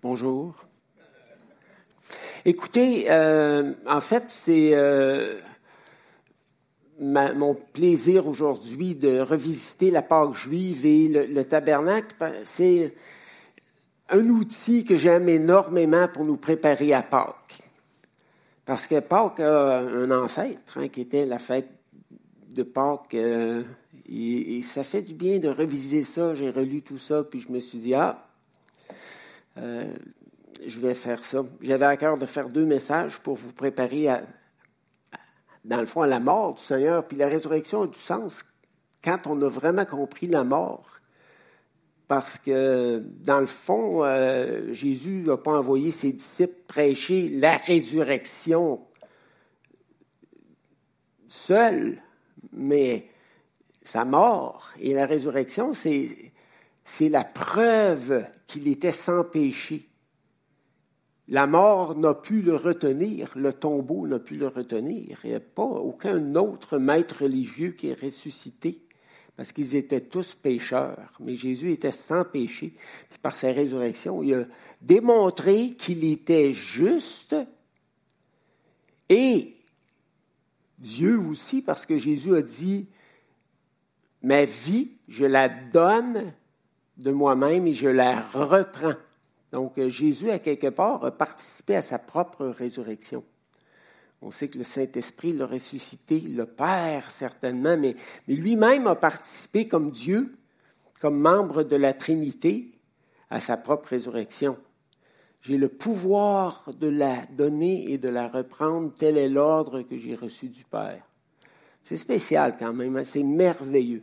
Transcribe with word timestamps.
Bonjour. 0.00 0.54
Écoutez, 2.44 3.06
euh, 3.10 3.72
en 3.84 4.00
fait, 4.00 4.26
c'est 4.28 4.70
euh, 4.72 5.40
mon 7.00 7.56
plaisir 7.72 8.28
aujourd'hui 8.28 8.94
de 8.94 9.18
revisiter 9.18 9.90
la 9.90 10.02
Pâque 10.02 10.34
juive 10.34 10.86
et 10.86 11.08
le, 11.08 11.44
tabernacle. 11.44 12.14
C'est 12.44 12.94
un 14.08 14.24
outil 14.28 14.84
que 14.84 14.96
j'aime 14.96 15.28
énormément 15.28 16.06
pour 16.06 16.24
nous 16.24 16.36
préparer 16.36 16.94
à 16.94 17.02
Pâques. 17.02 17.58
Parce 18.66 18.86
que 18.86 19.00
Pâques 19.00 19.40
a 19.40 19.80
un 19.80 20.12
ancêtre 20.12 20.78
hein, 20.78 20.86
qui 20.86 21.00
était 21.00 21.26
la 21.26 21.40
fête 21.40 21.70
de 22.54 22.62
Pâques. 22.62 23.14
Euh, 23.14 23.64
et, 24.08 24.62
ça 24.62 24.84
fait 24.84 25.02
du 25.02 25.14
bien 25.14 25.40
de 25.40 25.48
reviser 25.48 26.04
ça. 26.04 26.36
J'ai 26.36 26.50
relu 26.50 26.82
tout 26.82 26.98
ça, 26.98 27.24
puis 27.24 27.40
je 27.40 27.50
me 27.50 27.58
suis 27.58 27.78
dit, 27.78 27.94
ah, 27.94 28.27
je 30.66 30.80
vais 30.80 30.94
faire 30.94 31.24
ça. 31.24 31.44
J'avais 31.60 31.86
à 31.86 31.96
cœur 31.96 32.18
de 32.18 32.26
faire 32.26 32.48
deux 32.48 32.64
messages 32.64 33.18
pour 33.18 33.36
vous 33.36 33.52
préparer 33.52 34.08
dans 35.64 35.80
le 35.80 35.86
fond, 35.86 36.02
à 36.02 36.06
la 36.06 36.20
mort 36.20 36.54
du 36.54 36.62
Seigneur. 36.62 37.06
Puis 37.06 37.16
la 37.16 37.28
résurrection 37.28 37.82
a 37.82 37.86
du 37.86 37.98
sens 37.98 38.44
quand 39.04 39.26
on 39.26 39.40
a 39.42 39.48
vraiment 39.48 39.84
compris 39.84 40.26
la 40.26 40.44
mort. 40.44 40.86
Parce 42.08 42.38
que, 42.38 43.02
dans 43.20 43.40
le 43.40 43.46
fond, 43.46 44.02
euh, 44.02 44.72
Jésus 44.72 45.22
n'a 45.26 45.36
pas 45.36 45.58
envoyé 45.58 45.90
ses 45.90 46.12
disciples 46.12 46.54
prêcher 46.66 47.28
la 47.28 47.58
résurrection 47.58 48.80
seul, 51.28 52.02
mais 52.50 53.08
sa 53.82 54.06
mort 54.06 54.70
et 54.80 54.94
la 54.94 55.04
résurrection, 55.04 55.74
c'est, 55.74 56.27
c'est 56.90 57.08
la 57.08 57.24
preuve 57.24 58.24
qu'il 58.46 58.68
était 58.68 58.92
sans 58.92 59.24
péché. 59.24 59.88
La 61.28 61.46
mort 61.46 61.96
n'a 61.96 62.14
pu 62.14 62.40
le 62.40 62.56
retenir, 62.56 63.30
le 63.36 63.52
tombeau 63.52 64.06
n'a 64.06 64.18
pu 64.18 64.36
le 64.36 64.48
retenir. 64.48 65.18
Il 65.24 65.30
n'y 65.30 65.36
a 65.36 65.40
pas 65.40 65.62
aucun 65.62 66.34
autre 66.34 66.78
maître 66.78 67.22
religieux 67.22 67.72
qui 67.72 67.88
est 67.88 68.00
ressuscité, 68.00 68.80
parce 69.36 69.52
qu'ils 69.52 69.76
étaient 69.76 70.00
tous 70.00 70.34
pécheurs. 70.34 71.12
Mais 71.20 71.36
Jésus 71.36 71.70
était 71.70 71.92
sans 71.92 72.24
péché. 72.24 72.72
par 73.20 73.36
sa 73.36 73.52
résurrection, 73.52 74.22
il 74.22 74.34
a 74.34 74.44
démontré 74.80 75.74
qu'il 75.76 76.04
était 76.04 76.52
juste 76.52 77.34
et 79.08 79.56
Dieu 80.78 81.18
aussi, 81.18 81.62
parce 81.62 81.86
que 81.86 81.98
Jésus 81.98 82.34
a 82.34 82.42
dit, 82.42 82.86
ma 84.22 84.44
vie, 84.44 84.92
je 85.08 85.24
la 85.24 85.48
donne 85.48 86.32
de 86.98 87.10
moi-même 87.10 87.66
et 87.66 87.74
je 87.74 87.88
la 87.88 88.20
reprends. 88.20 88.94
Donc, 89.52 89.78
euh, 89.78 89.88
Jésus, 89.88 90.30
à 90.30 90.38
quelque 90.38 90.68
part, 90.68 91.04
a 91.04 91.10
participé 91.10 91.76
à 91.76 91.82
sa 91.82 91.98
propre 91.98 92.46
résurrection. 92.46 93.24
On 94.20 94.30
sait 94.30 94.48
que 94.48 94.58
le 94.58 94.64
Saint-Esprit 94.64 95.32
l'a 95.32 95.46
ressuscité, 95.46 96.20
le 96.20 96.44
Père 96.44 97.10
certainement, 97.10 97.76
mais, 97.76 97.94
lui-même 98.26 98.86
a 98.88 98.96
participé 98.96 99.68
comme 99.68 99.90
Dieu, 99.90 100.34
comme 101.00 101.18
membre 101.18 101.62
de 101.62 101.76
la 101.76 101.94
Trinité, 101.94 102.72
à 103.30 103.40
sa 103.40 103.56
propre 103.56 103.90
résurrection. 103.90 104.58
J'ai 105.42 105.56
le 105.56 105.68
pouvoir 105.68 106.68
de 106.80 106.88
la 106.88 107.24
donner 107.26 107.92
et 107.92 107.98
de 107.98 108.08
la 108.08 108.26
reprendre, 108.26 108.92
tel 108.98 109.16
est 109.16 109.28
l'ordre 109.28 109.82
que 109.82 109.96
j'ai 109.96 110.16
reçu 110.16 110.48
du 110.48 110.64
Père. 110.64 111.04
C'est 111.84 111.96
spécial 111.96 112.56
quand 112.58 112.74
même, 112.74 112.96
hein, 112.96 113.04
c'est 113.04 113.22
merveilleux. 113.22 114.02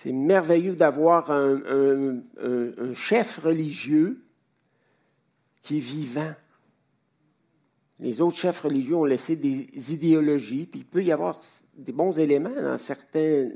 C'est 0.00 0.12
merveilleux 0.12 0.76
d'avoir 0.76 1.28
un, 1.32 2.22
chef 2.94 3.38
religieux 3.38 4.22
qui 5.60 5.78
est 5.78 5.80
vivant. 5.80 6.32
Les 7.98 8.20
autres 8.20 8.36
chefs 8.36 8.60
religieux 8.60 8.94
ont 8.94 9.04
laissé 9.04 9.34
des 9.34 9.92
idéologies, 9.92 10.66
puis 10.66 10.80
il 10.80 10.86
peut 10.86 11.02
y 11.02 11.10
avoir 11.10 11.40
des 11.76 11.90
bons 11.90 12.16
éléments 12.16 12.62
dans 12.62 12.78
certains, 12.78 13.48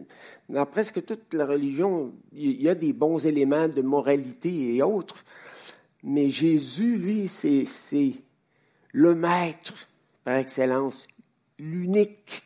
dans 0.48 0.66
presque 0.66 1.04
toute 1.04 1.32
la 1.32 1.46
religion, 1.46 2.12
il 2.32 2.60
y 2.60 2.68
a 2.68 2.74
des 2.74 2.92
bons 2.92 3.24
éléments 3.24 3.68
de 3.68 3.80
moralité 3.80 4.74
et 4.74 4.82
autres, 4.82 5.24
mais 6.02 6.28
Jésus, 6.30 6.96
lui, 6.96 7.28
c'est 7.28 8.14
le 8.90 9.14
maître 9.14 9.86
par 10.24 10.34
excellence, 10.34 11.06
l'unique 11.60 12.42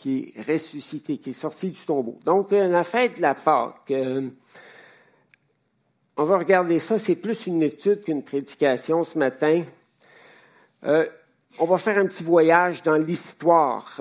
qui 0.00 0.32
est 0.34 0.52
ressuscité, 0.52 1.18
qui 1.18 1.30
est 1.30 1.34
sorti 1.34 1.70
du 1.70 1.80
tombeau. 1.80 2.18
Donc, 2.24 2.52
la 2.52 2.84
fête 2.84 3.18
de 3.18 3.22
la 3.22 3.34
Pâque, 3.34 3.90
euh, 3.90 4.30
on 6.16 6.24
va 6.24 6.38
regarder 6.38 6.78
ça, 6.78 6.98
c'est 6.98 7.16
plus 7.16 7.46
une 7.46 7.62
étude 7.62 8.02
qu'une 8.02 8.22
prédication 8.22 9.04
ce 9.04 9.18
matin. 9.18 9.62
Euh, 10.84 11.06
on 11.58 11.66
va 11.66 11.76
faire 11.76 11.98
un 11.98 12.06
petit 12.06 12.22
voyage 12.22 12.82
dans 12.82 12.96
l'histoire. 12.96 14.00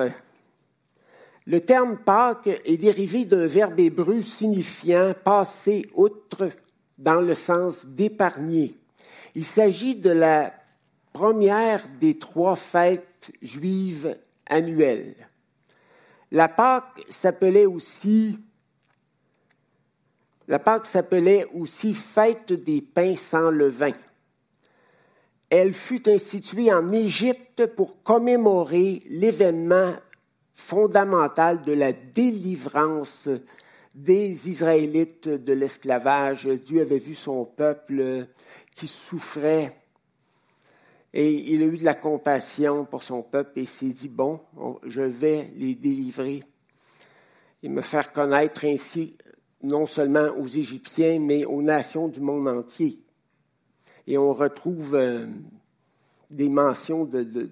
Le 1.46 1.62
terme 1.62 1.98
Pâques 1.98 2.62
est 2.64 2.78
dérivé 2.78 3.26
d'un 3.26 3.48
verbe 3.48 3.80
hébreu 3.80 4.22
signifiant 4.22 5.14
passer 5.22 5.90
outre 5.94 6.50
dans 6.98 7.20
le 7.20 7.36
sens 7.36 7.86
d'épargner. 7.86 8.78
Il 9.36 9.44
s'agit 9.44 9.96
de 9.96 10.12
la 10.12 10.54
première 11.12 11.86
des 12.00 12.18
trois 12.18 12.56
fêtes 12.56 13.32
juives 13.42 14.18
annuelles. 14.46 15.29
La 16.32 16.48
Pâque 16.48 17.06
s'appelait 17.10 17.66
aussi 17.66 18.38
la 20.50 20.58
Pâque 20.58 20.88
s'appelait 20.88 21.46
aussi 21.54 21.94
Fête 21.94 22.52
des 22.52 22.82
pains 22.82 23.16
sans 23.16 23.52
levain. 23.52 23.94
Elle 25.48 25.76
fut 25.76 26.10
instituée 26.10 26.74
en 26.74 26.92
Égypte 26.92 27.68
pour 27.68 28.02
commémorer 28.02 29.04
l'événement 29.08 29.94
fondamental 30.56 31.62
de 31.62 31.74
la 31.74 31.94
délivrance 31.94 33.30
des 33.94 34.50
Israélites 34.50 35.30
de 35.30 35.54
l'esclavage. 35.54 36.48
Dieu 36.48 36.82
avait 36.82 36.98
vu 36.98 37.14
son 37.14 37.46
peuple 37.46 38.26
qui 38.76 38.88
souffrait 38.88 39.76
et 41.14 41.32
il 41.54 41.64
a 41.64 41.66
eu 41.66 41.78
de 41.78 41.86
la 41.86 41.96
compassion 41.96 42.86
pour 42.86 43.04
son 43.04 43.24
peuple 43.24 43.60
et 43.60 43.66
s'est 43.66 43.88
dit, 43.88 44.10
bon, 44.10 44.42
je 44.84 45.02
vais 45.02 45.50
les 45.56 45.74
délivrer 45.74 46.44
et 47.64 47.70
me 47.70 47.82
faire 47.82 48.14
connaître 48.14 48.66
ainsi 48.66 49.18
non 49.62 49.86
seulement 49.86 50.28
aux 50.38 50.48
Égyptiens, 50.48 51.20
mais 51.20 51.46
aux 51.46 51.62
nations 51.62 52.08
du 52.08 52.22
monde 52.22 52.48
entier. 52.48 53.00
Et 54.08 54.18
on 54.18 54.34
retrouve 54.34 54.96
euh, 54.96 55.26
des 56.30 56.48
mentions 56.48 57.06
de, 57.06 57.50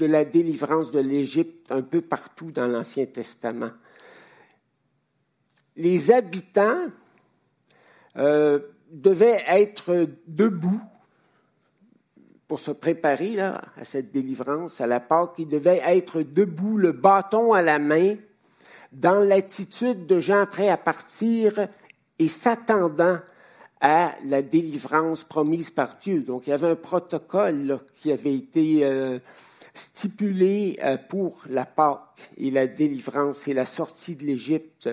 la 0.00 0.24
délivrance 0.24 0.90
de 0.90 1.00
l'Égypte 1.00 1.72
un 1.72 1.82
peu 1.82 2.00
partout 2.00 2.52
dans 2.52 2.68
l'Ancien 2.68 3.06
Testament. 3.06 3.70
Les 5.76 6.10
habitants 6.10 6.86
euh, 8.16 8.60
devaient 8.90 9.42
être 9.48 10.08
debout 10.26 10.80
pour 12.48 12.60
se 12.60 12.70
préparer 12.70 13.34
là, 13.34 13.60
à 13.76 13.84
cette 13.84 14.10
délivrance, 14.10 14.80
à 14.80 14.86
la 14.86 15.00
Pâque. 15.00 15.34
Ils 15.38 15.48
devaient 15.48 15.82
être 15.84 16.22
debout, 16.22 16.78
le 16.78 16.92
bâton 16.92 17.52
à 17.52 17.60
la 17.60 17.78
main, 17.78 18.16
dans 18.90 19.20
l'attitude 19.22 20.06
de 20.06 20.18
gens 20.18 20.46
prêts 20.46 20.70
à 20.70 20.78
partir 20.78 21.68
et 22.18 22.28
s'attendant 22.28 23.18
à 23.80 24.12
la 24.24 24.42
délivrance 24.42 25.24
promise 25.24 25.70
par 25.70 25.98
Dieu. 25.98 26.22
Donc 26.22 26.46
il 26.46 26.50
y 26.50 26.52
avait 26.52 26.70
un 26.70 26.76
protocole 26.76 27.78
qui 28.00 28.10
avait 28.10 28.34
été 28.34 28.84
euh, 28.84 29.18
stipulé 29.74 30.78
euh, 30.82 30.96
pour 30.96 31.42
la 31.48 31.66
Pâque 31.66 32.00
et 32.36 32.50
la 32.50 32.66
délivrance 32.66 33.46
et 33.46 33.54
la 33.54 33.66
sortie 33.66 34.16
de 34.16 34.24
l'Égypte. 34.24 34.88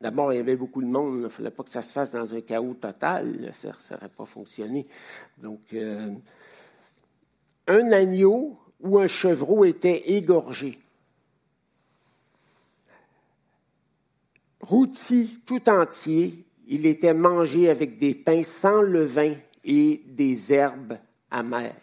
D'abord, 0.00 0.32
il 0.32 0.36
y 0.36 0.40
avait 0.40 0.56
beaucoup 0.56 0.82
de 0.82 0.86
monde. 0.86 1.16
Il 1.16 1.22
ne 1.22 1.28
fallait 1.28 1.50
pas 1.50 1.62
que 1.62 1.70
ça 1.70 1.82
se 1.82 1.92
fasse 1.92 2.12
dans 2.12 2.34
un 2.34 2.40
chaos 2.40 2.74
total. 2.74 3.50
Ça 3.54 3.72
n'aurait 3.92 4.08
pas 4.08 4.26
fonctionné. 4.26 4.86
Donc, 5.38 5.60
euh, 5.72 6.12
un 7.66 7.92
agneau 7.92 8.58
ou 8.80 8.98
un 8.98 9.06
chevreau 9.06 9.64
était 9.64 10.12
égorgé. 10.12 10.78
Routi 14.60 15.40
tout 15.46 15.68
entier, 15.68 16.44
il 16.66 16.86
était 16.86 17.14
mangé 17.14 17.70
avec 17.70 17.98
des 17.98 18.14
pains 18.14 18.42
sans 18.42 18.82
levain 18.82 19.34
et 19.64 20.02
des 20.06 20.52
herbes 20.52 20.98
amères. 21.30 21.76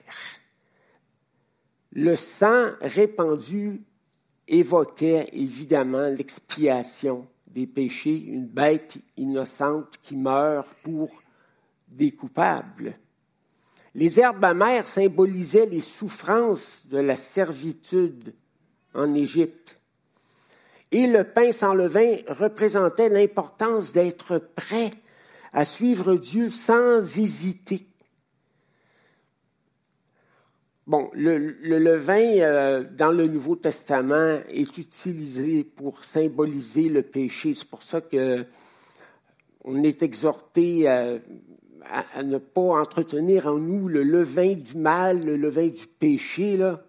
Le 1.93 2.15
sang 2.15 2.71
répandu 2.81 3.81
évoquait 4.47 5.29
évidemment 5.31 6.09
l'expiation 6.09 7.27
des 7.53 7.67
péchés, 7.67 8.17
une 8.17 8.47
bête 8.47 8.97
innocente 9.15 9.99
qui 10.01 10.15
meurt 10.15 10.67
pour 10.83 11.09
des 11.87 12.11
coupables. 12.11 12.97
Les 13.95 14.19
herbes 14.19 14.43
amères 14.43 14.87
symbolisaient 14.87 15.67
les 15.67 15.81
souffrances 15.81 16.85
de 16.87 16.97
la 16.97 17.15
servitude 17.15 18.33
en 18.95 19.13
Égypte. 19.13 19.77
Et 20.91 21.05
le 21.05 21.23
pain 21.23 21.51
sans 21.51 21.75
levain 21.75 22.15
représentait 22.27 23.09
l'importance 23.09 23.93
d'être 23.93 24.39
prêt 24.55 24.91
à 25.51 25.65
suivre 25.65 26.15
Dieu 26.15 26.49
sans 26.49 27.17
hésiter. 27.17 27.85
Bon, 30.85 31.09
le, 31.13 31.37
levain 31.37 32.39
euh, 32.39 32.83
dans 32.83 33.11
le 33.11 33.27
Nouveau 33.27 33.55
Testament 33.55 34.39
est 34.49 34.77
utilisé 34.77 35.63
pour 35.63 36.03
symboliser 36.03 36.89
le 36.89 37.03
péché. 37.03 37.53
C'est 37.55 37.69
pour 37.69 37.83
ça 37.83 38.01
que 38.01 38.45
on 39.63 39.81
est 39.81 40.03
exhorté 40.03 40.89
à, 40.89 41.19
ne 42.21 42.37
pas 42.37 42.81
entretenir 42.81 43.47
en 43.47 43.57
nous 43.57 43.87
le 43.87 44.03
levain 44.03 44.55
du 44.55 44.75
mal, 44.75 45.23
le 45.23 45.37
levain 45.37 45.67
du 45.67 45.87
péché, 45.87 46.57
là, 46.57 46.83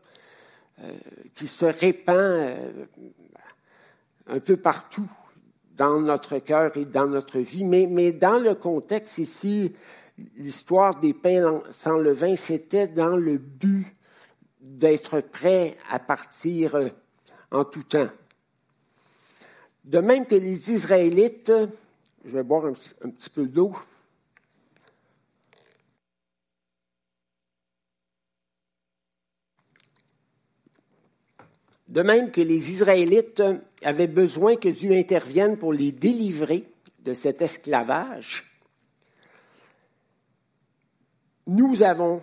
euh, 0.83 0.93
qui 1.37 1.47
se 1.47 1.65
répand 1.65 2.17
euh, 2.17 2.87
un 4.27 4.41
peu 4.41 4.57
partout 4.57 5.09
dans 5.77 6.01
notre 6.01 6.41
cœur 6.41 6.77
et 6.77 6.85
dans 6.85 7.07
notre 7.07 7.39
vie. 7.39 7.63
Mais 7.63 8.11
dans 8.11 8.39
le 8.43 8.57
contexte 8.57 9.19
ici, 9.19 9.73
l'histoire 10.37 11.01
des 11.01 11.15
pains 11.15 11.63
sans 11.73 11.99
levain, 11.99 12.37
c'était 12.37 12.89
dans 12.89 13.17
le 13.17 13.39
but 13.39 13.87
d'être 14.61 15.21
prêt 15.21 15.77
à 15.91 15.99
partir 15.99 16.75
euh, 16.75 16.89
en 17.51 17.65
tout 17.65 17.83
temps. 17.83 18.11
De 19.85 19.99
même 19.99 20.27
que 20.27 20.35
les 20.35 20.71
Israélites, 20.73 21.53
je 22.25 22.31
vais 22.31 22.43
boire 22.43 22.67
un, 22.67 22.73
un 23.05 23.11
petit 23.11 23.31
peu 23.31 23.47
d'eau. 23.47 23.73
De 31.87 32.03
même 32.03 32.33
que 32.33 32.41
les 32.41 32.71
Israélites 32.71 33.43
avaient 33.83 34.09
besoin 34.09 34.57
que 34.57 34.71
Dieu 34.71 34.93
intervienne 34.93 35.59
pour 35.59 35.73
les 35.73 35.93
délivrer 35.93 36.65
de 37.01 37.13
cet 37.13 37.43
esclavage, 37.43 38.54
nous 41.47 41.83
avons 41.83 42.23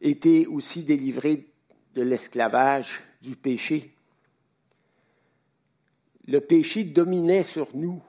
été 0.00 0.46
aussi 0.46 0.82
délivrés 0.82 1.46
de 1.94 2.02
l'esclavage 2.02 3.02
du 3.20 3.36
péché. 3.36 3.94
Le 6.26 6.40
péché 6.40 6.84
dominait 6.84 7.42
sur 7.42 7.68
nous 7.74 8.00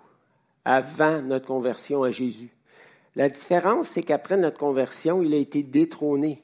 avant 0.65 1.21
notre 1.21 1.47
conversion 1.47 2.03
à 2.03 2.11
Jésus. 2.11 2.49
La 3.15 3.29
différence, 3.29 3.89
c'est 3.89 4.03
qu'après 4.03 4.37
notre 4.37 4.57
conversion, 4.57 5.21
il 5.21 5.33
a 5.33 5.37
été 5.37 5.61
détrôné. 5.61 6.41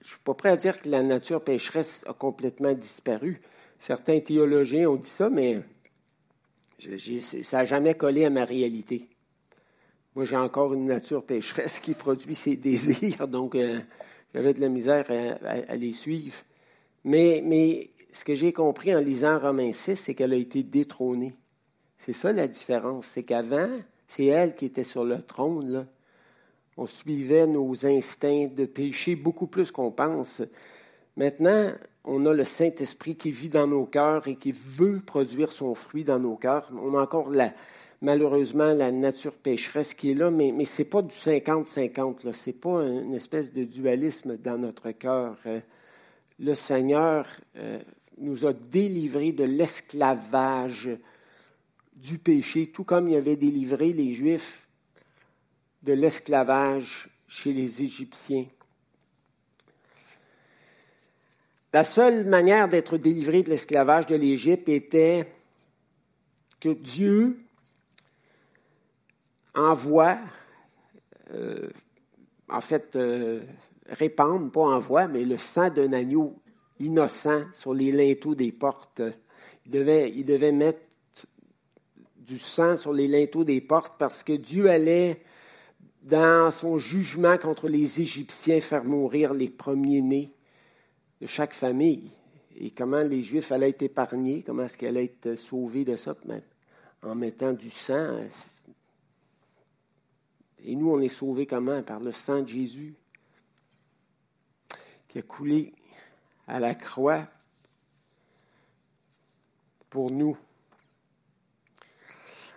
Je 0.00 0.04
ne 0.04 0.08
suis 0.10 0.20
pas 0.20 0.34
prêt 0.34 0.50
à 0.50 0.56
dire 0.56 0.80
que 0.80 0.88
la 0.88 1.02
nature 1.02 1.42
pécheresse 1.42 2.04
a 2.06 2.12
complètement 2.12 2.72
disparu. 2.72 3.40
Certains 3.80 4.20
théologiens 4.20 4.88
ont 4.88 4.96
dit 4.96 5.08
ça, 5.08 5.28
mais 5.28 5.62
ça 7.42 7.58
n'a 7.58 7.64
jamais 7.64 7.94
collé 7.94 8.24
à 8.24 8.30
ma 8.30 8.44
réalité. 8.44 9.08
Moi, 10.16 10.24
j'ai 10.24 10.36
encore 10.38 10.72
une 10.72 10.86
nature 10.86 11.22
pécheresse 11.22 11.78
qui 11.78 11.92
produit 11.92 12.34
ses 12.34 12.56
désirs, 12.56 13.28
donc 13.28 13.54
euh, 13.54 13.80
j'avais 14.32 14.54
de 14.54 14.62
la 14.62 14.70
misère 14.70 15.04
à, 15.44 15.76
les 15.76 15.92
suivre. 15.92 16.36
Mais, 17.04 17.42
mais 17.44 17.90
ce 18.12 18.24
que 18.24 18.34
j'ai 18.34 18.54
compris 18.54 18.96
en 18.96 19.00
lisant 19.00 19.38
Romains 19.38 19.74
6, 19.74 19.94
c'est 19.96 20.14
qu'elle 20.14 20.32
a 20.32 20.36
été 20.36 20.62
détrônée. 20.62 21.34
C'est 21.98 22.14
ça 22.14 22.32
la 22.32 22.48
différence. 22.48 23.08
C'est 23.08 23.24
qu'avant, 23.24 23.68
c'est 24.08 24.24
elle 24.24 24.54
qui 24.54 24.64
était 24.64 24.84
sur 24.84 25.04
le 25.04 25.20
trône. 25.20 25.86
On 26.78 26.86
suivait 26.86 27.46
nos 27.46 27.84
instincts 27.84 28.46
de 28.46 28.64
péché 28.64 29.16
beaucoup 29.16 29.48
plus 29.48 29.70
qu'on 29.70 29.90
pense. 29.90 30.40
Maintenant, 31.18 31.72
on 32.04 32.24
a 32.24 32.32
le 32.32 32.44
Saint-Esprit 32.44 33.16
qui 33.16 33.32
vit 33.32 33.50
dans 33.50 33.66
nos 33.66 33.84
cœurs 33.84 34.28
et 34.28 34.36
qui 34.36 34.52
veut 34.52 35.00
produire 35.04 35.52
son 35.52 35.74
fruit 35.74 36.04
dans 36.04 36.18
nos 36.18 36.36
cœurs. 36.36 36.70
On 36.82 36.94
a 36.96 37.02
encore 37.02 37.28
la, 37.28 37.52
malheureusement 38.00 38.74
la 38.74 38.90
nature 38.90 39.34
pécheresse 39.34 39.94
qui 39.94 40.10
est 40.10 40.14
là, 40.14 40.30
mais, 40.30 40.52
mais 40.52 40.64
ce 40.64 40.82
n'est 40.82 40.88
pas 40.88 41.02
du 41.02 41.14
50-50, 41.14 42.32
ce 42.32 42.50
n'est 42.50 42.54
pas 42.54 42.82
une 42.84 43.14
espèce 43.14 43.52
de 43.52 43.64
dualisme 43.64 44.36
dans 44.36 44.58
notre 44.58 44.90
cœur. 44.92 45.36
Euh, 45.46 45.60
le 46.38 46.54
Seigneur 46.54 47.26
euh, 47.56 47.80
nous 48.18 48.46
a 48.46 48.52
délivrés 48.52 49.32
de 49.32 49.44
l'esclavage 49.44 50.90
du 51.94 52.18
péché, 52.18 52.70
tout 52.70 52.84
comme 52.84 53.08
il 53.08 53.16
avait 53.16 53.36
délivré 53.36 53.92
les 53.92 54.14
Juifs 54.14 54.68
de 55.82 55.92
l'esclavage 55.92 57.08
chez 57.26 57.52
les 57.52 57.82
Égyptiens. 57.82 58.46
La 61.72 61.84
seule 61.84 62.24
manière 62.26 62.68
d'être 62.68 62.96
délivré 62.96 63.42
de 63.42 63.50
l'esclavage 63.50 64.06
de 64.06 64.16
l'Égypte 64.16 64.68
était 64.68 65.26
que 66.60 66.70
Dieu 66.70 67.45
envoie, 69.56 70.18
euh, 71.32 71.68
en 72.48 72.60
fait, 72.60 72.94
euh, 72.94 73.40
répandre, 73.88 74.52
pas 74.52 74.60
envoie, 74.60 75.08
mais 75.08 75.24
le 75.24 75.38
sang 75.38 75.70
d'un 75.70 75.92
agneau 75.92 76.36
innocent 76.78 77.44
sur 77.54 77.74
les 77.74 77.90
linteaux 77.90 78.34
des 78.34 78.52
portes. 78.52 79.02
Il 79.64 79.72
devait, 79.72 80.12
il 80.14 80.24
devait 80.24 80.52
mettre 80.52 80.80
du 82.18 82.38
sang 82.38 82.76
sur 82.76 82.92
les 82.92 83.08
linteaux 83.08 83.44
des 83.44 83.60
portes 83.60 83.94
parce 83.98 84.22
que 84.22 84.32
Dieu 84.32 84.68
allait, 84.68 85.22
dans 86.02 86.50
son 86.50 86.78
jugement 86.78 87.36
contre 87.38 87.68
les 87.68 88.00
Égyptiens, 88.00 88.60
faire 88.60 88.84
mourir 88.84 89.34
les 89.34 89.48
premiers-nés 89.48 90.30
de 91.20 91.26
chaque 91.26 91.54
famille. 91.54 92.10
Et 92.58 92.70
comment 92.70 93.02
les 93.02 93.22
Juifs 93.22 93.52
allaient 93.52 93.70
être 93.70 93.82
épargnés, 93.82 94.42
comment 94.44 94.64
est-ce 94.64 94.78
qu'ils 94.78 94.88
allaient 94.88 95.04
être 95.04 95.34
sauvés 95.36 95.84
de 95.84 95.96
ça, 95.96 96.14
en 97.02 97.14
mettant 97.14 97.52
du 97.52 97.70
sang. 97.70 98.18
Et 100.66 100.74
nous, 100.74 100.90
on 100.90 101.00
est 101.00 101.08
sauvés 101.08 101.46
comment 101.46 101.80
Par 101.84 102.00
le 102.00 102.10
sang 102.10 102.42
de 102.42 102.48
Jésus 102.48 102.94
qui 105.08 105.20
a 105.20 105.22
coulé 105.22 105.72
à 106.48 106.58
la 106.58 106.74
croix 106.74 107.24
pour 109.88 110.10
nous. 110.10 110.36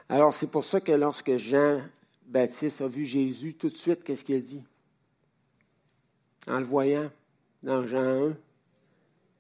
Alors, 0.09 0.33
c'est 0.33 0.47
pour 0.47 0.63
ça 0.63 0.81
que 0.81 0.91
lorsque 0.91 1.37
Jean-Baptiste 1.37 2.81
a 2.81 2.87
vu 2.87 3.05
Jésus, 3.05 3.53
tout 3.53 3.69
de 3.69 3.77
suite, 3.77 4.03
qu'est-ce 4.03 4.25
qu'il 4.25 4.35
a 4.35 4.39
dit? 4.39 4.63
En 6.47 6.57
le 6.57 6.65
voyant 6.65 7.11
dans 7.61 7.85
Jean 7.85 8.29
1, 8.29 8.37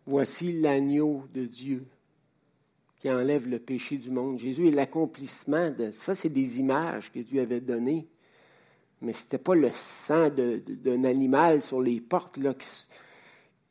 voici 0.05 0.61
l'agneau 0.61 1.25
de 1.33 1.45
Dieu 1.45 1.87
qui 2.99 3.09
enlève 3.09 3.47
le 3.47 3.57
péché 3.57 3.97
du 3.97 4.11
monde. 4.11 4.37
Jésus 4.37 4.67
est 4.67 4.71
l'accomplissement 4.71 5.71
de 5.71 5.91
ça, 5.91 6.13
c'est 6.13 6.29
des 6.29 6.59
images 6.59 7.11
que 7.11 7.19
Dieu 7.19 7.41
avait 7.41 7.61
données 7.61 8.07
mais 9.01 9.13
ce 9.13 9.23
n'était 9.23 9.37
pas 9.37 9.55
le 9.55 9.71
sang 9.73 10.29
d'un 10.29 11.03
animal 11.03 11.61
sur 11.61 11.81
les 11.81 12.01
portes 12.01 12.39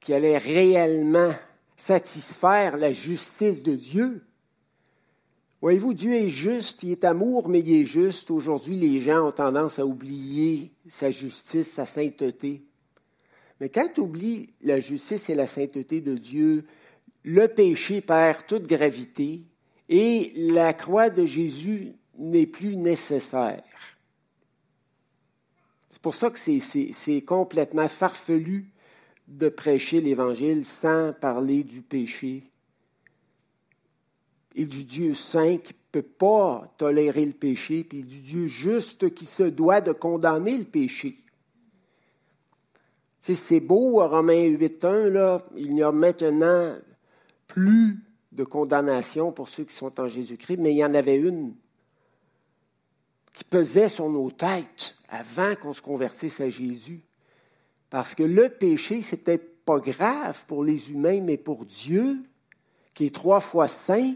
qui, 0.00 0.14
allait 0.14 0.38
réellement 0.38 1.32
satisfaire 1.76 2.78
la 2.78 2.92
justice 2.92 3.62
de 3.62 3.74
Dieu. 3.74 4.22
Voyez-vous, 5.60 5.92
Dieu 5.92 6.14
est 6.14 6.28
juste, 6.30 6.82
il 6.82 6.92
est 6.92 7.04
amour, 7.04 7.48
mais 7.48 7.60
il 7.60 7.82
est 7.82 7.84
juste. 7.84 8.30
Aujourd'hui, 8.30 8.76
les 8.76 9.00
gens 9.00 9.28
ont 9.28 9.32
tendance 9.32 9.78
à 9.78 9.84
oublier 9.84 10.72
sa 10.88 11.10
justice, 11.10 11.72
sa 11.72 11.84
sainteté. 11.84 12.62
Mais 13.60 13.68
quand 13.68 13.88
tu 13.92 14.00
oublies 14.00 14.50
la 14.62 14.80
justice 14.80 15.28
et 15.28 15.34
la 15.34 15.46
sainteté 15.46 16.00
de 16.00 16.14
Dieu, 16.14 16.64
le 17.24 17.48
péché 17.48 18.00
perd 18.00 18.46
toute 18.46 18.66
gravité 18.66 19.42
et 19.88 20.32
la 20.36 20.72
croix 20.72 21.10
de 21.10 21.26
Jésus 21.26 21.92
n'est 22.16 22.46
plus 22.46 22.76
nécessaire. 22.76 23.62
C'est 25.90 26.02
pour 26.02 26.14
ça 26.14 26.30
que 26.30 26.38
c'est 26.38 27.22
complètement 27.22 27.88
farfelu 27.88 28.70
de 29.26 29.48
prêcher 29.48 30.00
l'Évangile 30.00 30.64
sans 30.64 31.12
parler 31.12 31.64
du 31.64 31.82
péché 31.82 32.44
et 34.54 34.64
du 34.64 34.84
Dieu 34.84 35.14
saint 35.14 35.58
qui 35.58 35.72
ne 35.72 36.00
peut 36.00 36.02
pas 36.02 36.74
tolérer 36.78 37.24
le 37.24 37.32
péché, 37.32 37.84
puis 37.84 38.02
du 38.02 38.20
Dieu 38.20 38.46
juste 38.46 39.14
qui 39.14 39.24
se 39.24 39.44
doit 39.44 39.80
de 39.80 39.92
condamner 39.92 40.58
le 40.58 40.64
péché. 40.64 41.18
C'est 43.20 43.60
beau, 43.60 44.06
Romains 44.06 44.48
8.1, 44.48 45.08
là, 45.08 45.44
il 45.56 45.74
n'y 45.74 45.82
a 45.82 45.92
maintenant 45.92 46.76
plus 47.46 47.98
de 48.32 48.44
condamnation 48.44 49.32
pour 49.32 49.48
ceux 49.48 49.64
qui 49.64 49.74
sont 49.74 50.00
en 50.00 50.08
Jésus-Christ, 50.08 50.58
mais 50.58 50.72
il 50.72 50.78
y 50.78 50.84
en 50.84 50.94
avait 50.94 51.16
une 51.16 51.54
qui 53.34 53.44
pesait 53.44 53.88
sur 53.88 54.08
nos 54.08 54.30
têtes 54.30 54.97
avant 55.08 55.54
qu'on 55.56 55.72
se 55.72 55.82
convertisse 55.82 56.40
à 56.40 56.50
Jésus. 56.50 57.02
Parce 57.90 58.14
que 58.14 58.22
le 58.22 58.48
péché, 58.48 59.02
c'était 59.02 59.38
pas 59.38 59.78
grave 59.78 60.44
pour 60.46 60.64
les 60.64 60.90
humains, 60.90 61.20
mais 61.20 61.36
pour 61.36 61.64
Dieu, 61.64 62.22
qui 62.94 63.06
est 63.06 63.14
trois 63.14 63.40
fois 63.40 63.68
saint, 63.68 64.14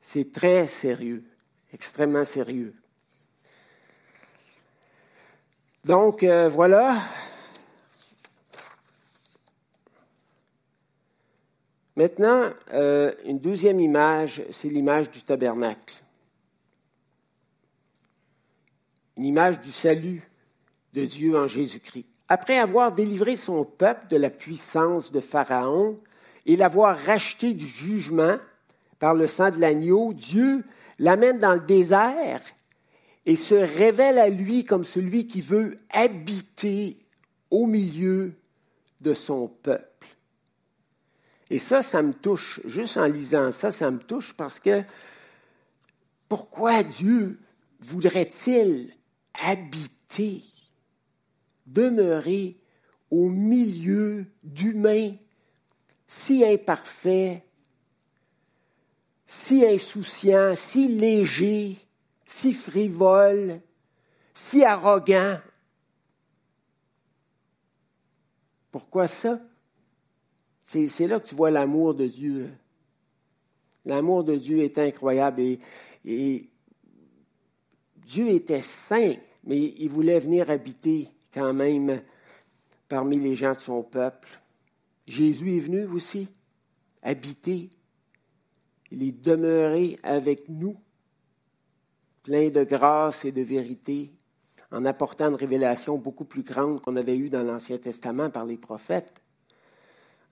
c'est 0.00 0.32
très 0.32 0.68
sérieux, 0.68 1.24
extrêmement 1.72 2.24
sérieux. 2.24 2.74
Donc, 5.84 6.22
euh, 6.22 6.48
voilà. 6.48 7.02
Maintenant, 11.96 12.50
euh, 12.72 13.12
une 13.24 13.38
deuxième 13.38 13.80
image, 13.80 14.42
c'est 14.50 14.68
l'image 14.68 15.10
du 15.10 15.22
tabernacle. 15.22 16.02
Une 19.18 19.24
image 19.24 19.60
du 19.60 19.72
salut 19.72 20.22
de 20.94 21.04
Dieu 21.04 21.36
en 21.36 21.48
Jésus-Christ. 21.48 22.06
Après 22.28 22.58
avoir 22.58 22.92
délivré 22.92 23.36
son 23.36 23.64
peuple 23.64 24.06
de 24.10 24.16
la 24.16 24.30
puissance 24.30 25.10
de 25.10 25.20
Pharaon 25.20 25.98
et 26.46 26.56
l'avoir 26.56 26.96
racheté 26.96 27.52
du 27.52 27.66
jugement 27.66 28.36
par 29.00 29.14
le 29.14 29.26
sang 29.26 29.50
de 29.50 29.58
l'agneau, 29.58 30.12
Dieu 30.12 30.64
l'amène 31.00 31.40
dans 31.40 31.54
le 31.54 31.60
désert 31.60 32.42
et 33.26 33.34
se 33.34 33.54
révèle 33.54 34.18
à 34.18 34.28
lui 34.28 34.64
comme 34.64 34.84
celui 34.84 35.26
qui 35.26 35.40
veut 35.40 35.78
habiter 35.90 36.98
au 37.50 37.66
milieu 37.66 38.34
de 39.00 39.14
son 39.14 39.48
peuple. 39.48 40.06
Et 41.50 41.58
ça, 41.58 41.82
ça 41.82 42.02
me 42.02 42.12
touche. 42.12 42.60
Juste 42.66 42.96
en 42.96 43.06
lisant 43.06 43.50
ça, 43.50 43.72
ça 43.72 43.90
me 43.90 43.98
touche 43.98 44.32
parce 44.34 44.60
que 44.60 44.82
pourquoi 46.28 46.84
Dieu 46.84 47.40
voudrait-il 47.80 48.97
habiter, 49.40 50.42
demeurer 51.66 52.56
au 53.10 53.28
milieu 53.28 54.26
d'humains 54.42 55.12
si 56.06 56.44
imparfaits, 56.44 57.42
si 59.26 59.64
insouciants, 59.64 60.54
si 60.54 60.88
légers, 60.88 61.76
si 62.26 62.52
frivoles, 62.52 63.60
si 64.34 64.64
arrogants? 64.64 65.40
Pourquoi 68.70 69.08
ça? 69.08 69.40
C'est 70.64 71.06
là 71.06 71.18
que 71.18 71.28
tu 71.28 71.34
vois 71.34 71.50
l'amour 71.50 71.94
de 71.94 72.06
Dieu. 72.06 72.50
L'amour 73.84 74.24
de 74.24 74.36
Dieu 74.36 74.60
est 74.60 74.78
incroyable 74.78 75.42
et 76.04 76.48
Dieu 77.96 78.28
était 78.28 78.62
saint, 78.62 79.14
mais 79.48 79.74
il 79.78 79.88
voulait 79.88 80.20
venir 80.20 80.50
habiter 80.50 81.08
quand 81.32 81.54
même 81.54 82.02
parmi 82.86 83.18
les 83.18 83.34
gens 83.34 83.54
de 83.54 83.60
son 83.60 83.82
peuple. 83.82 84.28
Jésus 85.06 85.56
est 85.56 85.60
venu 85.60 85.86
aussi 85.86 86.28
habiter. 87.02 87.70
Il 88.90 89.02
est 89.02 89.24
demeuré 89.24 89.98
avec 90.02 90.50
nous, 90.50 90.76
plein 92.22 92.50
de 92.50 92.62
grâce 92.62 93.24
et 93.24 93.32
de 93.32 93.40
vérité, 93.40 94.12
en 94.70 94.84
apportant 94.84 95.30
une 95.30 95.34
révélation 95.34 95.96
beaucoup 95.96 96.26
plus 96.26 96.42
grande 96.42 96.82
qu'on 96.82 96.96
avait 96.96 97.16
eue 97.16 97.30
dans 97.30 97.42
l'Ancien 97.42 97.78
Testament 97.78 98.28
par 98.28 98.44
les 98.44 98.58
prophètes. 98.58 99.14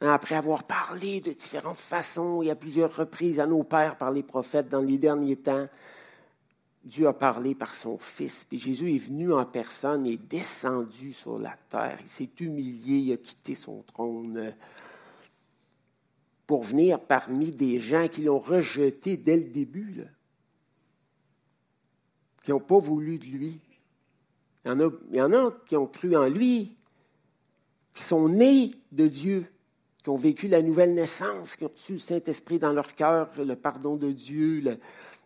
Après 0.03 0.35
avoir 0.35 0.65
parlé 0.65 1.23
de 1.23 1.33
différentes 1.33 1.79
façons 1.79 2.43
et 2.43 2.51
à 2.51 2.55
plusieurs 2.55 2.95
reprises 2.95 3.41
à 3.41 3.47
nos 3.47 3.63
pères 3.63 3.97
par 3.97 4.11
les 4.11 4.23
prophètes 4.23 4.69
dans 4.69 4.83
les 4.83 4.99
derniers 4.99 5.37
temps, 5.37 5.69
Dieu 6.87 7.09
a 7.09 7.13
parlé 7.13 7.57
par 7.57 7.75
son 7.75 7.99
Fils. 7.99 8.45
Puis 8.45 8.61
Jésus 8.61 8.95
est 8.95 8.99
venu 8.99 9.33
en 9.33 9.45
personne 9.45 10.07
et 10.07 10.17
descendu 10.17 11.13
sur 11.13 11.37
la 11.37 11.57
terre. 11.69 11.99
Il 12.01 12.09
s'est 12.09 12.31
humilié, 12.39 12.99
il 12.99 13.13
a 13.13 13.17
quitté 13.17 13.57
son 13.57 13.83
trône 13.83 14.55
pour 16.47 16.63
venir 16.63 17.01
parmi 17.01 17.51
des 17.51 17.81
gens 17.81 18.07
qui 18.07 18.23
l'ont 18.23 18.39
rejeté 18.39 19.17
dès 19.17 19.37
le 19.37 19.51
début, 19.51 20.05
qui 22.45 22.53
n'ont 22.53 22.61
pas 22.61 22.79
voulu 22.79 23.19
de 23.19 23.25
lui. 23.25 23.59
Il 24.65 24.91
y, 25.13 25.21
en 25.21 25.33
a, 25.33 25.53
qui 25.67 25.77
ont 25.77 25.87
cru 25.87 26.17
en 26.17 26.29
lui, 26.29 26.77
qui 27.95 28.03
sont 28.03 28.29
nés 28.29 28.75
de 28.93 29.09
Dieu, 29.09 29.47
qui 30.05 30.09
ont 30.09 30.17
vécu 30.17 30.47
la 30.47 30.63
nouvelle 30.63 30.95
naissance, 30.95 31.57
qui 31.57 31.65
ont 31.65 31.73
reçu 31.75 31.95
le 31.95 31.99
Saint-Esprit 31.99 32.61
dans 32.61 32.73
leur 32.73 32.95
cœur, 32.95 33.29
le 33.39 33.57
pardon 33.57 33.97
de 33.97 34.13
Dieu, 34.13 34.79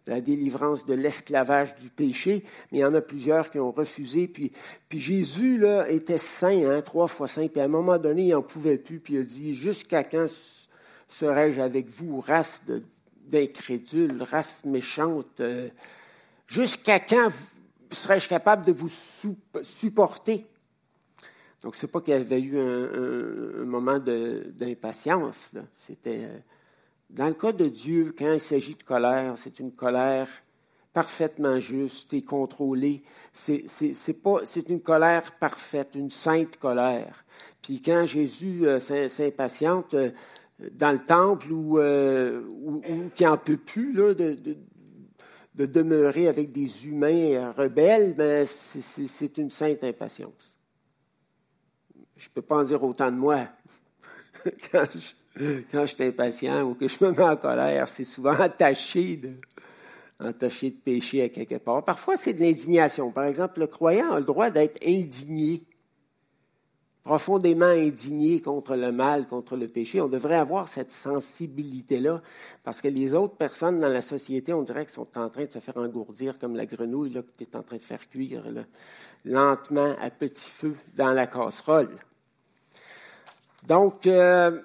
la 0.07 0.21
délivrance 0.21 0.87
de 0.87 0.95
l'esclavage 0.95 1.75
du 1.77 1.89
péché, 1.89 2.45
mais 2.71 2.79
il 2.79 2.81
y 2.81 2.85
en 2.85 2.95
a 2.95 3.01
plusieurs 3.01 3.51
qui 3.51 3.59
ont 3.59 3.71
refusé. 3.71 4.29
Puis, 4.29 4.53
puis 4.89 5.01
Jésus 5.01 5.59
là, 5.59 5.89
était 5.89 6.19
saint, 6.19 6.71
hein, 6.71 6.83
trois 6.83 7.07
fois 7.07 7.29
saint, 7.29 7.47
puis 7.49 7.61
à 7.61 7.65
un 7.65 7.69
moment 7.69 7.99
donné, 7.99 8.25
il 8.25 8.31
n'en 8.31 8.43
pouvait 8.43 8.79
plus, 8.79 9.01
puis 9.01 9.15
il 9.15 9.21
a 9.21 9.23
dit, 9.23 9.55
jusqu'à 9.55 10.05
quand 10.05 10.27
serai-je 11.09 11.61
avec 11.61 11.89
vous, 11.89 12.21
race 12.21 12.63
d'incrédules, 13.27 14.23
race 14.23 14.63
méchante, 14.65 15.41
euh, 15.41 15.69
jusqu'à 16.47 16.99
quand 17.01 17.31
serais-je 17.91 18.29
capable 18.29 18.65
de 18.65 18.73
vous 18.73 18.91
supporter? 19.63 20.47
Donc, 21.63 21.77
ce 21.77 21.85
n'est 21.85 21.93
pas 21.93 22.01
qu'il 22.01 22.15
y 22.15 22.17
avait 22.17 22.41
eu 22.41 22.59
un, 22.59 23.63
un 23.63 23.65
moment 23.65 23.99
d'impatience, 23.99 25.51
c'était 25.77 26.21
euh, 26.23 26.39
dans 27.13 27.27
le 27.27 27.35
cas 27.35 27.53
de 27.53 27.67
Dieu, 27.67 28.15
quand 28.17 28.33
il 28.33 28.41
s'agit 28.41 28.75
de 28.75 28.83
colère, 28.83 29.35
c'est 29.37 29.59
une 29.59 29.73
colère 29.73 30.29
parfaitement 30.93 31.59
juste 31.59 32.13
et 32.13 32.23
contrôlée. 32.23 33.03
C'est, 33.33 33.65
une 34.69 34.81
colère 34.81 35.33
parfaite, 35.39 35.91
une 35.95 36.11
sainte 36.11 36.57
colère. 36.57 37.25
Puis 37.63 37.83
quand 37.83 38.07
Jésus 38.07 38.67
euh, 38.67 38.79
s'impatiente 38.79 39.95
euh, 39.95 40.11
dans 40.73 40.93
le 40.93 41.05
temple 41.05 41.53
ou 41.53 41.79
euh, 41.79 42.43
qui 43.15 43.25
n'en 43.25 43.39
peut 43.39 43.57
plus 43.57 43.93
de, 43.95 44.57
demeurer 45.55 46.29
avec 46.29 46.53
des 46.53 46.87
humains 46.87 47.53
rebelles, 47.53 48.15
ben, 48.15 48.47
c'est, 48.47 49.39
une 49.39 49.51
sainte 49.51 49.85
impatience. 49.85 50.59
Je 52.17 52.29
ne 52.29 52.33
peux 52.35 52.43
pas 52.43 52.57
en 52.57 52.63
dire 52.63 52.83
autant 52.83 53.11
de 53.11 53.17
moi. 53.17 53.47
quand 54.73 54.87
je, 54.95 55.13
quand 55.37 55.87
je 55.87 55.95
suis 55.95 56.05
impatient 56.05 56.63
ou 56.63 56.75
que 56.75 56.89
je 56.89 57.05
me 57.05 57.13
mets 57.13 57.23
en 57.23 57.37
colère, 57.37 57.89
c'est 57.89 58.05
souvent 58.05 58.33
attaché 58.41 59.17
de, 59.17 59.33
entaché 60.19 60.71
de 60.71 60.77
péché 60.77 61.23
à 61.23 61.29
quelque 61.29 61.57
part. 61.57 61.85
Parfois, 61.85 62.17
c'est 62.17 62.33
de 62.33 62.41
l'indignation. 62.41 63.11
Par 63.11 63.25
exemple, 63.25 63.61
le 63.61 63.67
croyant 63.67 64.13
a 64.13 64.19
le 64.19 64.25
droit 64.25 64.51
d'être 64.51 64.79
indigné, 64.87 65.63
profondément 67.05 67.67
indigné 67.67 68.41
contre 68.41 68.77
le 68.77 68.93
mal, 68.93 69.29
contre 69.29 69.57
le 69.57 69.69
péché. 69.69 70.01
On 70.01 70.09
devrait 70.09 70.37
avoir 70.37 70.69
cette 70.69 70.91
sensibilité-là, 70.91 72.23
parce 72.65 72.83
que 72.83 72.89
les 72.89 73.15
autres 73.15 73.37
personnes 73.37 73.79
dans 73.79 73.89
la 73.89 74.03
société, 74.03 74.53
on 74.53 74.63
dirait 74.63 74.85
qu'elles 74.85 74.95
sont 74.95 75.19
en 75.19 75.31
train 75.31 75.45
de 75.45 75.53
se 75.53 75.61
faire 75.61 75.77
engourdir 75.77 76.39
comme 76.39 76.57
la 76.57 76.67
grenouille 76.67 77.11
là, 77.11 77.23
que 77.23 77.31
tu 77.39 77.45
es 77.45 77.57
en 77.57 77.63
train 77.63 77.77
de 77.77 77.83
faire 77.83 78.09
cuire 78.09 78.43
lentement 79.25 79.95
à 80.01 80.11
petit 80.11 80.51
feu 80.51 80.77
dans 80.97 81.13
la 81.13 81.27
casserole. 81.27 81.91
Donc, 83.67 84.07
euh, 84.07 84.63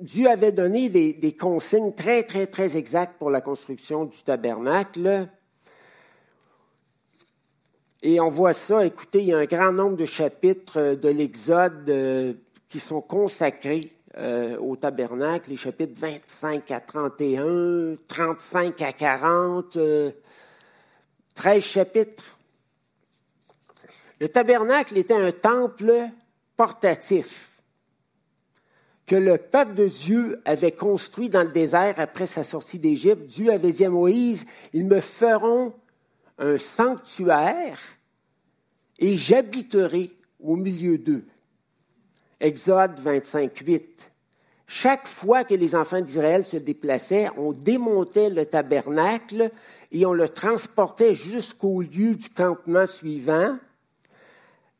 Dieu 0.00 0.28
avait 0.28 0.52
donné 0.52 0.88
des, 0.88 1.36
consignes 1.36 1.92
très, 1.92 2.22
très, 2.22 2.46
très 2.46 2.76
exactes 2.76 3.18
pour 3.18 3.30
la 3.30 3.40
construction 3.40 4.04
du 4.04 4.22
tabernacle. 4.22 5.28
Et 8.02 8.20
on 8.20 8.28
voit 8.28 8.52
ça, 8.52 8.84
écoutez, 8.84 9.20
il 9.20 9.26
y 9.26 9.32
a 9.32 9.38
un 9.38 9.46
grand 9.46 9.72
nombre 9.72 9.96
de 9.96 10.06
chapitres 10.06 10.94
de 10.94 11.08
l'Exode 11.08 11.88
euh, 11.88 12.34
qui 12.68 12.78
sont 12.78 13.00
consacrés 13.00 13.92
euh, 14.18 14.58
au 14.58 14.76
tabernacle, 14.76 15.50
les 15.50 15.56
chapitres 15.56 15.94
25 15.96 16.70
à 16.70 16.80
31, 16.80 17.96
35 18.06 18.82
à 18.82 18.92
40, 18.92 19.70
13 19.70 19.78
euh, 19.78 21.60
chapitres. 21.60 22.36
Le 24.20 24.28
tabernacle 24.28 24.98
était 24.98 25.14
un 25.14 25.32
temple 25.32 25.92
portatif 26.56 27.53
que 29.06 29.16
le 29.16 29.36
peuple 29.36 29.74
de 29.74 29.86
Dieu 29.86 30.40
avait 30.44 30.72
construit 30.72 31.28
dans 31.28 31.42
le 31.42 31.50
désert 31.50 31.94
après 31.98 32.26
sa 32.26 32.44
sortie 32.44 32.78
d'Égypte. 32.78 33.26
Dieu 33.26 33.50
avait 33.50 33.72
dit 33.72 33.84
à 33.84 33.90
Moïse, 33.90 34.46
ils 34.72 34.86
me 34.86 35.00
feront 35.00 35.74
un 36.38 36.58
sanctuaire 36.58 37.78
et 38.98 39.16
j'habiterai 39.16 40.10
au 40.42 40.56
milieu 40.56 40.98
d'eux. 40.98 41.24
Exode 42.40 42.98
25, 43.00 43.58
8. 43.58 44.10
Chaque 44.66 45.08
fois 45.08 45.44
que 45.44 45.54
les 45.54 45.74
enfants 45.74 46.00
d'Israël 46.00 46.44
se 46.44 46.56
déplaçaient, 46.56 47.28
on 47.36 47.52
démontait 47.52 48.30
le 48.30 48.46
tabernacle 48.46 49.50
et 49.92 50.06
on 50.06 50.14
le 50.14 50.28
transportait 50.28 51.14
jusqu'au 51.14 51.82
lieu 51.82 52.14
du 52.14 52.30
campement 52.30 52.86
suivant 52.86 53.58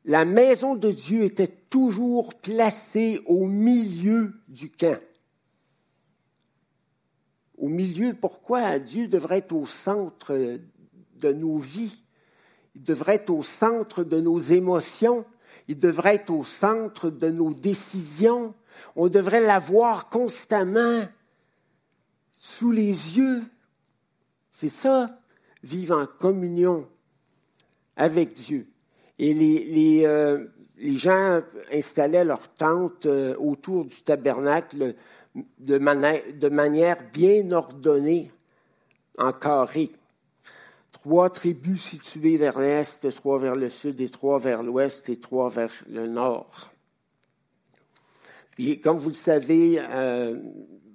la 0.07 0.25
maison 0.25 0.75
de 0.75 0.91
Dieu 0.91 1.23
était 1.23 1.53
toujours 1.75 2.35
placée 2.37 3.21
au 3.27 3.47
milieu 3.49 4.33
du 4.47 4.71
camp. 4.71 5.01
Au 7.59 7.67
milieu, 7.67 8.15
pourquoi 8.15 8.79
Dieu 8.79 9.09
devrait 9.09 9.39
être 9.39 9.57
au 9.57 9.67
centre 9.67 10.61
de 11.17 11.33
nos 11.33 11.59
vies? 11.59 12.01
Il 12.77 12.85
devrait 12.85 13.17
être 13.17 13.31
au 13.31 13.43
centre 13.43 14.05
de 14.05 14.21
nos 14.21 14.39
émotions. 14.39 15.25
Il 15.67 15.81
devrait 15.81 16.15
être 16.15 16.31
au 16.31 16.45
centre 16.45 17.11
de 17.11 17.29
nos 17.31 17.53
décisions. 17.53 18.55
On 18.95 19.09
devrait 19.09 19.41
l'avoir 19.41 20.11
constamment 20.11 21.09
sous 22.39 22.71
les 22.71 23.19
yeux. 23.19 23.43
C'est 24.53 24.69
ça, 24.69 25.19
vivre 25.65 25.99
en 25.99 26.07
communion 26.07 26.89
avec 27.97 28.35
Dieu. 28.35 28.69
Et 29.19 29.35
les, 29.35 30.05
euh, 30.05 30.47
les, 30.79 30.97
gens 30.97 31.41
installaient 31.73 32.25
leurs 32.25 32.49
tentes 32.55 33.07
euh, 33.07 33.37
autour 33.37 33.85
du 33.85 34.03
tabernacle 34.03 34.95
de, 35.59 35.79
manière 35.79 37.11
bien 37.13 37.51
ordonnée, 37.51 38.31
en 39.19 39.33
carré. 39.33 39.91
trois 40.93 41.31
tribus 41.31 41.83
situées 41.83 42.37
vers 42.37 42.59
l'est, 42.61 43.11
trois 43.15 43.39
vers 43.39 43.57
le 43.57 43.69
sud 43.69 44.01
et 44.01 44.09
trois 44.09 44.39
vers 44.39 44.63
l'ouest 44.63 45.09
et 45.09 45.19
trois 45.19 45.51
vers 45.51 45.73
le 45.89 46.07
nord. 46.07 46.71
Puis, 48.53 48.81
comme 48.81 48.99
vous 48.99 49.09
le 49.09 49.15
savez, 49.15 49.81
euh, 49.81 50.39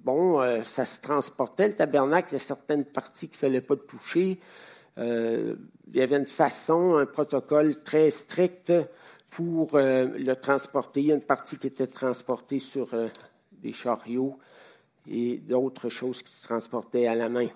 bon, 0.02 0.40
euh, 0.40 0.62
ça 0.62 0.86
se 0.86 1.00
transportait, 1.00 1.68
le 1.68 1.74
tabernacle, 1.74 2.28
il 2.30 2.34
y 2.34 2.36
a 2.36 2.38
certaines 2.38 2.86
parties 2.86 3.28
qu'il 3.28 3.36
ne 3.36 3.50
fallait 3.50 3.60
pas 3.60 3.76
toucher. 3.76 4.40
Il 4.96 5.56
y 5.94 6.02
avait 6.02 6.16
une 6.16 6.26
façon, 6.26 6.96
un 6.96 7.06
protocole 7.06 7.82
très 7.82 8.10
strict 8.10 8.70
pour 9.30 9.70
le 9.74 10.34
transporter. 10.34 11.00
Il 11.00 11.06
y 11.06 11.12
a 11.12 11.14
une 11.14 11.22
partie 11.22 11.56
qui 11.56 11.68
était 11.68 11.86
transportée 11.86 12.58
sur 12.58 12.88
des 13.52 13.72
chariots 13.72 14.38
et 15.08 15.38
d'autres 15.38 15.88
choses 15.88 16.22
qui 16.22 16.32
se 16.32 16.44
transportaient 16.44 17.06
à 17.06 17.14
la 17.14 17.28
main. 17.28 17.48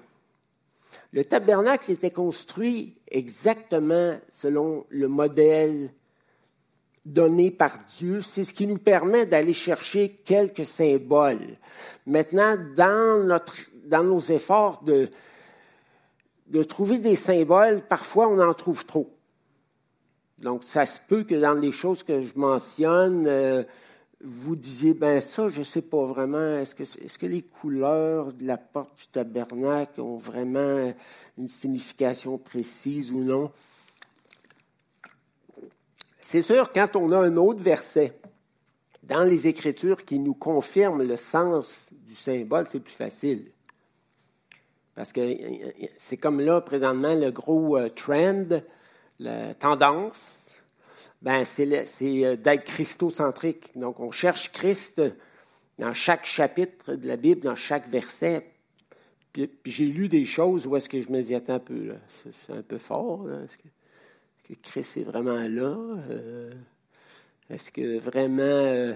Le 1.12 1.24
tabernacle 1.24 1.90
était 1.90 2.10
construit 2.10 2.96
exactement 3.08 4.18
selon 4.32 4.86
le 4.88 5.08
modèle 5.08 5.92
donné 7.04 7.50
par 7.50 7.78
Dieu. 7.98 8.20
C'est 8.22 8.44
ce 8.44 8.54
qui 8.54 8.66
nous 8.66 8.78
permet 8.78 9.26
d'aller 9.26 9.52
chercher 9.52 10.08
quelques 10.24 10.66
symboles. 10.66 11.58
Maintenant, 12.06 12.56
dans, 12.76 13.24
notre, 13.24 13.56
dans 13.84 14.04
nos 14.04 14.20
efforts 14.20 14.82
de, 14.82 15.10
de 16.48 16.62
trouver 16.62 16.98
des 16.98 17.16
symboles, 17.16 17.82
parfois 17.82 18.28
on 18.28 18.40
en 18.40 18.54
trouve 18.54 18.86
trop. 18.86 19.13
Donc, 20.38 20.64
ça 20.64 20.84
se 20.84 20.98
peut 21.06 21.24
que 21.24 21.34
dans 21.34 21.54
les 21.54 21.72
choses 21.72 22.02
que 22.02 22.22
je 22.22 22.36
mentionne, 22.36 23.26
euh, 23.26 23.62
vous 24.20 24.56
disiez, 24.56 24.94
ben 24.94 25.20
ça, 25.20 25.48
je 25.48 25.60
ne 25.60 25.64
sais 25.64 25.82
pas 25.82 26.04
vraiment, 26.06 26.58
est-ce 26.58 26.74
que, 26.74 27.26
les 27.26 27.42
couleurs 27.42 28.32
de 28.32 28.46
la 28.46 28.56
porte 28.56 28.98
du 28.98 29.06
tabernacle 29.08 30.00
ont 30.00 30.16
vraiment 30.16 30.92
une 31.38 31.48
signification 31.48 32.38
précise 32.38 33.12
ou 33.12 33.22
non? 33.22 33.52
C'est 36.20 36.42
sûr, 36.42 36.72
quand 36.72 36.96
on 36.96 37.12
a 37.12 37.18
un 37.18 37.36
autre 37.36 37.62
verset 37.62 38.18
dans 39.02 39.24
les 39.24 39.46
Écritures 39.46 40.04
qui 40.04 40.18
nous 40.18 40.34
confirme 40.34 41.02
le 41.02 41.18
sens 41.18 41.88
du 41.92 42.16
symbole, 42.16 42.66
c'est 42.66 42.80
plus 42.80 42.94
facile. 42.94 43.50
Parce 44.94 45.12
que 45.12 45.36
c'est 45.98 46.16
comme 46.16 46.40
là, 46.40 46.60
présentement, 46.60 47.14
le 47.14 47.30
gros 47.30 47.76
euh, 47.76 47.88
trend, 47.88 48.60
la 49.18 49.54
tendance, 49.54 50.44
ben, 51.22 51.44
c'est 51.44 51.66
euh, 52.24 52.36
d'être 52.36 52.64
christocentrique. 52.64 53.76
Donc, 53.76 54.00
on 54.00 54.10
cherche 54.10 54.52
Christ 54.52 55.00
dans 55.78 55.94
chaque 55.94 56.26
chapitre 56.26 56.94
de 56.94 57.06
la 57.06 57.16
Bible, 57.16 57.40
dans 57.40 57.56
chaque 57.56 57.88
verset. 57.88 58.46
Puis, 59.32 59.50
j'ai 59.64 59.86
lu 59.86 60.08
des 60.08 60.24
choses 60.24 60.66
où 60.66 60.76
est-ce 60.76 60.88
que 60.88 61.00
je 61.00 61.10
me 61.10 61.20
dis, 61.20 61.34
attends 61.34 61.54
un 61.54 61.60
peu, 61.60 61.94
c'est 62.32 62.52
un 62.52 62.62
peu 62.62 62.78
fort. 62.78 63.26
Est-ce 63.30 63.58
que, 63.58 63.68
Christ 64.62 64.98
est 64.98 65.04
vraiment 65.04 65.48
là? 65.48 65.76
Euh, 66.10 66.52
est-ce 67.50 67.70
que 67.70 67.98
vraiment 67.98 68.42
euh, 68.42 68.94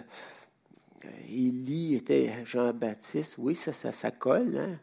Élie 1.28 1.94
était 1.94 2.32
Jean-Baptiste? 2.44 3.36
Oui, 3.38 3.54
ça, 3.54 3.72
ça, 3.72 3.92
ça 3.92 4.10
colle. 4.10 4.56
Hein? 4.56 4.78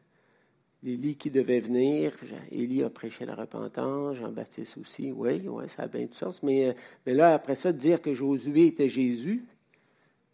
Élie 0.85 1.15
qui 1.15 1.31
devait 1.31 1.59
venir, 1.59 2.11
Élie 2.51 2.83
a 2.83 2.91
prêché 2.91 3.25
la 3.25 3.33
repentance, 3.33 4.17
Jean-Baptiste 4.17 4.77
aussi, 4.77 5.11
oui, 5.11 5.41
oui, 5.47 5.63
ça 5.67 5.83
a 5.83 5.87
bien 5.87 6.05
du 6.05 6.13
sens. 6.13 6.43
Mais, 6.43 6.69
euh, 6.69 6.73
mais 7.05 7.15
là, 7.15 7.33
après 7.33 7.55
ça, 7.55 7.71
dire 7.71 8.01
que 8.01 8.13
Josué 8.13 8.67
était 8.67 8.87
Jésus, 8.87 9.45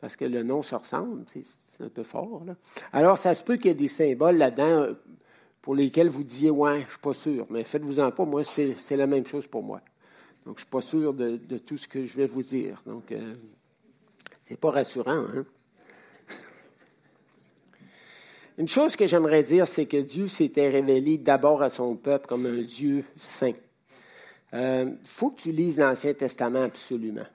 parce 0.01 0.17
que 0.17 0.25
le 0.25 0.43
nom 0.43 0.61
se 0.61 0.75
ressemble, 0.75 1.23
c'est 1.43 1.85
un 1.85 1.89
peu 1.89 2.03
fort. 2.03 2.43
Alors, 2.91 3.17
ça 3.17 3.33
se 3.33 3.43
peut 3.43 3.55
qu'il 3.55 3.67
y 3.67 3.69
ait 3.69 3.75
des 3.75 3.87
symboles 3.87 4.35
là-dedans 4.35 4.81
euh, 4.81 4.93
pour 5.61 5.73
lesquels 5.73 6.09
vous 6.09 6.23
disiez, 6.23 6.49
ouais, 6.49 6.79
je 6.79 6.85
ne 6.85 6.89
suis 6.89 6.99
pas 6.99 7.13
sûr, 7.13 7.47
mais 7.49 7.63
faites-vous-en 7.63 8.11
pas, 8.11 8.25
moi, 8.25 8.43
c'est 8.43 8.97
la 8.97 9.07
même 9.07 9.25
chose 9.25 9.47
pour 9.47 9.63
moi. 9.63 9.79
Donc, 10.45 10.57
je 10.57 10.63
ne 10.63 10.65
suis 10.65 10.71
pas 10.71 10.81
sûr 10.81 11.13
de, 11.13 11.37
tout 11.59 11.77
ce 11.77 11.87
que 11.87 12.03
je 12.03 12.17
vais 12.17 12.25
vous 12.25 12.43
dire. 12.43 12.81
Donc, 12.85 13.11
euh, 13.13 13.35
c'est 14.47 14.59
pas 14.59 14.71
rassurant, 14.71 15.27
hein? 15.33 15.45
Une 18.61 18.67
chose 18.67 18.95
que 18.95 19.07
j'aimerais 19.07 19.41
dire, 19.41 19.65
c'est 19.65 19.87
que 19.87 19.97
Dieu 19.97 20.27
s'était 20.27 20.69
révélé 20.69 21.17
d'abord 21.17 21.63
à 21.63 21.71
son 21.71 21.95
peuple 21.95 22.27
comme 22.27 22.45
un 22.45 22.61
Dieu 22.61 23.03
saint. 23.17 23.55
Il 24.53 24.59
euh, 24.59 24.91
faut 25.03 25.31
que 25.31 25.41
tu 25.41 25.51
lises 25.51 25.79
l'Ancien 25.79 26.13
Testament 26.13 26.61
absolument. 26.65 27.25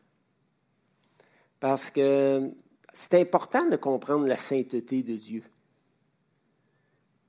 Parce 1.59 1.91
que 1.91 2.49
c'est 2.93 3.15
important 3.15 3.69
de 3.69 3.75
comprendre 3.75 4.25
la 4.29 4.37
sainteté 4.37 5.03
de 5.03 5.17
Dieu. 5.17 5.43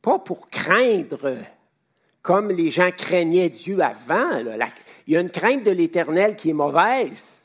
Pas 0.04 0.20
pour 0.20 0.48
craindre 0.52 1.36
comme 2.22 2.52
les 2.52 2.70
gens 2.70 2.92
craignaient 2.96 3.50
Dieu 3.50 3.80
avant. 3.80 4.38
il 5.08 5.14
y 5.14 5.18
a 5.18 5.22
une 5.22 5.32
crainte 5.32 5.64
de 5.64 5.72
l'Éternel 5.72 6.36
qui 6.36 6.52
est 6.52 6.54
mauvaise 6.54 7.37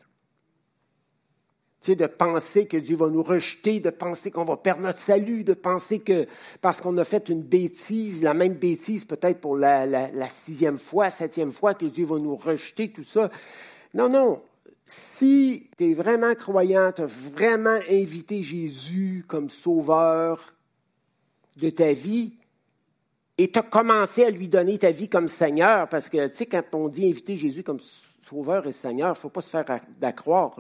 de 1.91 2.07
penser 2.07 2.67
que 2.67 2.77
Dieu 2.77 2.97
va 2.97 3.09
nous 3.09 3.23
rejeter, 3.23 3.81
de 3.81 3.91
penser 3.91 4.31
qu'on 4.31 4.45
va 4.45 4.57
perdre 4.57 4.83
notre 4.83 5.01
salut, 5.01 5.43
de 5.43 5.55
penser 5.55 5.99
que 5.99 6.27
parce 6.61 6.81
qu'on 6.81 6.97
a 6.99 7.05
fait 7.05 7.29
une 7.29 7.43
bêtise, 7.43 8.23
la 8.23 8.35
même 8.35 8.55
bêtise 8.55 9.05
peut-être 9.05 9.41
pour 9.41 9.57
la, 9.57 10.29
sixième 10.29 10.79
fois, 10.79 11.11
septième 11.11 11.51
fois, 11.51 11.75
que 11.75 11.87
Dieu 11.87 12.07
va 12.07 12.19
nous 12.19 12.37
rejeter, 12.37 12.93
tout 12.93 13.03
ça. 13.03 13.31
Non, 13.95 14.09
non. 14.09 14.41
Si 14.85 15.71
tu 15.77 15.91
es 15.91 15.95
vraiment 15.95 16.35
croyant, 16.35 16.93
tu 16.93 17.03
as 17.03 17.07
vraiment 17.07 17.79
invité 17.91 18.43
Jésus 18.43 19.25
comme 19.27 19.51
sauveur 19.51 20.55
de 21.57 21.71
ta 21.71 21.93
vie, 21.93 22.35
et 23.39 23.51
tu 23.51 23.59
as 23.59 23.63
commencé 23.63 24.25
à 24.25 24.31
lui 24.31 24.49
donner 24.49 24.79
ta 24.79 24.91
vie 24.91 25.09
comme 25.09 25.29
Seigneur, 25.29 25.89
parce 25.89 26.09
que, 26.09 26.29
tu 26.29 26.37
sais, 26.37 26.47
quand 26.47 26.63
on 26.75 26.89
dit 26.89 27.09
inviter 27.09 27.37
Jésus 27.37 27.63
comme 27.63 27.81
sauveur 28.29 28.67
et 28.67 28.73
Seigneur, 28.73 29.09
il 29.09 29.13
ne 29.13 29.17
faut 29.17 29.31
pas 29.31 29.43
se 29.43 29.51
faire 29.51 29.65
d'accroire. 30.01 30.57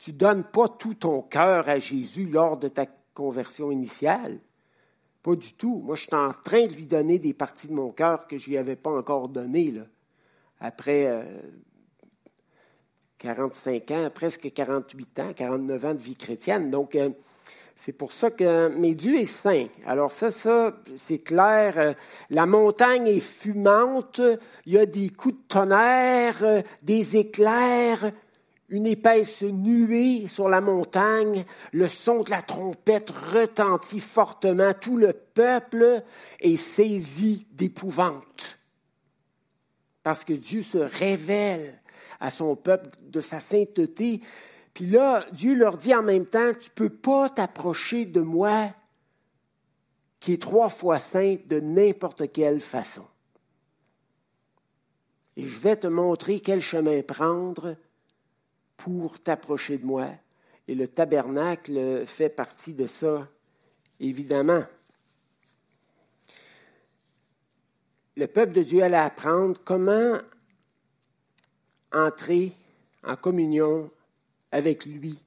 Tu 0.00 0.12
ne 0.12 0.16
donnes 0.16 0.44
pas 0.44 0.66
tout 0.66 0.94
ton 0.94 1.20
cœur 1.20 1.68
à 1.68 1.78
Jésus 1.78 2.26
lors 2.26 2.56
de 2.56 2.68
ta 2.68 2.86
conversion 3.12 3.70
initiale. 3.70 4.38
Pas 5.22 5.36
du 5.36 5.52
tout. 5.52 5.82
Moi, 5.84 5.94
je 5.94 6.02
suis 6.04 6.14
en 6.14 6.32
train 6.32 6.66
de 6.66 6.72
lui 6.72 6.86
donner 6.86 7.18
des 7.18 7.34
parties 7.34 7.68
de 7.68 7.74
mon 7.74 7.90
cœur 7.90 8.26
que 8.26 8.38
je 8.38 8.46
ne 8.46 8.50
lui 8.52 8.58
avais 8.58 8.76
pas 8.76 8.90
encore 8.90 9.28
données. 9.28 9.74
Après 10.58 11.22
45 13.18 13.90
euh, 13.90 14.06
ans, 14.06 14.10
presque 14.10 14.50
48 14.50 15.20
ans, 15.20 15.32
49 15.36 15.84
ans 15.84 15.94
de 15.94 16.00
vie 16.00 16.16
chrétienne. 16.16 16.70
Donc, 16.70 16.94
euh, 16.94 17.10
c'est 17.76 17.92
pour 17.92 18.12
ça 18.12 18.30
que. 18.30 18.68
Mais 18.68 18.94
Dieu 18.94 19.16
est 19.16 19.26
saint. 19.26 19.66
Alors, 19.84 20.12
ça, 20.12 20.30
ça, 20.30 20.74
c'est 20.96 21.18
clair. 21.18 21.74
Euh, 21.76 21.92
la 22.30 22.46
montagne 22.46 23.06
est 23.06 23.20
fumante. 23.20 24.22
Il 24.64 24.72
y 24.72 24.78
a 24.78 24.86
des 24.86 25.10
coups 25.10 25.34
de 25.34 25.46
tonnerre, 25.46 26.62
des 26.82 27.18
éclairs 27.18 28.12
une 28.70 28.86
épaisse 28.86 29.42
nuée 29.42 30.28
sur 30.28 30.48
la 30.48 30.60
montagne, 30.60 31.44
le 31.72 31.88
son 31.88 32.22
de 32.22 32.30
la 32.30 32.40
trompette 32.40 33.10
retentit 33.10 33.98
fortement, 33.98 34.72
tout 34.72 34.96
le 34.96 35.12
peuple 35.12 36.02
est 36.38 36.56
saisi 36.56 37.46
d'épouvante. 37.50 38.58
Parce 40.04 40.24
que 40.24 40.32
Dieu 40.32 40.62
se 40.62 40.78
révèle 40.78 41.80
à 42.20 42.30
son 42.30 42.54
peuple 42.54 42.90
de 43.02 43.20
sa 43.20 43.40
sainteté. 43.40 44.20
Puis 44.72 44.86
là, 44.86 45.26
Dieu 45.32 45.54
leur 45.54 45.76
dit 45.76 45.94
en 45.94 46.02
même 46.02 46.26
temps, 46.26 46.52
tu 46.54 46.68
ne 46.70 46.74
peux 46.74 46.94
pas 46.94 47.28
t'approcher 47.28 48.06
de 48.06 48.20
moi 48.20 48.72
qui 50.20 50.34
est 50.34 50.42
trois 50.42 50.68
fois 50.68 50.98
saint 50.98 51.36
de 51.46 51.58
n'importe 51.60 52.30
quelle 52.30 52.60
façon. 52.60 53.04
Et 55.36 55.46
je 55.46 55.58
vais 55.58 55.76
te 55.76 55.86
montrer 55.86 56.40
quel 56.40 56.60
chemin 56.60 57.02
prendre 57.02 57.76
pour 58.84 59.20
t'approcher 59.20 59.78
de 59.78 59.86
moi. 59.86 60.08
Et 60.66 60.74
le 60.74 60.88
tabernacle 60.88 62.06
fait 62.06 62.28
partie 62.28 62.74
de 62.74 62.86
ça, 62.86 63.28
évidemment. 63.98 64.62
Le 68.16 68.26
peuple 68.26 68.52
de 68.52 68.62
Dieu 68.62 68.82
allait 68.82 68.96
apprendre 68.96 69.60
comment 69.64 70.18
entrer 71.92 72.52
en 73.02 73.16
communion 73.16 73.90
avec 74.52 74.84
lui. 74.86 75.18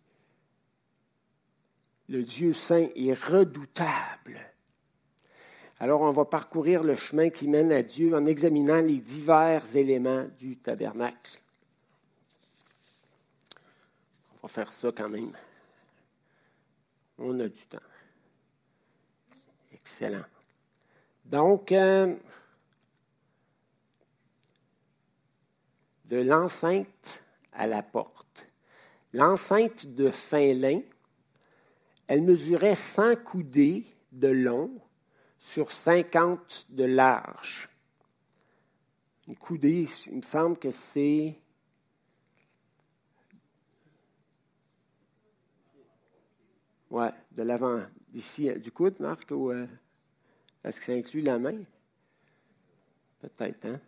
Le 2.09 2.23
Dieu 2.23 2.53
saint 2.53 2.87
est 2.95 3.13
redoutable. 3.13 4.39
Alors 5.79 6.01
on 6.01 6.11
va 6.11 6.25
parcourir 6.25 6.83
le 6.83 6.95
chemin 6.95 7.29
qui 7.29 7.47
mène 7.47 7.71
à 7.71 7.83
Dieu 7.83 8.15
en 8.15 8.25
examinant 8.25 8.81
les 8.81 9.01
divers 9.01 9.75
éléments 9.75 10.25
du 10.39 10.57
tabernacle. 10.57 11.42
Va 14.43 14.49
faire 14.49 14.73
ça 14.73 14.91
quand 14.95 15.09
même. 15.09 15.31
On 17.17 17.39
a 17.39 17.47
du 17.47 17.65
temps. 17.67 17.77
Excellent. 19.71 20.25
Donc, 21.25 21.71
euh, 21.71 22.15
de 26.05 26.17
l'enceinte 26.17 27.23
à 27.53 27.67
la 27.67 27.81
porte. 27.81 28.47
L'enceinte 29.13 29.85
de 29.85 30.09
fin 30.09 30.53
lin, 30.53 30.81
elle 32.07 32.23
mesurait 32.23 32.75
100 32.75 33.23
coudées 33.23 33.85
de 34.11 34.27
long 34.27 34.71
sur 35.39 35.71
50 35.71 36.67
de 36.69 36.83
large. 36.83 37.69
Une 39.27 39.37
coudée, 39.37 39.87
il 40.07 40.17
me 40.17 40.21
semble 40.21 40.57
que 40.57 40.71
c'est. 40.71 41.39
Ouais, 46.93 47.09
de 47.31 47.41
l'avant, 47.41 47.81
d'ici, 48.09 48.51
du 48.51 48.71
coude, 48.71 48.99
Marc, 48.99 49.31
ou 49.31 49.49
euh, 49.49 49.65
est-ce 50.63 50.79
que 50.79 50.85
ça 50.85 50.91
inclut 50.91 51.21
la 51.21 51.39
main? 51.39 51.57
Peut-être, 53.19 53.65
hein? 53.65 53.79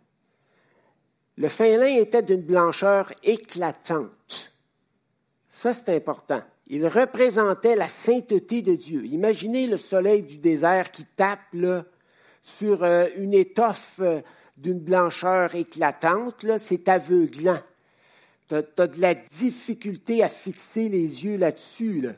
Le 1.36 1.46
fin 1.46 1.76
lin 1.76 2.00
était 2.00 2.24
d'une 2.24 2.42
blancheur 2.42 3.12
éclatante. 3.22 4.52
Ça, 5.48 5.72
c'est 5.72 5.94
important. 5.94 6.42
Il 6.66 6.84
représentait 6.88 7.76
la 7.76 7.86
sainteté 7.86 8.60
de 8.62 8.74
Dieu. 8.74 9.06
Imaginez 9.06 9.68
le 9.68 9.76
soleil 9.76 10.24
du 10.24 10.38
désert 10.38 10.90
qui 10.90 11.04
tape 11.04 11.54
sur 12.42 12.82
euh, 12.82 13.06
une 13.14 13.34
étoffe 13.34 14.00
euh, 14.00 14.20
d'une 14.56 14.80
blancheur 14.80 15.54
éclatante. 15.54 16.44
C'est 16.58 16.88
aveuglant. 16.88 17.60
Tu 18.48 18.56
as, 18.56 18.62
de 18.62 19.00
la 19.00 19.14
difficulté 19.14 20.24
à 20.24 20.28
fixer 20.28 20.88
les 20.88 21.24
yeux 21.24 21.36
là-dessus. 21.36 22.00
Là 22.00 22.14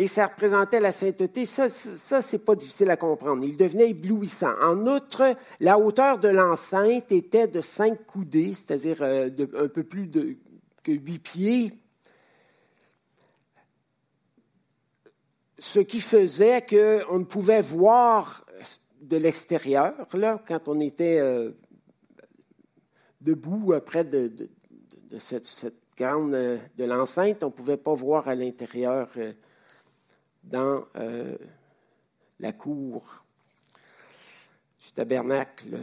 et 0.00 0.06
ça 0.06 0.28
représentait 0.28 0.80
la 0.80 0.92
sainteté. 0.92 1.44
Ça, 1.44 1.68
ça 1.68 2.22
c'est 2.22 2.38
pas 2.38 2.54
difficile 2.54 2.88
à 2.88 2.96
comprendre. 2.96 3.44
Il 3.44 3.58
devenait 3.58 3.90
éblouissant. 3.90 4.54
En 4.62 4.86
outre, 4.86 5.36
la 5.60 5.78
hauteur 5.78 6.18
de 6.18 6.28
l'enceinte 6.28 7.12
était 7.12 7.48
de 7.48 7.60
cinq 7.60 8.06
coudées, 8.06 8.54
c'est-à-dire 8.54 9.02
euh, 9.02 9.28
un 9.58 9.68
peu 9.68 9.84
plus 9.84 10.10
que 10.82 10.92
huit 10.92 11.18
pieds. 11.18 11.72
Ce 15.58 15.80
qui 15.80 16.00
faisait 16.00 16.62
qu'on 16.62 17.18
ne 17.18 17.24
pouvait 17.24 17.60
voir 17.60 18.46
de 19.02 19.18
l'extérieur, 19.18 19.92
là, 20.14 20.42
quand 20.48 20.66
on 20.66 20.80
était 20.80 21.18
euh, 21.20 21.50
debout 23.20 23.74
près 23.84 24.04
de, 24.04 24.32
cette, 25.18 25.46
cette, 25.46 25.74
grande 25.94 26.32
euh, 26.32 26.56
de 26.78 26.84
l'enceinte, 26.84 27.42
on 27.42 27.48
ne 27.48 27.52
pouvait 27.52 27.76
pas 27.76 27.92
voir 27.92 28.28
à 28.28 28.34
l'intérieur 28.34 29.10
dans 30.42 30.84
euh, 30.96 31.36
la 32.38 32.52
cour 32.52 33.24
du 34.84 34.92
tabernacle. 34.92 35.78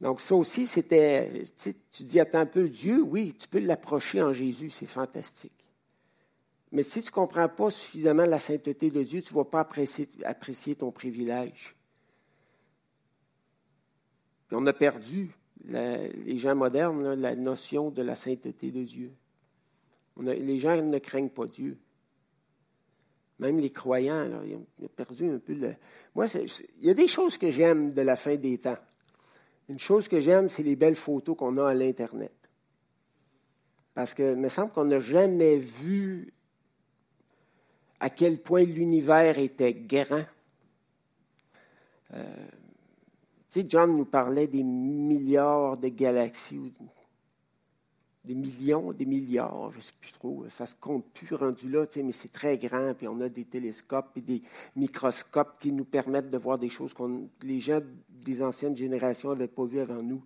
Donc 0.00 0.20
ça 0.20 0.34
aussi, 0.34 0.66
c'était, 0.66 1.44
tu 1.92 2.02
dis, 2.04 2.20
attends 2.20 2.40
un 2.40 2.46
peu, 2.46 2.68
Dieu, 2.68 3.02
oui, 3.02 3.34
tu 3.38 3.48
peux 3.48 3.58
l'approcher 3.58 4.22
en 4.22 4.32
Jésus, 4.32 4.70
c'est 4.70 4.86
fantastique. 4.86 5.52
Mais 6.72 6.82
si 6.82 7.02
tu 7.02 7.08
ne 7.08 7.12
comprends 7.12 7.48
pas 7.48 7.70
suffisamment 7.70 8.24
la 8.24 8.38
sainteté 8.38 8.90
de 8.90 9.02
Dieu, 9.02 9.20
tu 9.22 9.34
ne 9.34 9.38
vas 9.38 9.44
pas 9.44 9.60
apprécier, 9.60 10.08
apprécier 10.24 10.76
ton 10.76 10.92
privilège. 10.92 11.74
on 14.52 14.66
a 14.66 14.72
perdu, 14.72 15.36
les 15.64 16.38
gens 16.38 16.54
modernes, 16.54 17.14
la 17.14 17.34
notion 17.34 17.90
de 17.90 18.02
la 18.02 18.16
sainteté 18.16 18.70
de 18.70 18.84
Dieu 18.84 19.12
les 20.22 20.58
gens 20.58 20.80
ne 20.80 20.98
craignent 20.98 21.30
pas 21.30 21.46
Dieu. 21.46 21.78
Même 23.40 23.58
les 23.58 23.70
croyants, 23.70 24.42
ils, 24.44 24.54
ont, 24.54 24.88
perdu 24.94 25.30
un 25.30 25.38
peu 25.38 25.54
le. 25.54 25.74
Moi, 26.14 26.26
il 26.34 26.86
y 26.86 26.90
a 26.90 26.94
des 26.94 27.08
choses 27.08 27.38
que 27.38 27.50
j'aime 27.50 27.90
de 27.90 28.02
la 28.02 28.14
fin 28.14 28.36
des 28.36 28.58
temps. 28.58 28.76
Une 29.70 29.78
chose 29.78 30.08
que 30.08 30.20
j'aime, 30.20 30.50
c'est 30.50 30.62
les 30.62 30.76
belles 30.76 30.96
photos 30.96 31.36
qu'on 31.36 31.56
a 31.56 31.70
à 31.70 31.74
l'Internet. 31.74 32.34
Parce 33.94 34.12
que 34.12 34.32
il 34.32 34.36
me 34.36 34.48
semble 34.48 34.72
qu'on 34.72 34.84
n'a 34.84 35.00
jamais 35.00 35.56
vu 35.56 36.34
à 37.98 38.10
quel 38.10 38.42
point 38.42 38.64
l'univers 38.64 39.38
était 39.38 39.72
grand. 39.72 40.24
Euh, 42.12 42.46
tu 43.50 43.60
sais, 43.60 43.66
John 43.68 43.96
nous 43.96 44.04
parlait 44.04 44.48
des 44.48 44.62
milliards 44.62 45.78
de 45.78 45.88
galaxies 45.88 46.74
des 48.24 48.34
millions, 48.34 48.92
des 48.92 49.06
milliards, 49.06 49.72
je 49.72 49.78
ne 49.78 49.82
sais 49.82 49.92
plus 49.98 50.12
trop, 50.12 50.44
ça 50.50 50.66
se 50.66 50.74
compte 50.74 51.04
plus 51.14 51.34
rendu 51.34 51.70
là, 51.70 51.86
mais 51.96 52.12
c'est 52.12 52.32
très 52.32 52.58
grand, 52.58 52.92
puis 52.94 53.08
on 53.08 53.18
a 53.20 53.28
des 53.28 53.44
télescopes 53.44 54.10
et 54.16 54.20
des 54.20 54.42
microscopes 54.76 55.58
qui 55.58 55.72
nous 55.72 55.86
permettent 55.86 56.30
de 56.30 56.36
voir 56.36 56.58
des 56.58 56.68
choses 56.68 56.92
que 56.92 57.02
les 57.42 57.60
gens 57.60 57.80
des 58.10 58.42
anciennes 58.42 58.76
générations 58.76 59.30
n'avaient 59.30 59.48
pas 59.48 59.64
vues 59.64 59.80
avant 59.80 60.02
nous. 60.02 60.22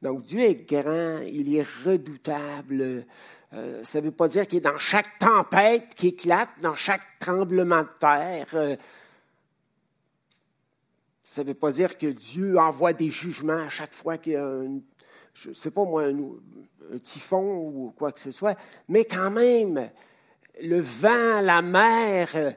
Donc 0.00 0.24
Dieu 0.24 0.40
est 0.40 0.68
grand, 0.68 1.20
il 1.20 1.54
est 1.54 1.66
redoutable. 1.84 3.04
Euh, 3.52 3.84
ça 3.84 4.00
ne 4.00 4.06
veut 4.06 4.12
pas 4.12 4.28
dire 4.28 4.46
qu'il 4.46 4.58
est 4.58 4.62
dans 4.62 4.78
chaque 4.78 5.18
tempête 5.18 5.94
qui 5.94 6.08
éclate, 6.08 6.50
dans 6.60 6.74
chaque 6.74 7.02
tremblement 7.18 7.82
de 7.82 7.88
terre. 7.98 8.48
Euh, 8.54 8.76
ça 11.24 11.42
ne 11.42 11.48
veut 11.48 11.54
pas 11.54 11.72
dire 11.72 11.98
que 11.98 12.06
Dieu 12.06 12.58
envoie 12.58 12.92
des 12.92 13.10
jugements 13.10 13.52
à 13.52 13.68
chaque 13.68 13.94
fois 13.94 14.16
qu'il 14.16 14.34
y 14.34 14.36
a 14.36 14.62
une 14.62 14.82
je 15.36 15.50
ne 15.50 15.54
sais 15.54 15.70
pas 15.70 15.84
moi, 15.84 16.04
un, 16.04 16.98
typhon 16.98 17.58
ou 17.58 17.94
quoi 17.96 18.10
que 18.10 18.20
ce 18.20 18.30
soit, 18.30 18.56
mais 18.88 19.04
quand 19.04 19.30
même, 19.30 19.90
le 20.62 20.80
vent, 20.80 21.42
la 21.42 21.60
mer, 21.60 22.54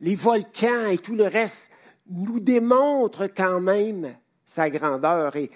les 0.00 0.14
volcans 0.16 0.86
et 0.86 0.98
tout 0.98 1.14
le 1.14 1.24
reste 1.24 1.70
nous 2.10 2.40
démontrent 2.40 3.28
quand 3.28 3.60
même 3.60 4.16
sa 4.46 4.68
grandeur. 4.68 5.36
Et, 5.36 5.50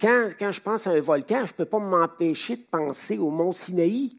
quand, 0.00 0.30
quand, 0.38 0.52
je 0.52 0.60
pense 0.60 0.86
à 0.86 0.90
un 0.90 1.00
volcan, 1.00 1.44
je 1.46 1.52
ne 1.52 1.56
peux 1.56 1.64
pas 1.64 1.78
m'empêcher 1.78 2.56
de 2.56 2.64
penser 2.70 3.18
au 3.18 3.30
mont 3.30 3.52
Sinaï, 3.52 4.16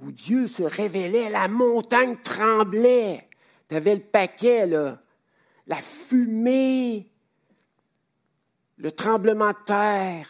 où 0.00 0.10
Dieu 0.10 0.48
se 0.48 0.64
révélait, 0.64 1.30
la 1.30 1.48
montagne 1.48 2.16
tremblait. 2.22 3.26
Tu 3.68 3.76
avais 3.76 3.94
le 3.94 4.02
paquet, 4.02 4.66
là, 4.66 4.98
la 5.66 5.76
fumée 5.76 7.13
le 8.84 8.92
tremblement 8.92 9.48
de 9.48 9.64
terre, 9.64 10.28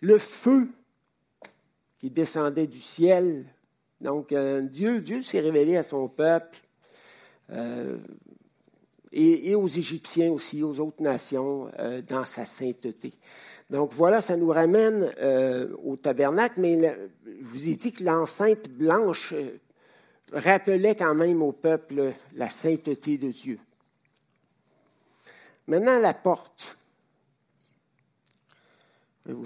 le 0.00 0.16
feu 0.16 0.68
qui 1.98 2.08
descendait 2.08 2.68
du 2.68 2.80
ciel. 2.80 3.46
Donc 4.00 4.30
euh, 4.30 4.62
Dieu, 4.62 5.00
Dieu 5.00 5.22
s'est 5.22 5.40
révélé 5.40 5.76
à 5.76 5.82
son 5.82 6.06
peuple 6.06 6.56
euh, 7.50 7.98
et, 9.10 9.56
aux 9.56 9.66
Égyptiens 9.66 10.30
aussi, 10.30 10.62
aux 10.62 10.78
autres 10.78 11.02
nations, 11.02 11.68
euh, 11.80 12.00
dans 12.02 12.24
sa 12.24 12.44
sainteté. 12.44 13.14
Donc 13.68 13.92
voilà, 13.92 14.20
ça 14.20 14.36
nous 14.36 14.50
ramène 14.50 15.12
au 15.82 15.96
tabernacle, 15.96 16.60
mais 16.60 16.96
je 17.26 17.44
vous 17.44 17.68
ai 17.68 17.74
dit 17.74 17.90
que 17.90 18.04
l'enceinte 18.04 18.68
blanche 18.68 19.34
rappelait 20.30 20.94
quand 20.94 21.16
même 21.16 21.42
au 21.42 21.50
peuple 21.50 22.12
la 22.34 22.48
sainteté 22.48 23.18
de 23.18 23.32
Dieu. 23.32 23.58
Maintenant, 25.66 25.98
la 25.98 26.14
porte. 26.14 26.76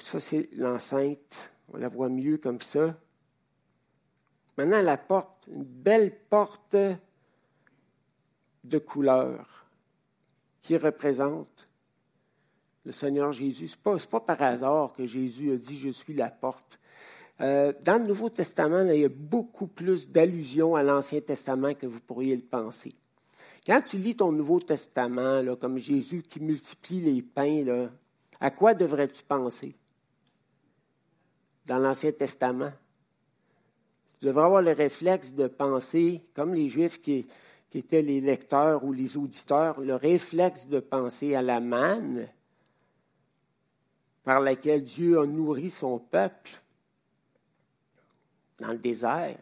Ça, 0.01 0.21
c'est 0.21 0.49
l'enceinte. 0.53 1.51
On 1.73 1.79
la 1.79 1.89
voit 1.89 2.09
mieux 2.09 2.37
comme 2.37 2.61
ça. 2.61 2.95
Maintenant, 4.59 4.83
la 4.83 4.99
porte, 4.99 5.47
une 5.49 5.65
belle 5.65 6.15
porte 6.29 6.77
de 8.65 8.79
couleur 8.79 9.67
qui 10.61 10.77
représente 10.77 11.69
le 12.85 12.93
Seigneur 12.93 13.33
Jésus. 13.33 13.69
Ce 13.69 13.77
n'est 13.89 14.07
pas, 14.07 14.21
par 14.21 14.43
hasard 14.43 14.93
que 14.93 15.07
Jésus 15.07 15.53
a 15.53 15.57
dit 15.57 15.79
Je 15.79 15.91
suis 15.91 16.15
la 16.15 16.31
porte. 16.31 16.79
Euh, 17.41 17.73
dans 17.83 18.03
le 18.03 18.07
Nouveau 18.07 18.29
Testament, 18.29 18.85
il 18.91 19.01
y 19.01 19.05
a 19.05 19.09
beaucoup 19.09 19.67
plus 19.67 20.11
d'allusions 20.11 20.77
à 20.77 20.83
l'Ancien 20.83 21.21
Testament 21.23 21.73
que 21.73 21.87
vous 21.87 22.01
pourriez 22.01 22.37
le 22.37 22.43
penser. 22.43 22.95
Quand 23.71 23.83
tu 23.83 23.99
lis 23.99 24.17
ton 24.17 24.33
Nouveau 24.33 24.59
Testament, 24.59 25.55
comme 25.55 25.79
Jésus 25.79 26.23
qui 26.23 26.41
multiplie 26.41 27.01
les 27.01 27.23
pains, 27.23 27.89
à 28.41 28.51
quoi 28.51 28.75
devrais-tu 28.75 29.23
penser? 29.23 29.77
Dans 31.67 31.79
l'Ancien 31.79 32.11
Testament? 32.11 32.73
Tu 34.19 34.27
devrais 34.27 34.43
avoir 34.43 34.63
le 34.63 34.73
réflexe 34.73 35.33
de 35.35 35.47
penser, 35.47 36.21
comme 36.35 36.53
les 36.53 36.69
Juifs 36.69 37.01
qui, 37.01 37.29
qui 37.71 37.79
étaient 37.79 38.03
les 38.03 38.21
lecteurs 38.21 38.83
ou 38.83 38.93
les 38.93 39.17
auditeurs, 39.17 39.81
le 39.81 39.95
réflexe 39.95 40.67
de 40.67 40.81
penser 40.81 41.37
à 41.37 41.43
la 41.43 41.61
manne 41.61 42.27
par 44.25 44.41
laquelle 44.41 44.83
Dieu 44.83 45.21
a 45.21 45.27
nourri 45.27 45.71
son 45.71 46.01
peuple 46.01 46.61
dans 48.59 48.73
le 48.73 48.79
désert. 48.79 49.39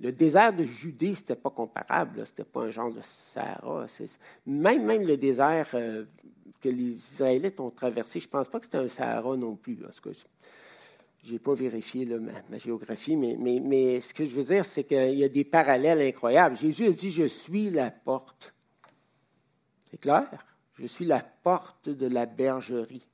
Le 0.00 0.10
désert 0.12 0.52
de 0.52 0.64
Judée, 0.64 1.14
ce 1.14 1.20
n'était 1.20 1.36
pas 1.36 1.50
comparable, 1.50 2.26
ce 2.26 2.32
n'était 2.32 2.44
pas 2.44 2.62
un 2.62 2.70
genre 2.70 2.92
de 2.92 3.00
Sahara. 3.00 3.86
Même, 4.46 5.06
le 5.06 5.16
désert 5.16 5.70
euh, 5.74 6.04
que 6.60 6.68
les 6.68 6.92
Israélites 6.92 7.60
ont 7.60 7.70
traversé, 7.70 8.20
je 8.20 8.26
ne 8.26 8.30
pense 8.30 8.48
pas 8.48 8.58
que 8.58 8.66
c'était 8.66 8.78
un 8.78 8.88
Sahara 8.88 9.36
non 9.36 9.54
plus. 9.54 9.78
je 11.22 11.32
n'ai 11.32 11.38
pas 11.38 11.54
vérifié 11.54 12.06
ma, 12.06 12.58
géographie, 12.58 13.16
mais, 13.16 14.00
ce 14.00 14.12
que 14.12 14.24
je 14.24 14.30
veux 14.30 14.44
dire, 14.44 14.64
c'est 14.64 14.84
qu'il 14.84 15.14
y 15.14 15.24
a 15.24 15.28
des 15.28 15.44
parallèles 15.44 16.00
incroyables. 16.00 16.56
Jésus 16.56 16.86
a 16.86 16.90
dit, 16.90 17.10
je 17.10 17.26
suis 17.26 17.70
la 17.70 17.90
porte. 17.90 18.52
C'est 19.84 20.00
clair? 20.00 20.28
Je 20.74 20.86
suis 20.86 21.04
la 21.04 21.20
porte 21.20 21.88
de 21.88 22.06
la 22.08 22.26
bergerie. 22.26 23.06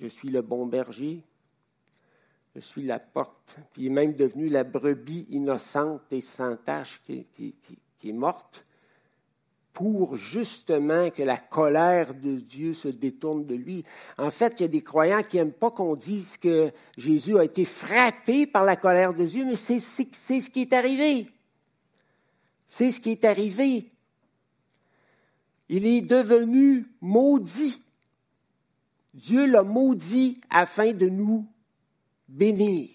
Je 0.00 0.06
suis 0.06 0.28
le 0.28 0.42
bon 0.42 0.64
berger. 0.66 1.24
Je 2.54 2.60
suis 2.60 2.82
la 2.82 2.98
porte. 2.98 3.58
Puis 3.72 3.82
il 3.82 3.86
est 3.86 3.90
même 3.90 4.14
devenu 4.14 4.48
la 4.48 4.64
brebis 4.64 5.26
innocente 5.30 6.02
et 6.10 6.20
sans 6.20 6.56
tache 6.56 7.00
qui, 7.04 7.26
qui 7.98 8.08
est 8.08 8.12
morte, 8.12 8.64
pour 9.72 10.16
justement 10.16 11.10
que 11.10 11.22
la 11.22 11.36
colère 11.36 12.12
de 12.12 12.36
Dieu 12.36 12.72
se 12.72 12.88
détourne 12.88 13.46
de 13.46 13.54
lui. 13.54 13.84
En 14.18 14.30
fait, 14.30 14.54
il 14.58 14.62
y 14.62 14.64
a 14.64 14.68
des 14.68 14.82
croyants 14.82 15.22
qui 15.22 15.36
n'aiment 15.36 15.52
pas 15.52 15.70
qu'on 15.70 15.94
dise 15.94 16.36
que 16.36 16.72
Jésus 16.98 17.38
a 17.38 17.44
été 17.44 17.64
frappé 17.64 18.46
par 18.46 18.64
la 18.64 18.76
colère 18.76 19.14
de 19.14 19.24
Dieu, 19.24 19.44
mais 19.44 19.56
c'est 19.56 19.78
ce 19.78 20.50
qui 20.50 20.60
est 20.62 20.72
arrivé. 20.72 21.28
C'est 22.66 22.90
ce 22.90 23.00
qui 23.00 23.10
est 23.10 23.24
arrivé. 23.24 23.90
Il 25.68 25.86
est 25.86 26.02
devenu 26.02 26.86
maudit. 27.00 27.80
Dieu 29.14 29.46
l'a 29.46 29.62
maudit 29.62 30.40
afin 30.50 30.92
de 30.92 31.08
nous 31.08 31.46
bénir. 32.30 32.90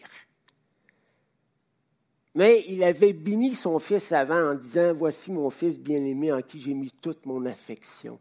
Mais 2.34 2.66
il 2.68 2.84
avait 2.84 3.14
béni 3.14 3.54
son 3.54 3.80
fils 3.80 4.12
avant 4.12 4.52
en 4.52 4.56
disant, 4.56 4.94
Voici 4.94 5.32
mon 5.32 5.50
fils 5.50 5.80
bien-aimé 5.80 6.34
en 6.34 6.42
qui 6.42 6.60
j'ai 6.60 6.74
mis 6.74 6.92
toute 6.92 7.26
mon 7.26 7.46
affection. 7.46 8.20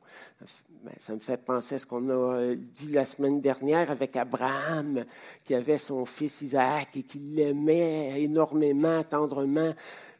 Ben, 0.84 0.92
ça 0.98 1.14
me 1.14 1.18
fait 1.18 1.42
penser 1.42 1.76
à 1.76 1.78
ce 1.78 1.86
qu'on 1.86 2.10
a 2.10 2.54
dit 2.54 2.92
la 2.92 3.06
semaine 3.06 3.40
dernière 3.40 3.90
avec 3.90 4.14
Abraham, 4.16 5.04
qui 5.42 5.54
avait 5.54 5.78
son 5.78 6.04
fils 6.04 6.42
Isaac 6.42 6.96
et 6.96 7.02
qui 7.02 7.18
l'aimait 7.18 8.22
énormément, 8.22 9.02
tendrement. 9.02 9.74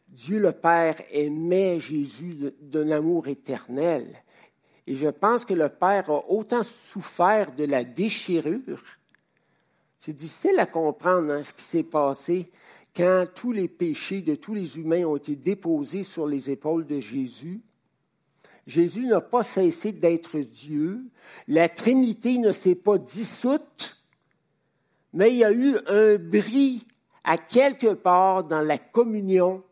Dieu 0.09 0.39
le 0.39 0.51
Père 0.51 0.95
aimait 1.11 1.79
Jésus 1.79 2.51
d'un 2.59 2.91
amour 2.91 3.27
éternel. 3.27 4.07
Et 4.87 4.95
je 4.95 5.07
pense 5.07 5.45
que 5.45 5.53
le 5.53 5.69
Père 5.69 6.09
a 6.09 6.29
autant 6.29 6.63
souffert 6.63 7.53
de 7.53 7.63
la 7.63 7.83
déchirure. 7.83 8.83
C'est 10.05 10.13
difficile 10.13 10.59
à 10.59 10.67
comprendre 10.67 11.33
hein, 11.33 11.41
ce 11.41 11.51
qui 11.51 11.63
s'est 11.63 11.81
passé 11.81 12.51
quand 12.95 13.25
tous 13.33 13.51
les 13.51 13.67
péchés 13.67 14.21
de 14.21 14.35
tous 14.35 14.53
les 14.53 14.77
humains 14.77 15.03
ont 15.03 15.15
été 15.15 15.35
déposés 15.35 16.03
sur 16.03 16.27
les 16.27 16.51
épaules 16.51 16.85
de 16.85 16.99
Jésus. 16.99 17.59
Jésus 18.67 19.07
n'a 19.07 19.19
pas 19.19 19.41
cessé 19.41 19.93
d'être 19.93 20.37
Dieu. 20.37 21.01
La 21.47 21.69
Trinité 21.69 22.37
ne 22.37 22.51
s'est 22.51 22.75
pas 22.75 22.99
dissoute, 22.99 23.99
mais 25.11 25.31
il 25.31 25.37
y 25.37 25.43
a 25.43 25.51
eu 25.51 25.75
un 25.87 26.17
bris 26.17 26.85
à 27.23 27.39
quelque 27.39 27.95
part 27.95 28.43
dans 28.43 28.61
la 28.61 28.77
communion. 28.77 29.63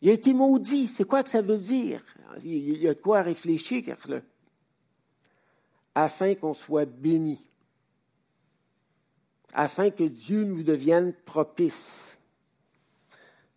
Il 0.00 0.10
a 0.10 0.14
été 0.14 0.32
maudit. 0.32 0.88
C'est 0.88 1.04
quoi 1.04 1.22
que 1.22 1.28
ça 1.28 1.42
veut 1.42 1.58
dire? 1.58 2.02
Il 2.42 2.82
y 2.82 2.88
a 2.88 2.94
de 2.94 3.00
quoi 3.00 3.22
réfléchir, 3.22 3.96
là. 4.08 4.20
Afin 5.94 6.34
qu'on 6.34 6.54
soit 6.54 6.86
béni 6.86 7.38
afin 9.52 9.90
que 9.90 10.04
Dieu 10.04 10.44
nous 10.44 10.62
devienne 10.62 11.12
propice. 11.24 12.16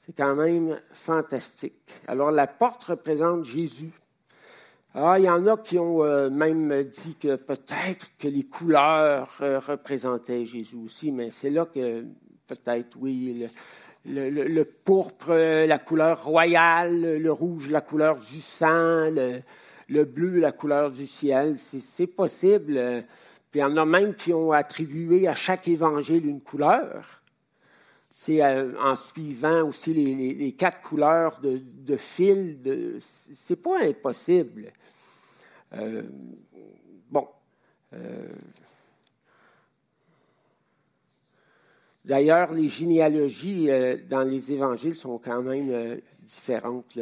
C'est 0.06 0.16
quand 0.16 0.36
même 0.36 0.80
fantastique. 0.92 1.92
Alors 2.08 2.32
la 2.32 2.48
porte 2.48 2.84
représente 2.84 3.46
Jésus. 3.46 3.92
Ah, 4.94 5.20
il 5.20 5.26
y 5.26 5.30
en 5.30 5.46
a 5.48 5.58
qui 5.58 5.78
ont 5.78 6.04
euh, 6.04 6.30
même 6.30 6.84
dit 6.84 7.16
que 7.16 7.36
peut-être 7.36 8.08
que 8.18 8.30
les 8.30 8.44
couleurs 8.44 9.30
euh, 9.42 9.60
représentaient 9.60 10.46
Jésus 10.46 10.78
aussi, 10.78 11.12
mais 11.12 11.32
c'est 11.32 11.50
là 11.50 11.66
que 11.66 12.06
peut-être, 12.48 12.96
oui, 13.02 13.46
le, 14.06 14.64
pourpre, 14.64 15.34
la 15.34 15.80
couleur 15.80 16.24
royale, 16.24 17.18
le 17.18 17.32
rouge, 17.32 17.70
la 17.70 17.82
couleur 17.82 18.16
du 18.18 18.40
sang, 18.40 19.10
le, 19.12 19.42
le 19.90 20.06
bleu, 20.06 20.40
la 20.40 20.52
couleur 20.52 20.92
du 20.92 21.08
ciel. 21.08 21.58
C'est 21.58 22.08
possible 22.08 23.04
il 23.56 23.60
y 23.60 23.64
en 23.64 23.78
a 23.78 23.86
même 23.86 24.14
qui 24.16 24.34
ont 24.34 24.52
attribué 24.52 25.30
à 25.30 25.36
chaque 25.36 25.70
évangile 25.70 26.26
une 26.26 26.42
couleur. 26.42 27.22
C'est 28.14 28.44
euh, 28.44 28.74
en 28.82 28.98
suivant 28.98 29.70
aussi 29.70 29.94
les, 29.94 30.52
quatre 30.52 30.82
couleurs 30.82 31.40
de, 31.42 31.96
fil. 31.96 32.62
De, 32.62 32.98
c'est 33.00 33.56
pas 33.56 33.82
impossible. 33.82 34.74
Euh, 35.72 36.04
bon. 37.10 37.30
Euh, 37.94 38.28
d'ailleurs, 42.04 42.52
les 42.52 42.68
généalogies 42.68 43.70
dans 44.10 44.24
les 44.24 44.52
évangiles 44.52 44.96
sont 44.96 45.18
quand 45.18 45.42
même 45.42 46.02
différentes. 46.20 47.00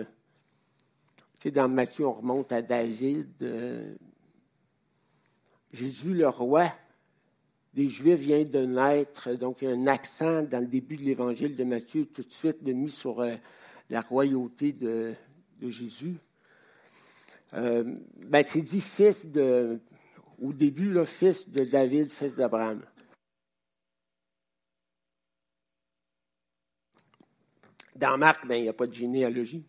Tu 1.39 1.51
dans 1.51 1.67
Matthieu, 1.67 2.05
on 2.05 2.13
remonte 2.13 2.51
à 2.51 2.61
David. 2.61 3.43
Jésus 5.73 6.13
le 6.13 6.29
roi 6.29 6.71
des 7.73 7.89
Juifs 7.89 8.19
vient 8.19 8.43
de 8.43 8.59
naître, 8.59 9.33
donc 9.33 9.63
il 9.63 9.69
y 9.69 9.71
a 9.71 9.75
un 9.75 9.87
accent 9.87 10.43
dans 10.43 10.59
le 10.59 10.67
début 10.67 10.95
de 10.95 11.01
l'évangile 11.01 11.55
de 11.55 11.63
Matthieu 11.63 12.05
tout 12.05 12.21
de 12.21 12.31
suite 12.31 12.63
de 12.63 12.71
mis 12.71 12.91
sur 12.91 13.19
euh, 13.21 13.35
la 13.89 14.01
royauté 14.01 14.71
de, 14.71 15.15
Jésus. 15.61 16.17
Euh, 17.53 17.83
ben, 18.17 18.43
c'est 18.43 18.61
dit 18.61 18.81
fils 18.81 19.25
de, 19.25 19.79
au 20.41 20.51
début, 20.51 20.89
le 20.89 21.05
fils 21.05 21.49
de 21.49 21.63
David, 21.63 22.11
fils 22.11 22.35
d'Abraham. 22.35 22.81
Dans 27.95 28.17
Marc, 28.17 28.45
ben, 28.45 28.55
il 28.55 28.63
n'y 28.63 28.69
a 28.69 28.73
pas 28.73 28.87
de 28.87 28.93
généalogie. 28.93 29.63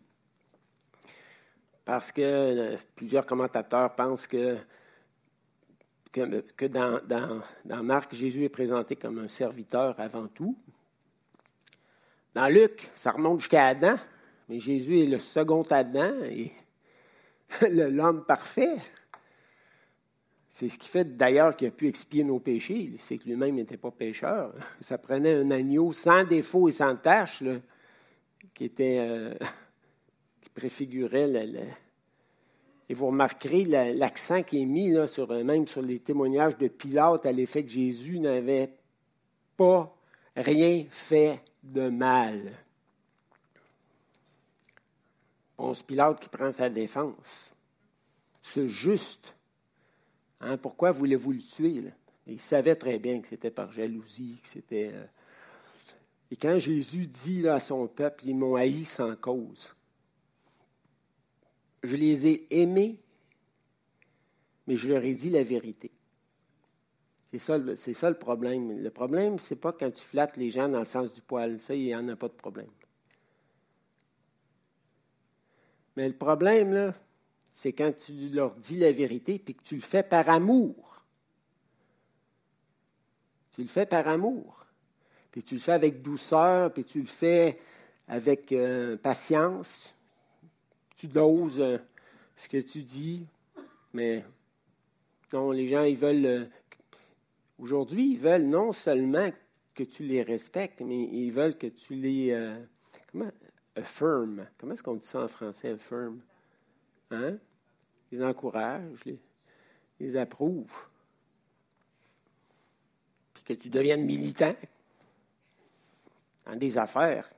Parce 1.85 2.11
que 2.11 2.21
euh, 2.21 2.77
plusieurs 2.95 3.25
commentateurs 3.25 3.95
pensent 3.95 4.27
que 4.27 4.57
que, 6.15 6.65
dans, 6.67 7.83
Marc, 7.83 8.13
Jésus 8.15 8.43
est 8.43 8.49
présenté 8.49 8.95
comme 8.95 9.19
un 9.19 9.27
serviteur 9.27 9.99
avant 9.99 10.27
tout. 10.27 10.57
Dans 12.33 12.47
Luc, 12.47 12.89
ça 12.95 13.11
remonte 13.11 13.39
jusqu'à 13.39 13.67
Adam, 13.67 13.95
mais 14.49 14.59
Jésus 14.59 15.01
est 15.01 15.07
le 15.07 15.19
second 15.19 15.63
Adam 15.63 16.13
et 16.23 16.51
l'homme 17.69 18.25
parfait. 18.25 18.77
C'est 20.49 20.69
ce 20.69 20.77
qui 20.77 20.87
fait 20.87 21.17
d'ailleurs 21.17 21.57
qu'il 21.57 21.67
a 21.67 21.71
pu 21.71 21.87
expier 21.87 22.23
nos 22.23 22.39
péchés. 22.39 22.95
C'est 22.99 23.17
que 23.17 23.25
lui-même 23.25 23.55
n'était 23.55 23.75
pas 23.75 23.91
pécheur. 23.91 24.53
Ça 24.79 24.97
prenait 24.97 25.33
un 25.33 25.51
agneau 25.51 25.91
sans 25.91 26.23
défaut 26.23 26.69
et 26.69 26.71
sans 26.71 26.95
tâche, 26.95 27.43
qui 28.53 28.63
était 28.63 28.99
euh, 28.99 29.33
qui 30.41 30.49
préfigurait 30.51 31.27
le, 31.27 31.59
et 32.87 32.93
vous 32.93 33.07
remarquerez 33.07 33.65
l'accent 33.93 34.43
qui 34.43 34.61
est 34.61 34.65
mis 34.65 34.95
sur, 35.07 35.27
même 35.43 35.67
sur 35.67 35.81
les 35.81 35.99
témoignages 35.99 36.57
de 36.57 36.67
Pilate 36.67 37.25
à 37.25 37.31
l'effet 37.31 37.63
que 37.63 37.71
Jésus 37.71 38.19
n'avait 38.19 38.71
pas 39.57 39.95
rien 40.35 40.85
fait 40.89 41.41
de 41.63 41.89
mal. 41.89 42.51
Ponce 45.57 45.83
Pilate 45.83 46.19
qui 46.19 46.29
prend 46.29 46.51
sa 46.51 46.69
défense. 46.69 47.53
Ce 48.41 48.67
juste. 48.67 49.35
Hein, 50.41 50.57
pourquoi 50.57 50.91
voulez-vous 50.91 51.31
le 51.31 51.41
tuer? 51.41 51.83
Il 52.27 52.41
savait 52.41 52.75
très 52.75 52.99
bien 52.99 53.21
que 53.21 53.29
c'était 53.29 53.51
par 53.51 53.71
jalousie, 53.71 54.39
que 54.43 54.49
c'était. 54.49 54.91
Euh, 54.93 55.05
et 56.29 56.35
quand 56.35 56.59
Jésus 56.59 57.07
dit 57.07 57.47
à 57.47 57.59
son 57.59 57.87
peuple, 57.87 58.25
ils 58.27 58.35
m'ont 58.35 58.55
haï 58.55 58.83
sans 58.85 59.15
cause 59.15 59.74
je 61.87 61.95
les 61.95 62.27
ai 62.27 62.47
aimés, 62.61 62.99
mais 64.67 64.75
je 64.75 64.87
leur 64.87 65.03
ai 65.03 65.13
dit 65.13 65.29
la 65.29 65.43
vérité. 65.43 65.91
C'est 67.37 67.93
ça, 67.93 68.09
le 68.09 68.17
problème. 68.17 68.81
Le 68.81 68.89
problème, 68.89 69.39
c'est 69.39 69.57
pas 69.57 69.73
quand 69.73 69.91
tu 69.91 70.05
flattes 70.05 70.37
les 70.37 70.51
gens 70.51 70.69
dans 70.69 70.79
le 70.79 70.85
sens 70.85 71.11
du 71.11 71.21
poil. 71.21 71.59
Ça, 71.59 71.75
il 71.75 71.83
n'y 71.83 71.95
en 71.95 72.07
a 72.07 72.15
pas 72.15 72.29
de 72.29 72.33
problème. 72.33 72.69
Mais 75.97 76.07
le 76.07 76.15
problème, 76.15 76.71
là, 76.71 76.93
c'est 77.51 77.73
quand 77.73 77.91
tu 78.05 78.29
leur 78.29 78.55
dis 78.55 78.77
la 78.77 78.91
vérité 78.91 79.39
puis 79.39 79.55
que 79.55 79.63
tu 79.63 79.75
le 79.75 79.81
fais 79.81 80.03
par 80.03 80.29
amour. 80.29 81.03
Tu 83.51 83.61
le 83.61 83.67
fais 83.67 83.85
par 83.85 84.07
amour. 84.07 84.65
Puis 85.31 85.43
tu 85.43 85.55
le 85.55 85.61
fais 85.61 85.73
avec 85.73 86.01
douceur, 86.01 86.71
puis 86.71 86.85
tu 86.85 87.01
le 87.01 87.07
fais 87.07 87.59
avec 88.07 88.51
euh, 88.51 88.97
patience, 88.97 89.94
tu 90.95 91.07
doses 91.07 91.59
euh, 91.59 91.77
ce 92.35 92.47
que 92.47 92.57
tu 92.57 92.81
dis, 92.81 93.25
mais 93.93 94.23
non, 95.35 95.51
les 95.51 95.67
gens, 95.67 95.83
ils 95.83 95.97
veulent. 95.97 96.25
Euh, 96.25 96.45
aujourd'hui, 97.59 98.13
ils 98.13 98.19
veulent 98.19 98.45
non 98.45 98.71
seulement 98.71 99.29
que 99.73 99.83
tu 99.83 100.03
les 100.03 100.21
respectes, 100.21 100.79
mais 100.79 101.03
ils 101.03 101.31
veulent 101.31 101.57
que 101.57 101.67
tu 101.67 101.95
les. 101.95 102.31
Euh, 102.31 102.57
comment 103.11 103.29
Affirm. 103.75 104.47
Comment 104.57 104.73
est-ce 104.73 104.83
qu'on 104.83 104.95
dit 104.95 105.05
ça 105.05 105.23
en 105.23 105.27
français, 105.27 105.71
affirm? 105.71 106.21
Hein? 107.11 107.37
Ils 108.13 108.23
encouragent, 108.23 109.03
les, 109.03 109.19
les 109.99 110.15
approuvent. 110.15 110.87
Puis 113.33 113.43
que 113.43 113.53
tu 113.53 113.69
deviennes 113.69 114.05
militant 114.05 114.53
dans 116.45 116.55
des 116.55 116.77
affaires 116.77 117.29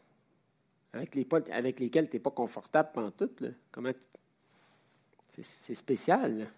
avec, 0.94 1.16
les, 1.16 1.28
avec 1.52 1.80
lesquels 1.80 2.10
tu 2.10 2.16
n'es 2.16 2.20
pas 2.20 2.32
confortable 2.32 2.90
pendant 2.94 3.12
tout. 3.12 3.30
Comment 3.72 3.92
c'est 5.44 5.76
spécial. 5.76 6.50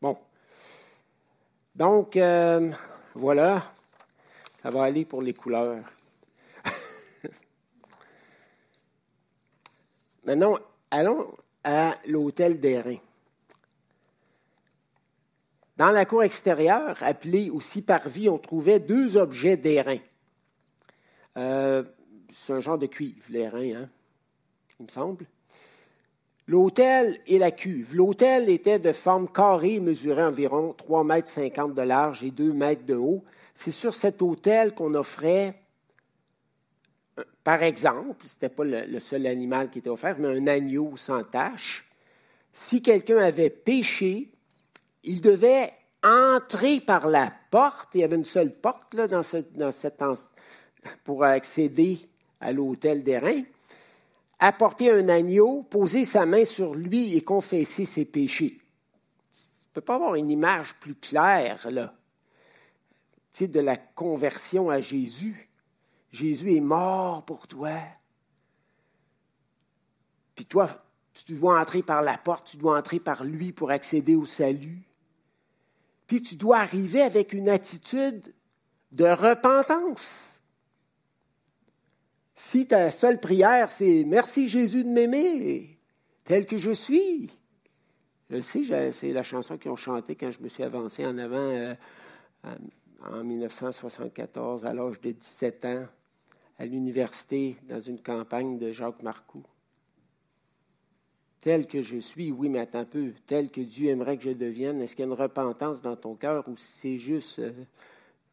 Bon. 0.00 0.16
Donc, 1.74 2.16
euh, 2.16 2.72
voilà. 3.14 3.74
Ça 4.62 4.70
va 4.70 4.84
aller 4.84 5.04
pour 5.04 5.20
les 5.22 5.34
couleurs. 5.34 5.84
Maintenant, 10.24 10.58
allons 10.90 11.34
à 11.62 11.96
l'hôtel 12.06 12.58
d'airain. 12.60 12.96
Dans 15.76 15.90
la 15.90 16.06
cour 16.06 16.24
extérieure, 16.24 16.96
appelée 17.02 17.50
aussi 17.50 17.82
parvis, 17.82 18.28
on 18.28 18.38
trouvait 18.38 18.80
deux 18.80 19.16
objets 19.16 19.56
d'airain. 19.56 19.98
Euh, 21.36 21.84
c'est 22.32 22.52
un 22.52 22.60
genre 22.60 22.78
de 22.78 22.86
cuivre, 22.86 23.24
l'airain, 23.28 23.82
hein, 23.82 23.88
il 24.78 24.84
me 24.86 24.90
semble. 24.90 25.26
L'hôtel 26.48 27.18
et 27.26 27.38
la 27.38 27.50
cuve. 27.50 27.94
L'hôtel 27.94 28.48
était 28.48 28.78
de 28.78 28.92
forme 28.92 29.28
carrée, 29.28 29.80
mesurait 29.80 30.22
environ 30.22 30.74
3,50 30.78 31.04
mètres 31.04 31.74
de 31.74 31.82
large 31.82 32.24
et 32.24 32.30
2 32.30 32.52
mètres 32.54 32.86
de 32.86 32.94
haut. 32.94 33.22
C'est 33.54 33.70
sur 33.70 33.94
cet 33.94 34.22
hôtel 34.22 34.74
qu'on 34.74 34.94
offrait, 34.94 35.54
euh, 37.18 37.24
par 37.44 37.62
exemple, 37.62 38.26
ce 38.26 38.34
n'était 38.34 38.48
pas 38.48 38.64
le, 38.64 39.00
seul 39.00 39.26
animal 39.26 39.70
qui 39.70 39.80
était 39.80 39.90
offert, 39.90 40.16
mais 40.18 40.28
un 40.28 40.46
agneau 40.46 40.96
sans 40.96 41.22
tache. 41.22 41.86
Si 42.52 42.80
quelqu'un 42.80 43.18
avait 43.18 43.50
péché, 43.50 44.30
il 45.04 45.20
devait 45.20 45.70
entrer 46.02 46.80
par 46.80 47.08
la 47.08 47.30
porte. 47.50 47.90
Il 47.94 48.00
y 48.00 48.04
avait 48.04 48.16
une 48.16 48.24
seule 48.24 48.54
porte 48.54 48.94
là, 48.94 49.06
dans, 49.06 49.22
ce, 49.22 49.38
pour 51.04 51.24
accéder 51.24 51.98
à 52.40 52.52
l'hôtel 52.52 53.02
d'airain 53.02 53.42
apporter 54.38 54.90
un 54.90 55.08
agneau, 55.08 55.62
poser 55.64 56.04
sa 56.04 56.26
main 56.26 56.44
sur 56.44 56.74
lui 56.74 57.16
et 57.16 57.22
confesser 57.22 57.84
ses 57.84 58.04
péchés. 58.04 58.60
Tu 59.32 59.40
ne 59.40 59.74
peux 59.74 59.80
pas 59.80 59.96
avoir 59.96 60.14
une 60.14 60.30
image 60.30 60.74
plus 60.76 60.94
claire, 60.94 61.68
là, 61.70 61.94
de 63.40 63.60
la 63.60 63.76
conversion 63.76 64.68
à 64.68 64.80
Jésus. 64.80 65.48
Jésus 66.10 66.56
est 66.56 66.60
mort 66.60 67.24
pour 67.24 67.46
toi. 67.46 67.70
Puis 70.34 70.44
toi, 70.46 70.68
tu 71.14 71.34
dois 71.34 71.60
entrer 71.60 71.82
par 71.82 72.02
la 72.02 72.18
porte, 72.18 72.48
tu 72.48 72.56
dois 72.56 72.76
entrer 72.76 72.98
par 72.98 73.22
lui 73.22 73.52
pour 73.52 73.70
accéder 73.70 74.16
au 74.16 74.26
salut. 74.26 74.82
Puis 76.08 76.22
tu 76.22 76.34
dois 76.34 76.58
arriver 76.58 77.02
avec 77.02 77.32
une 77.32 77.48
attitude 77.48 78.34
de 78.90 79.04
repentance. 79.04 80.37
Si 82.38 82.68
ta 82.68 82.92
seule 82.92 83.18
prière, 83.18 83.68
c'est 83.68 84.04
Merci 84.06 84.46
Jésus 84.46 84.84
de 84.84 84.88
m'aimer 84.88 85.76
tel 86.24 86.46
que 86.46 86.56
je 86.56 86.70
suis. 86.70 87.30
Je 88.30 88.38
sais, 88.38 88.92
c'est 88.92 89.12
la 89.12 89.24
chanson 89.24 89.58
qu'ils 89.58 89.72
ont 89.72 89.76
chantée 89.76 90.14
quand 90.14 90.30
je 90.30 90.40
me 90.40 90.48
suis 90.48 90.62
avancé 90.62 91.04
en 91.04 91.18
avant 91.18 91.36
euh, 91.36 91.74
en 93.04 93.24
1974, 93.24 94.64
à 94.64 94.72
l'âge 94.72 95.00
de 95.00 95.10
17 95.10 95.64
ans, 95.64 95.86
à 96.60 96.64
l'université, 96.64 97.56
dans 97.68 97.80
une 97.80 98.00
campagne 98.00 98.56
de 98.56 98.70
Jacques 98.70 99.02
Marcoux. 99.02 99.44
Tel 101.40 101.66
que 101.66 101.82
je 101.82 101.98
suis, 101.98 102.30
oui, 102.30 102.48
mais 102.48 102.60
attends 102.60 102.80
un 102.80 102.84
peu, 102.84 103.14
tel 103.26 103.50
que 103.50 103.62
Dieu 103.62 103.90
aimerait 103.90 104.16
que 104.16 104.24
je 104.24 104.30
devienne, 104.30 104.80
est-ce 104.80 104.94
qu'il 104.94 105.04
y 105.04 105.08
a 105.08 105.12
une 105.12 105.20
repentance 105.20 105.82
dans 105.82 105.96
ton 105.96 106.14
cœur 106.14 106.46
ou 106.48 106.54
c'est 106.56 106.98
juste 106.98 107.40
euh, 107.40 107.52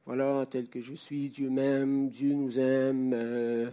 voilà, 0.06 0.46
tel 0.46 0.68
que 0.68 0.82
je 0.82 0.94
suis, 0.94 1.30
Dieu 1.30 1.50
m'aime, 1.50 2.10
Dieu 2.10 2.34
nous 2.34 2.60
aime. 2.60 3.12
Euh, 3.14 3.72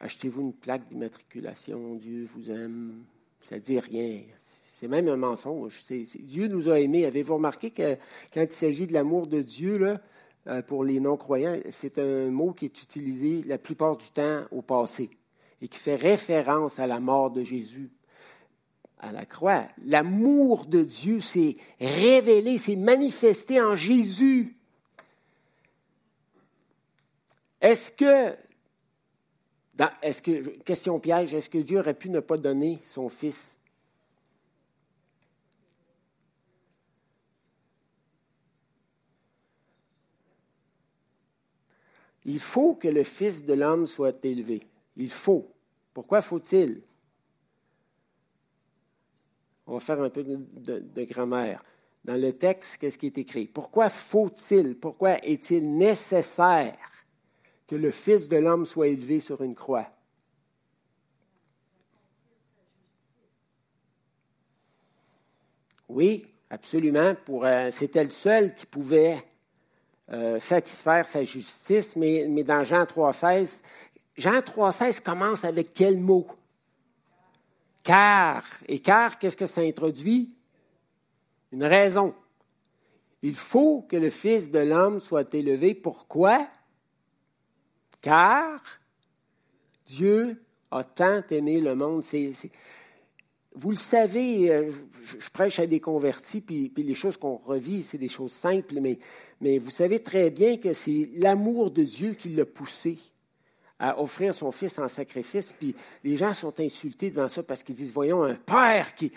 achetez-vous 0.00 0.40
une 0.40 0.52
plaque 0.52 0.88
d'immatriculation, 0.88 1.96
Dieu 1.96 2.28
vous 2.34 2.50
aime. 2.50 3.02
Ça 3.40 3.56
ne 3.56 3.60
dit 3.60 3.80
rien. 3.80 4.20
C'est 4.38 4.86
même 4.86 5.08
un 5.08 5.16
mensonge. 5.16 5.84
Dieu 6.20 6.46
nous 6.46 6.68
a 6.68 6.78
aimés. 6.78 7.06
Avez-vous 7.06 7.34
remarqué 7.34 7.70
que 7.70 7.96
quand 8.32 8.42
il 8.42 8.52
s'agit 8.52 8.86
de 8.86 8.92
l'amour 8.92 9.26
de 9.26 9.42
Dieu, 9.42 9.78
là, 9.78 10.00
euh, 10.46 10.62
pour 10.62 10.84
les 10.84 11.00
non-croyants, 11.00 11.58
c'est 11.72 11.98
un 11.98 12.30
mot 12.30 12.52
qui 12.52 12.66
est 12.66 12.82
utilisé 12.82 13.42
la 13.46 13.58
plupart 13.58 13.96
du 13.96 14.10
temps 14.10 14.42
au 14.52 14.62
passé 14.62 15.10
et 15.60 15.68
qui 15.68 15.78
fait 15.78 15.96
référence 15.96 16.78
à 16.78 16.86
la 16.86 17.00
mort 17.00 17.30
de 17.30 17.42
Jésus 17.42 17.90
à 19.02 19.10
la 19.10 19.26
croix. 19.26 19.64
L'amour 19.84 20.66
de 20.66 20.82
Dieu 20.82 21.18
s'est 21.18 21.56
révélé, 21.80 22.56
s'est 22.56 22.76
manifesté 22.76 23.60
en 23.60 23.74
Jésus. 23.74 24.56
Est-ce 27.62 27.92
que, 27.92 28.36
question 30.64 30.98
piège, 30.98 31.32
est-ce 31.32 31.48
que 31.48 31.58
Dieu 31.58 31.78
aurait 31.78 31.94
pu 31.94 32.10
ne 32.10 32.18
pas 32.18 32.36
donner 32.36 32.80
son 32.84 33.08
Fils? 33.08 33.56
Il 42.24 42.40
faut 42.40 42.74
que 42.74 42.88
le 42.88 43.04
Fils 43.04 43.44
de 43.44 43.54
l'homme 43.54 43.86
soit 43.86 44.24
élevé. 44.24 44.66
Il 44.96 45.10
faut. 45.10 45.48
Pourquoi 45.94 46.20
faut-il? 46.20 46.82
On 49.68 49.74
va 49.74 49.80
faire 49.80 50.00
un 50.00 50.10
peu 50.10 50.24
de, 50.24 51.04
grammaire. 51.04 51.64
Dans 52.04 52.20
le 52.20 52.32
texte, 52.32 52.78
qu'est-ce 52.78 52.98
qui 52.98 53.06
est 53.06 53.18
écrit? 53.18 53.46
Pourquoi 53.46 53.88
faut-il? 53.88 54.76
Pourquoi 54.76 55.24
est-il 55.24 55.76
nécessaire 55.76 56.76
que 57.72 57.76
le 57.78 57.90
Fils 57.90 58.28
de 58.28 58.36
l'homme 58.36 58.66
soit 58.66 58.88
élevé 58.88 59.18
sur 59.18 59.40
une 59.42 59.54
croix. 59.54 59.86
Oui, 65.88 66.26
absolument. 66.50 67.14
Euh, 67.30 67.70
c'était 67.70 68.04
le 68.04 68.10
seul 68.10 68.54
qui 68.54 68.66
pouvait 68.66 69.24
euh, 70.10 70.38
satisfaire 70.38 71.06
sa 71.06 71.24
justice, 71.24 71.96
mais, 71.96 72.26
mais 72.28 72.44
dans 72.44 72.62
Jean 72.62 72.84
3,16, 72.84 73.62
Jean 74.18 74.40
3,16 74.40 75.00
commence 75.00 75.42
avec 75.46 75.72
quel 75.72 75.98
mot? 75.98 76.26
Car. 77.82 78.44
Et 78.68 78.80
car, 78.80 79.18
qu'est-ce 79.18 79.38
que 79.38 79.46
ça 79.46 79.62
introduit? 79.62 80.36
Une 81.52 81.64
raison. 81.64 82.14
Il 83.22 83.34
faut 83.34 83.80
que 83.88 83.96
le 83.96 84.10
Fils 84.10 84.50
de 84.50 84.58
l'homme 84.58 85.00
soit 85.00 85.32
élevé. 85.32 85.74
Pourquoi? 85.74 86.46
Car 88.02 88.60
Dieu 89.86 90.42
a 90.72 90.82
tant 90.82 91.22
aimé 91.30 91.60
le 91.60 91.76
monde. 91.76 92.04
vous 93.54 93.70
le 93.70 93.76
savez, 93.76 94.50
euh, 94.50 94.70
je, 95.04 95.30
prêche 95.30 95.60
à 95.60 95.66
des 95.66 95.80
convertis, 95.80 96.40
puis, 96.40 96.72
les 96.76 96.94
choses 96.94 97.16
qu'on 97.16 97.36
revit, 97.36 97.84
c'est 97.84 97.98
des 97.98 98.08
choses 98.08 98.32
simples, 98.32 98.80
mais, 98.80 99.58
vous 99.58 99.70
savez 99.70 100.00
très 100.00 100.30
bien 100.30 100.56
que 100.56 100.74
c'est 100.74 101.10
l'amour 101.14 101.70
de 101.70 101.84
Dieu 101.84 102.14
qui 102.14 102.30
l'a 102.30 102.44
poussé 102.44 102.98
à 103.78 104.00
offrir 104.00 104.34
son 104.34 104.50
fils 104.52 104.78
en 104.78 104.88
sacrifice, 104.88 105.52
puis 105.52 105.74
les 106.02 106.16
gens 106.16 106.34
sont 106.34 106.58
insultés 106.60 107.10
devant 107.10 107.28
ça 107.28 107.42
parce 107.42 107.62
qu'ils 107.62 107.74
disent, 107.74 107.92
voyons, 107.92 108.22
un 108.24 108.36
père 108.36 108.94
qui 108.94 109.12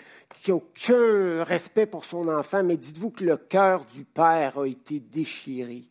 n'a 0.46 0.54
aucun 0.54 1.44
respect 1.44 1.86
pour 1.86 2.04
son 2.04 2.28
enfant, 2.28 2.62
mais 2.62 2.76
dites-vous 2.76 3.10
que 3.10 3.24
le 3.24 3.36
cœur 3.36 3.84
du 3.84 4.04
père 4.04 4.58
a 4.58 4.66
été 4.66 5.00
déchiré 5.00 5.84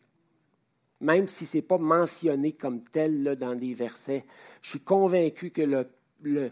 même 1.00 1.28
si 1.28 1.46
ce 1.46 1.58
n'est 1.58 1.62
pas 1.62 1.78
mentionné 1.78 2.52
comme 2.52 2.82
tel 2.84 3.36
dans 3.38 3.54
des 3.54 3.74
versets. 3.74 4.24
Je 4.62 4.70
suis 4.70 4.80
convaincu 4.80 5.50
que 5.50 5.62
le, 5.62 5.88
le, 6.22 6.50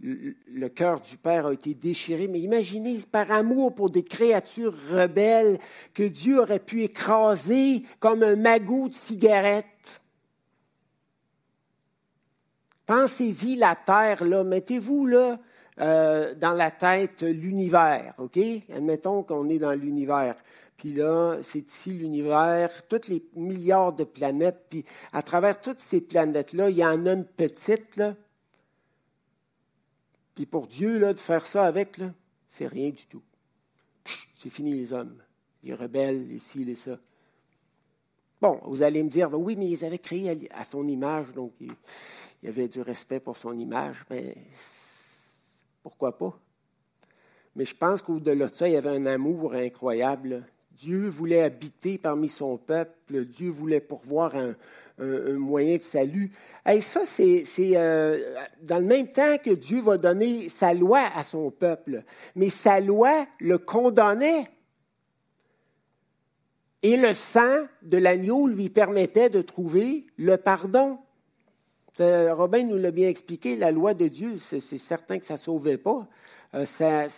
le 0.00 0.68
cœur 0.68 1.00
du 1.00 1.16
Père 1.16 1.46
a 1.46 1.52
été 1.52 1.74
déchiré, 1.74 2.28
mais 2.28 2.40
imaginez, 2.40 2.98
par 3.10 3.30
amour 3.30 3.74
pour 3.74 3.90
des 3.90 4.04
créatures 4.04 4.74
rebelles 4.90 5.58
que 5.94 6.02
Dieu 6.02 6.40
aurait 6.40 6.58
pu 6.60 6.82
écraser 6.82 7.82
comme 7.98 8.22
un 8.22 8.36
magot 8.36 8.88
de 8.88 8.94
cigarette. 8.94 10.02
Pensez-y, 12.84 13.56
la 13.56 13.74
terre, 13.74 14.24
là, 14.24 14.44
mettez-vous 14.44 15.06
là 15.06 15.40
euh, 15.78 16.34
dans 16.34 16.52
la 16.52 16.70
tête 16.70 17.22
l'univers, 17.22 18.14
OK? 18.18 18.38
Admettons 18.72 19.22
qu'on 19.22 19.48
est 19.48 19.58
dans 19.58 19.72
l'univers. 19.72 20.36
Puis 20.76 20.92
là, 20.92 21.38
c'est 21.42 21.70
ici 21.70 21.90
l'univers, 21.90 22.86
tous 22.86 23.08
les 23.08 23.22
milliards 23.34 23.92
de 23.92 24.04
planètes. 24.04 24.66
Puis 24.70 24.84
à 25.12 25.22
travers 25.22 25.60
toutes 25.60 25.80
ces 25.80 26.00
planètes-là, 26.00 26.70
il 26.70 26.76
y 26.76 26.84
en 26.84 27.06
a 27.06 27.12
une 27.12 27.24
petite, 27.24 27.96
là. 27.96 28.14
Puis 30.34 30.46
pour 30.46 30.66
Dieu, 30.66 30.98
là, 30.98 31.14
de 31.14 31.20
faire 31.20 31.46
ça 31.46 31.64
avec, 31.64 31.96
là, 31.96 32.12
c'est 32.48 32.66
rien 32.66 32.90
du 32.90 33.06
tout. 33.06 33.22
C'est 34.34 34.50
fini 34.50 34.72
les 34.72 34.92
hommes, 34.92 35.16
les 35.62 35.74
rebelles, 35.74 36.28
les 36.28 36.38
ci, 36.38 36.62
les 36.64 36.74
ça. 36.74 36.98
Bon, 38.40 38.60
vous 38.64 38.82
allez 38.82 39.02
me 39.02 39.08
dire, 39.08 39.30
ben 39.30 39.38
oui, 39.38 39.56
mais 39.56 39.66
ils 39.66 39.84
avaient 39.84 39.98
créé 39.98 40.48
à 40.52 40.64
son 40.64 40.86
image, 40.86 41.32
donc 41.32 41.52
il 41.60 41.72
y 42.42 42.48
avait 42.48 42.68
du 42.68 42.82
respect 42.82 43.18
pour 43.18 43.38
son 43.38 43.58
image. 43.58 44.04
Mais 44.10 44.22
ben, 44.22 44.34
pourquoi 45.86 46.18
pas? 46.18 46.36
Mais 47.54 47.64
je 47.64 47.76
pense 47.76 48.02
qu'au-delà 48.02 48.48
de 48.48 48.54
ça, 48.56 48.68
il 48.68 48.72
y 48.72 48.76
avait 48.76 48.90
un 48.90 49.06
amour 49.06 49.54
incroyable. 49.54 50.42
Dieu 50.72 51.08
voulait 51.08 51.44
habiter 51.44 51.96
parmi 51.96 52.28
son 52.28 52.56
peuple, 52.58 53.24
Dieu 53.24 53.50
voulait 53.50 53.78
pourvoir 53.78 54.34
un, 54.34 54.56
moyen 54.98 55.76
de 55.76 55.82
salut. 55.82 56.32
Et 56.68 56.80
ça, 56.80 57.02
c'est 57.04 57.44
euh, 57.76 58.34
dans 58.62 58.80
le 58.80 58.84
même 58.84 59.08
temps 59.08 59.36
que 59.38 59.52
Dieu 59.52 59.80
va 59.80 59.96
donner 59.96 60.48
sa 60.48 60.74
loi 60.74 61.04
à 61.14 61.22
son 61.22 61.52
peuple. 61.52 62.02
Mais 62.34 62.50
sa 62.50 62.80
loi 62.80 63.24
le 63.38 63.56
condamnait. 63.56 64.50
Et 66.82 66.96
le 66.96 67.12
sang 67.12 67.68
de 67.82 67.96
l'agneau 67.96 68.48
lui 68.48 68.70
permettait 68.70 69.30
de 69.30 69.40
trouver 69.40 70.08
le 70.16 70.36
pardon. 70.36 70.98
Robin 71.98 72.64
nous 72.64 72.76
l'a 72.76 72.90
bien 72.90 73.08
expliqué, 73.08 73.56
la 73.56 73.70
loi 73.70 73.94
de 73.94 74.08
Dieu, 74.08 74.38
c'est 74.38 74.60
certain 74.60 75.18
que 75.18 75.26
ça 75.26 75.34
ne 75.34 75.38
sauvait 75.38 75.78
pas. 75.78 76.06
Euh, 76.54 76.64
ça, 76.64 77.08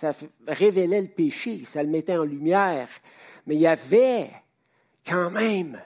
révélait 0.46 1.02
le 1.02 1.08
péché, 1.08 1.64
ça 1.64 1.82
le 1.82 1.88
mettait 1.88 2.16
en 2.16 2.24
lumière. 2.24 2.88
Mais 3.46 3.54
il 3.54 3.60
y 3.60 3.66
avait 3.66 4.30
quand 5.06 5.30
même 5.30 5.80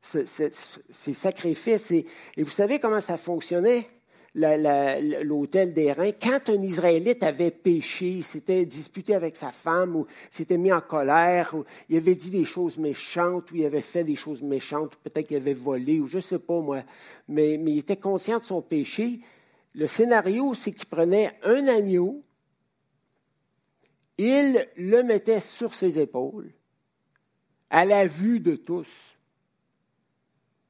ces 0.00 1.12
sacrifices. 1.12 1.90
Et 1.90 2.06
vous 2.38 2.50
savez 2.50 2.78
comment 2.78 3.00
ça 3.00 3.16
fonctionnait? 3.16 3.88
L'hôtel 4.34 5.74
reins. 5.96 6.12
Quand 6.12 6.48
un 6.48 6.60
Israélite 6.60 7.22
avait 7.22 7.50
péché, 7.50 8.22
s'était 8.22 8.64
disputé 8.64 9.14
avec 9.14 9.36
sa 9.36 9.50
femme 9.50 9.96
ou 9.96 10.06
s'était 10.30 10.58
mis 10.58 10.72
en 10.72 10.80
colère, 10.80 11.54
ou 11.54 11.64
il 11.88 11.96
avait 11.96 12.14
dit 12.14 12.30
des 12.30 12.44
choses 12.44 12.78
méchantes, 12.78 13.50
ou 13.50 13.56
il 13.56 13.64
avait 13.64 13.80
fait 13.80 14.04
des 14.04 14.16
choses 14.16 14.42
méchantes, 14.42 14.96
peut-être 14.96 15.26
qu'il 15.26 15.36
avait 15.36 15.54
volé, 15.54 16.00
ou 16.00 16.06
je 16.06 16.16
ne 16.16 16.22
sais 16.22 16.38
pas 16.38 16.60
moi, 16.60 16.82
mais, 17.28 17.58
mais 17.58 17.72
il 17.72 17.78
était 17.78 17.96
conscient 17.96 18.38
de 18.38 18.44
son 18.44 18.62
péché. 18.62 19.20
Le 19.74 19.86
scénario, 19.86 20.54
c'est 20.54 20.72
qu'il 20.72 20.86
prenait 20.86 21.32
un 21.42 21.66
agneau, 21.66 22.22
il 24.18 24.68
le 24.76 25.02
mettait 25.02 25.40
sur 25.40 25.74
ses 25.74 25.98
épaules, 25.98 26.52
à 27.70 27.84
la 27.84 28.06
vue 28.06 28.40
de 28.40 28.56
tous. 28.56 28.88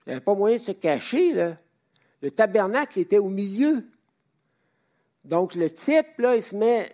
Il 0.06 0.10
n'y 0.10 0.12
avait 0.14 0.24
pas 0.24 0.34
moyen 0.34 0.56
de 0.56 0.62
se 0.62 0.72
cacher, 0.72 1.32
là. 1.34 1.58
Le 2.22 2.30
tabernacle 2.30 2.98
était 2.98 3.18
au 3.18 3.28
milieu. 3.28 3.84
Donc, 5.24 5.54
le 5.54 5.70
type, 5.70 6.18
là, 6.18 6.36
il 6.36 6.42
se 6.42 6.56
met 6.56 6.90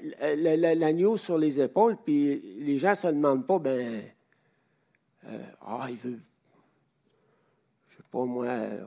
l'agneau 0.75 1.17
sur 1.17 1.39
les 1.39 1.61
épaules, 1.61 1.97
puis 1.97 2.41
les 2.59 2.79
gens 2.79 2.91
ne 2.91 2.95
se 2.95 3.07
demandent 3.09 3.47
pas, 3.47 3.59
ben, 3.59 4.03
euh, 5.27 5.43
ah, 5.61 5.87
il 5.89 5.97
veut, 5.97 6.21
je 7.89 7.95
ne 7.95 7.97
sais 7.97 8.05
pas 8.11 8.25
moi, 8.25 8.47
euh, 8.47 8.85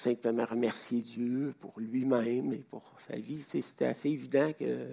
simplement 0.00 0.44
remercier 0.44 1.00
Dieu 1.00 1.54
pour 1.60 1.72
lui-même 1.78 2.52
et 2.52 2.64
pour 2.70 2.82
sa 3.06 3.16
vie. 3.16 3.42
C'était 3.42 3.86
assez 3.86 4.08
évident 4.08 4.52
que 4.58 4.86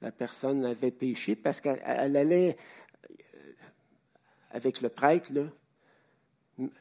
la 0.00 0.12
personne 0.12 0.64
avait 0.64 0.90
péché 0.90 1.36
parce 1.36 1.60
qu'elle 1.60 2.16
allait, 2.16 2.56
euh, 3.10 3.52
avec 4.50 4.80
le 4.80 4.88
prêtre, 4.88 5.32
là, 5.32 5.42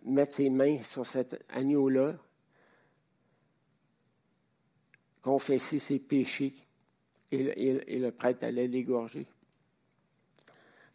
mettre 0.03 0.33
ses 0.33 0.49
mains 0.49 0.83
sur 0.83 1.05
cet 1.05 1.43
agneau-là, 1.49 2.15
confesser 5.21 5.79
ses 5.79 5.99
péchés, 5.99 6.55
et, 7.31 7.99
le 7.99 8.09
prêtre 8.11 8.43
allait 8.43 8.67
l'égorger. 8.67 9.27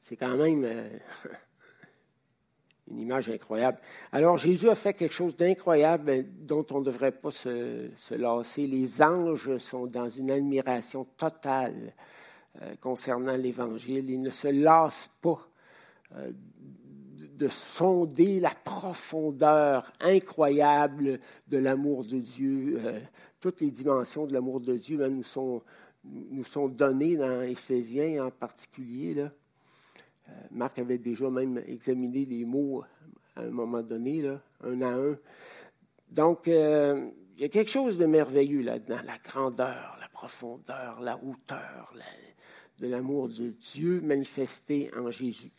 C'est 0.01 0.17
quand 0.17 0.37
même 0.37 0.65
euh, 0.65 0.89
une 2.91 3.01
image 3.01 3.29
incroyable. 3.29 3.79
Alors 4.13 4.37
Jésus 4.37 4.69
a 4.69 4.75
fait 4.75 4.95
quelque 4.95 5.15
chose 5.15 5.37
d'incroyable 5.37 6.25
dont 6.45 6.67
on 6.71 6.81
ne 6.81 6.85
devrait 6.85 7.13
pas 7.13 7.31
se, 7.31 7.89
lasser. 8.15 8.67
Les 8.67 9.01
anges 9.03 9.57
sont 9.59 9.87
dans 9.87 10.11
une 10.11 10.31
admiration 10.31 11.05
totale 11.17 11.95
euh, 12.63 12.75
concernant 12.81 13.37
l'Évangile. 13.37 14.11
Ils 14.11 14.23
ne 14.23 14.31
se 14.31 14.49
lassent 14.49 15.11
pas 15.23 15.49
euh, 16.17 16.33
de 17.37 17.49
sonder 17.49 18.41
la 18.41 18.53
profondeur 18.65 19.93
incroyable 20.01 21.21
de 21.49 21.59
l'amour 21.59 22.05
de 22.05 22.19
Dieu. 22.19 22.81
Euh, 22.85 23.01
toutes 23.41 23.61
les 23.61 23.71
dimensions 23.71 24.27
de 24.27 24.33
l'amour 24.33 24.61
de 24.61 24.77
Dieu 24.77 25.03
hein, 25.03 25.11
nous, 25.11 25.25
sont, 25.25 25.63
nous 26.05 26.45
sont 26.45 26.69
données 26.69 27.17
dans 27.17 27.43
Éphésiens 27.43 28.27
en 28.27 28.31
particulier. 28.31 29.19
Euh, 29.19 30.33
Marc 30.53 30.79
avait 30.79 30.99
déjà 30.99 31.29
même 31.29 31.63
examiné 31.67 32.25
les 32.25 32.45
mots 32.45 32.85
à 33.37 33.43
un 33.43 33.51
moment 33.51 33.83
donné, 33.83 34.25
un 34.63 34.83
à 34.83 34.95
un. 34.95 35.19
Donc, 36.11 36.47
euh, 36.47 37.11
il 37.37 37.43
y 37.43 37.45
a 37.45 37.49
quelque 37.49 37.71
chose 37.71 37.99
de 37.99 38.07
merveilleux 38.07 38.63
là-dedans, 38.63 39.01
la 39.05 39.19
grandeur, 39.19 39.99
la 40.01 40.09
profondeur, 40.09 41.01
la 41.01 41.17
hauteur 41.17 41.93
de 42.79 42.87
l'amour 42.87 43.29
de 43.29 43.51
Dieu 43.51 44.01
manifesté 44.01 44.91
en 44.97 45.11
Jésus. 45.11 45.51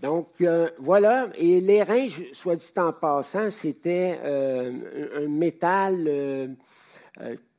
Donc, 0.00 0.28
euh, 0.40 0.68
voilà. 0.78 1.28
Et 1.36 1.60
l'airain, 1.60 2.08
soit 2.32 2.56
dit 2.56 2.72
en 2.76 2.92
passant, 2.92 3.50
c'était 3.50 4.18
euh, 4.22 5.24
un 5.24 5.28
métal 5.28 6.04
euh, 6.08 6.48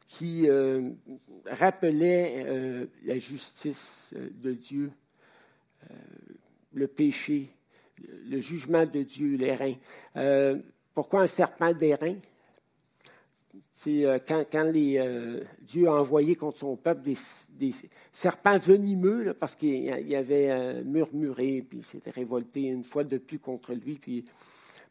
qui 0.08 0.48
rappelait 1.46 2.86
la 3.04 3.18
justice 3.18 4.14
de 4.16 4.54
Dieu, 4.54 4.92
le 6.74 6.88
péché, 6.88 7.50
le 8.30 8.40
jugement 8.40 8.86
de 8.86 9.02
Dieu, 9.02 9.38
l'airain. 9.38 9.74
pourquoi 10.94 11.22
un 11.22 11.28
serpent 11.28 11.74
d'airain? 11.74 12.14
C'est 12.14 12.33
euh, 13.88 14.20
quand, 14.26 14.46
euh, 14.56 15.44
Dieu 15.62 15.88
a 15.88 15.94
envoyé 15.94 16.36
contre 16.36 16.60
son 16.60 16.76
peuple 16.76 17.02
des, 17.50 17.72
serpents 18.12 18.58
venimeux, 18.58 19.34
parce 19.34 19.56
qu'il 19.56 19.84
y 19.84 20.16
avait 20.16 20.52
euh, 20.52 20.84
murmuré, 20.84 21.66
puis 21.68 21.80
il 21.80 21.86
s'était 21.86 22.12
révolté 22.12 22.62
une 22.62 22.84
fois 22.84 23.04
de 23.04 23.18
plus 23.18 23.40
contre 23.40 23.74
lui. 23.74 23.96
Puis, 23.96 24.26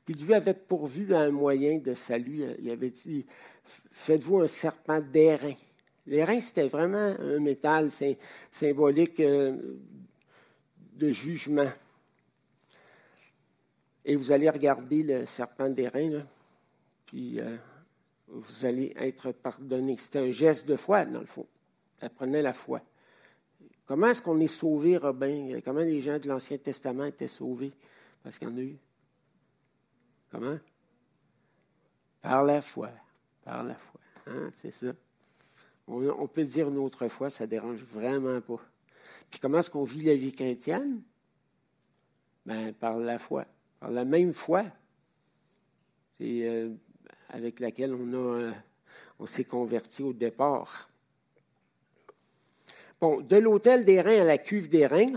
puis 0.05 0.15
Dieu 0.15 0.35
avait 0.35 0.55
pourvu 0.55 1.15
un 1.15 1.31
moyen 1.31 1.79
de 1.79 1.95
salut. 1.95 2.43
Il 2.59 2.71
avait 2.71 2.91
dit 2.91 3.25
Faites-vous 3.93 4.41
un 4.41 4.49
serpent 4.49 5.01
d'airain. 5.01 5.55
L'airain, 6.07 6.41
c'était 6.41 6.67
vraiment 6.67 7.15
un 7.19 7.39
métal 7.39 7.89
symbolique 8.51 9.23
de 9.23 9.63
jugement. 11.13 11.71
Et 14.05 14.17
vous 14.17 14.33
allez 14.33 14.51
regarder 14.51 15.05
le 15.05 15.27
serpent 15.27 15.71
d'airain, 15.71 16.25
puis 17.07 17.39
vous 18.33 18.65
allez 18.65 18.93
être 18.97 19.33
pardonné. 19.33 19.97
C'était 19.99 20.21
un 20.21 20.31
geste 20.31 20.67
de 20.67 20.77
foi, 20.77 21.05
dans 21.05 21.21
le 21.21 21.27
fond. 21.27 21.47
Apprenez 22.01 22.43
la 22.43 22.53
foi. 22.53 22.81
Comment 23.87 24.09
est-ce 24.09 24.23
qu'on 24.23 24.41
est 24.41 24.47
sauvé, 24.47 24.97
Robin? 24.97 25.61
Comment 25.65 25.81
les 25.81 26.01
gens 26.01 26.19
de 26.19 26.29
l'Ancien 26.29 26.57
Testament 26.57 27.05
étaient 27.05 27.29
sauvés? 27.29 27.73
Parce 28.23 28.39
qu'il 28.39 28.49
y 28.49 28.51
en 28.51 28.57
a 28.57 28.61
eu. 28.61 28.79
Comment? 30.31 30.59
Par 32.23 32.43
la 32.45 32.63
foi. 32.63 32.91
Par 33.45 33.63
la 33.65 33.75
foi. 33.75 34.01
Hein? 34.27 34.51
C'est 34.55 34.71
ça. 34.71 34.93
On, 35.87 36.27
peut 36.29 36.41
le 36.41 36.47
dire 36.47 36.69
une 36.69 36.79
autre 36.79 37.09
fois, 37.09 37.29
ça 37.29 37.45
ne 37.45 37.51
dérange 37.51 37.83
vraiment 37.83 38.41
pas. 38.41 38.61
Puis 39.31 39.41
comment 39.41 39.59
est-ce 39.59 39.71
qu'on 39.71 39.85
vit 39.85 40.03
la 40.03 40.15
vie 40.15 40.33
chrétienne? 40.33 41.03
Ben, 42.47 42.73
par 42.73 42.97
la 42.99 43.19
foi. 43.19 43.45
Par 43.79 43.91
la 43.91 44.05
même 44.05 44.33
foi. 44.33 44.65
C'est 46.19 46.49
euh, 46.49 46.71
avec 47.33 47.61
laquelle 47.61 47.95
on, 47.95 48.15
a, 48.15 48.53
on 49.19 49.27
s'est 49.27 49.45
converti 49.45 50.03
au 50.03 50.13
départ. 50.13 50.89
Bon, 53.01 53.21
de 53.21 53.37
l'hôtel 53.37 53.85
des 53.85 54.01
reins 54.01 54.21
à 54.21 54.25
la 54.25 54.39
cuve 54.39 54.69
des 54.69 54.87
reins, 54.87 55.15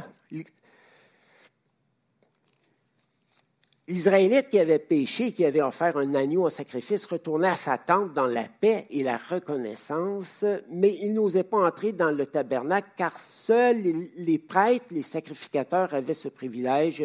l'Israélite 3.87 4.49
qui 4.49 4.57
avait 4.57 4.79
péché, 4.79 5.31
qui 5.33 5.45
avait 5.45 5.61
offert 5.61 5.97
un 5.97 6.15
agneau 6.15 6.47
en 6.47 6.49
sacrifice, 6.49 7.05
retournait 7.05 7.49
à 7.49 7.55
sa 7.55 7.77
tente 7.77 8.13
dans 8.13 8.25
la 8.25 8.45
paix 8.45 8.87
et 8.89 9.03
la 9.03 9.17
reconnaissance, 9.17 10.43
mais 10.71 10.97
il 10.99 11.13
n'osait 11.13 11.43
pas 11.43 11.67
entrer 11.67 11.91
dans 11.91 12.09
le 12.09 12.25
tabernacle 12.25 12.89
car 12.97 13.19
seuls 13.19 14.09
les 14.15 14.39
prêtres, 14.39 14.87
les 14.89 15.03
sacrificateurs 15.03 15.93
avaient 15.93 16.15
ce 16.15 16.29
privilège 16.29 17.03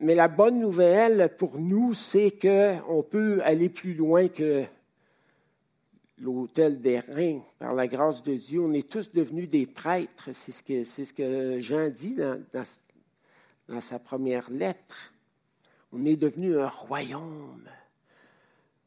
mais 0.00 0.14
la 0.14 0.28
bonne 0.28 0.58
nouvelle 0.58 1.34
pour 1.38 1.58
nous, 1.58 1.94
c'est 1.94 2.32
qu'on 2.32 3.02
peut 3.02 3.40
aller 3.44 3.68
plus 3.68 3.94
loin 3.94 4.28
que 4.28 4.64
l'autel 6.18 6.80
des 6.80 7.00
reins. 7.00 7.40
Par 7.58 7.74
la 7.74 7.86
grâce 7.86 8.22
de 8.22 8.34
Dieu, 8.34 8.60
on 8.60 8.72
est 8.72 8.88
tous 8.88 9.12
devenus 9.12 9.48
des 9.48 9.66
prêtres. 9.66 10.30
C'est 10.32 10.52
ce 10.52 11.12
que, 11.12 11.60
Jean 11.60 11.88
dit 11.88 12.14
dans, 12.14 12.42
dans, 12.52 13.80
sa 13.80 13.98
première 13.98 14.50
lettre. 14.50 15.12
On 15.92 16.02
est 16.02 16.16
devenu 16.16 16.58
un 16.58 16.68
royaume 16.68 17.68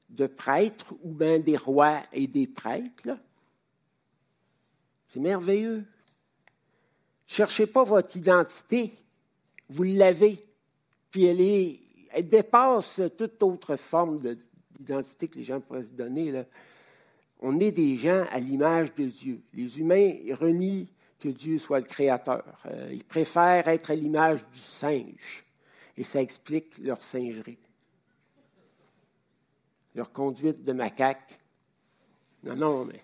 de 0.10 0.28
prêtres 0.28 0.94
ou 1.04 1.14
bien 1.14 1.40
des 1.40 1.58
rois 1.58 2.02
et 2.12 2.28
des 2.28 2.48
prêtres. 2.48 3.18
C'est 5.08 5.20
merveilleux. 5.20 5.86
Cherchez 7.26 7.68
pas 7.68 7.84
votre 7.84 8.16
identité, 8.16 8.94
vous 9.70 9.84
l'avez 9.84 10.47
puis 11.18 12.06
elle, 12.14 12.30
dépasse 12.30 13.02
toute 13.18 13.42
autre 13.42 13.76
forme 13.76 14.20
d'identité 14.78 15.28
que 15.28 15.38
les 15.38 15.44
gens 15.44 15.60
pourraient 15.60 15.82
se 15.82 15.88
donner. 15.88 16.44
On 17.40 17.60
est 17.60 17.72
des 17.72 17.98
gens 17.98 18.24
à 18.30 18.40
l'image 18.40 18.94
de 18.94 19.06
Dieu. 19.06 19.42
Les 19.52 19.80
humains 19.80 20.14
renient 20.40 20.88
que 21.20 21.30
Dieu 21.30 21.58
soit 21.58 21.80
le 21.80 21.88
créateur. 21.88 22.44
Euh, 22.68 22.92
ils 22.92 23.04
préfèrent 23.04 23.68
être 23.68 23.90
à 23.90 23.96
l'image 23.96 24.46
du 24.46 24.60
singe. 24.60 25.44
Et 25.98 26.04
ça 26.04 26.22
explique 26.22 26.78
leur 26.78 27.02
singerie. 27.02 27.58
Leur 29.96 30.12
conduite 30.12 30.64
de 30.64 30.74
macaque. 30.74 31.40
Non, 32.44 32.56
non, 32.56 32.86
mais 32.86 33.02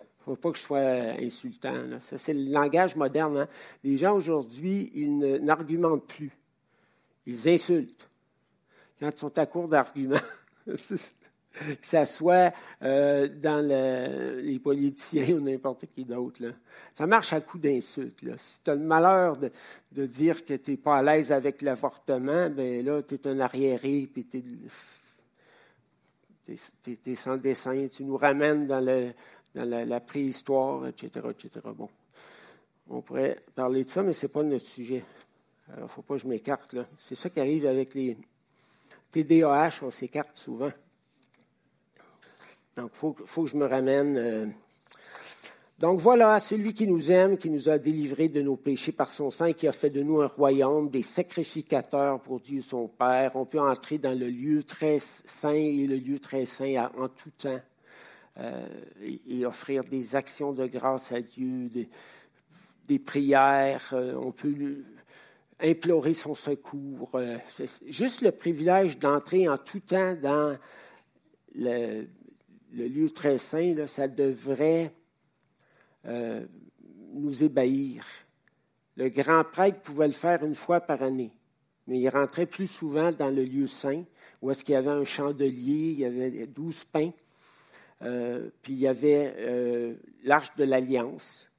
il 0.00 0.02
ne 0.02 0.24
faut 0.24 0.36
pas 0.36 0.50
que 0.50 0.56
je 0.56 0.62
sois 0.62 0.80
insultant. 1.20 2.00
Ça, 2.00 2.16
c'est 2.16 2.32
le 2.32 2.50
langage 2.50 2.96
moderne. 2.96 3.36
Hein. 3.36 3.48
Les 3.84 3.98
gens 3.98 4.16
aujourd'hui, 4.16 4.90
ils 4.94 5.18
n'argumentent 5.18 6.06
plus 6.06 6.32
Ils 7.26 7.48
insultent. 7.48 8.08
Quand 9.00 9.10
ils 9.10 9.18
sont 9.18 9.38
à 9.38 9.46
court 9.46 9.68
d'arguments, 9.68 10.16
que 10.66 10.76
ce 11.82 12.04
soit 12.04 12.52
euh, 12.82 13.28
dans 13.28 13.64
les 13.64 14.58
politiciens 14.58 15.36
ou 15.36 15.40
n'importe 15.40 15.86
qui 15.94 16.04
d'autre. 16.04 16.42
Ça 16.94 17.06
marche 17.06 17.32
à 17.32 17.40
coup 17.40 17.58
d'insultes. 17.58 18.22
Si 18.38 18.60
tu 18.62 18.70
as 18.70 18.74
le 18.74 18.80
malheur 18.80 19.36
de, 19.36 20.06
dire 20.06 20.44
que 20.44 20.54
tu 20.54 20.72
n'es 20.72 20.76
pas 20.76 20.98
à 20.98 21.02
l'aise 21.02 21.32
avec 21.32 21.62
l'avortement, 21.62 22.50
ben 22.50 22.84
là, 22.84 23.02
tu 23.02 23.14
es 23.14 23.26
un 23.26 23.40
arriéré, 23.40 24.08
puis 24.12 24.26
tu 24.26 24.42
es, 26.48 27.14
sans 27.14 27.36
dessin, 27.36 27.88
tu 27.88 28.04
nous 28.04 28.16
ramènes 28.16 28.66
dans, 28.66 28.80
la, 29.54 30.00
préhistoire, 30.00 30.86
etc., 30.86 31.26
etc. 31.30 31.50
Bon, 31.74 31.88
on 32.88 33.00
pourrait 33.00 33.42
parler 33.54 33.84
de 33.84 33.90
ça, 33.90 34.02
mais 34.02 34.12
ce 34.12 34.26
n'est 34.26 34.32
pas 34.32 34.42
notre 34.42 34.66
sujet. 34.66 35.04
Alors, 35.68 35.80
il 35.80 35.82
ne 35.82 35.88
faut 35.88 36.02
pas 36.02 36.14
que 36.14 36.20
je 36.20 36.28
m'écarte. 36.28 36.76
C'est 36.98 37.14
ça 37.14 37.28
qui 37.30 37.40
arrive 37.40 37.66
avec 37.66 37.94
les 37.94 38.16
TDAH, 39.10 39.80
on 39.82 39.90
s'écarte 39.90 40.36
souvent. 40.36 40.72
Donc, 42.76 42.90
il 42.92 43.26
faut, 43.26 43.42
que 43.44 43.50
je 43.50 43.56
me 43.56 43.66
ramène. 43.66 44.16
Euh. 44.16 44.46
Donc 45.78 45.98
voilà, 45.98 46.40
celui 46.40 46.72
qui 46.72 46.86
nous 46.86 47.10
aime, 47.12 47.36
qui 47.36 47.50
nous 47.50 47.68
a 47.68 47.78
délivrés 47.78 48.28
de 48.28 48.40
nos 48.40 48.56
péchés 48.56 48.92
par 48.92 49.10
son 49.10 49.30
sang 49.30 49.52
qui 49.52 49.68
a 49.68 49.72
fait 49.72 49.90
de 49.90 50.02
nous 50.02 50.22
un 50.22 50.26
royaume, 50.26 50.88
des 50.88 51.02
sacrificateurs 51.02 52.20
pour 52.20 52.40
Dieu 52.40 52.62
son 52.62 52.88
Père. 52.88 53.32
On 53.34 53.44
peut 53.44 53.60
entrer 53.60 53.98
dans 53.98 54.18
le 54.18 54.28
lieu 54.28 54.62
très 54.62 54.98
saint 55.00 55.50
et 55.50 55.86
le 55.86 55.96
lieu 55.96 56.18
très 56.18 56.46
saint 56.46 56.90
en 56.96 57.08
tout 57.08 57.30
temps 57.36 57.60
euh, 58.38 58.66
et, 59.02 59.44
offrir 59.44 59.84
des 59.84 60.16
actions 60.16 60.52
de 60.52 60.66
grâce 60.66 61.12
à 61.12 61.20
Dieu, 61.20 61.70
des, 62.86 62.98
prières. 62.98 63.90
Euh, 63.92 64.14
on 64.14 64.32
peut 64.32 64.84
implorer 65.60 66.14
son 66.14 66.34
secours. 66.34 67.18
juste 67.86 68.20
le 68.22 68.30
privilège 68.30 68.98
d'entrer 68.98 69.48
en 69.48 69.56
tout 69.56 69.80
temps 69.80 70.14
dans 70.14 70.58
le 71.56 72.08
lieu 72.72 73.10
très 73.10 73.38
saint, 73.38 73.86
ça 73.86 74.08
devrait 74.08 74.92
euh, 76.06 76.44
nous 77.14 77.42
ébahir. 77.42 78.04
Le 78.96 79.08
grand 79.08 79.44
prêtre 79.44 79.80
pouvait 79.80 80.06
le 80.06 80.12
faire 80.12 80.44
une 80.44 80.54
fois 80.54 80.80
par 80.80 81.02
année, 81.02 81.32
mais 81.86 81.98
il 81.98 82.08
rentrait 82.08 82.46
plus 82.46 82.66
souvent 82.66 83.12
dans 83.12 83.34
le 83.34 83.44
lieu 83.44 83.66
saint, 83.66 84.04
où 84.40 84.50
est-ce 84.50 84.64
qu'il 84.64 84.74
y 84.74 84.76
avait 84.76 84.90
un 84.90 85.04
chandelier, 85.04 85.92
il 85.92 86.00
y 86.00 86.04
avait 86.04 86.46
douze 86.46 86.84
pains, 86.84 87.12
euh, 88.02 88.50
puis 88.62 88.74
il 88.74 88.78
y 88.78 88.88
avait 88.88 89.34
euh, 89.38 89.94
l'arche 90.22 90.54
de 90.56 90.64
l'alliance. 90.64 91.50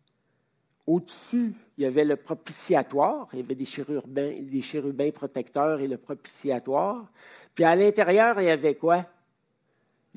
Au-dessus, 0.86 1.54
il 1.78 1.84
y 1.84 1.88
avait 1.88 2.06
le 2.06 2.16
propitiatoire, 2.16 3.28
il 3.34 3.40
y 3.40 3.42
avait 3.44 3.56
des 3.56 3.66
chérubins, 3.66 4.34
des 4.42 4.62
chérubins 4.62 5.12
protecteurs 5.12 5.80
et 5.80 5.88
le 5.88 5.98
propitiatoire. 5.98 7.06
Puis 7.54 7.64
à 7.64 7.76
l'intérieur, 7.76 8.40
il 8.42 8.46
y 8.46 8.50
avait 8.50 8.76
quoi? 8.76 9.06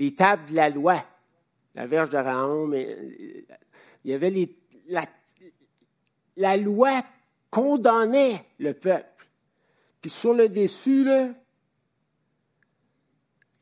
les 0.01 0.15
tables 0.15 0.49
de 0.49 0.57
la 0.57 0.71
loi, 0.71 1.05
la 1.75 1.87
verge 1.87 2.09
de 2.09 2.17
Raon, 2.17 2.73
euh, 2.73 3.13
il 4.05 4.11
y 4.11 4.15
avait 4.15 4.31
les, 4.31 4.57
la, 4.89 5.05
la, 6.39 6.57
loi 6.57 7.03
condamnait 7.51 8.43
le 8.59 8.73
peuple. 8.73 9.29
Puis 10.01 10.11
sur 10.11 10.33
le 10.33 10.49
dessus, 10.49 11.07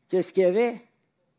qu'est-ce 0.09 0.33
qu'il 0.33 0.45
y 0.45 0.47
avait? 0.47 0.81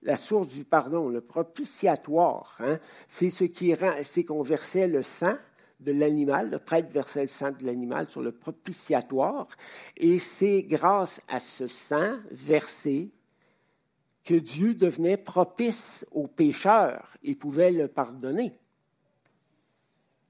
La 0.02 0.18
source 0.18 0.50
du 0.50 0.66
pardon, 0.66 1.08
le 1.08 1.22
propitiatoire. 1.22 2.58
Hein? 2.60 2.80
C'est 3.08 3.30
ce 3.30 3.46
qui 3.46 3.74
rend, 3.74 3.94
c'est 4.04 4.26
qu'on 4.26 4.42
versait 4.42 4.88
le 4.88 5.04
sang 5.04 5.36
de 5.80 5.92
l'animal, 5.92 6.50
le 6.52 6.60
prêtre 6.60 6.90
versait 6.92 7.22
le 7.22 7.28
sang 7.28 7.52
de 7.52 7.66
l'animal 7.66 8.10
sur 8.10 8.22
le 8.22 8.32
propitiatoire, 8.32 9.48
et 9.96 10.20
c'est 10.20 10.64
grâce 10.64 11.22
à 11.28 11.40
ce 11.40 11.68
sang 11.68 12.18
versé 12.32 13.12
que 14.26 14.34
Dieu 14.36 14.74
devenait 14.74 15.18
propice 15.18 16.06
aux 16.12 16.28
pécheurs 16.28 17.16
et 17.24 17.36
pouvait 17.36 17.72
le 17.72 17.88
pardonner. 17.88 18.54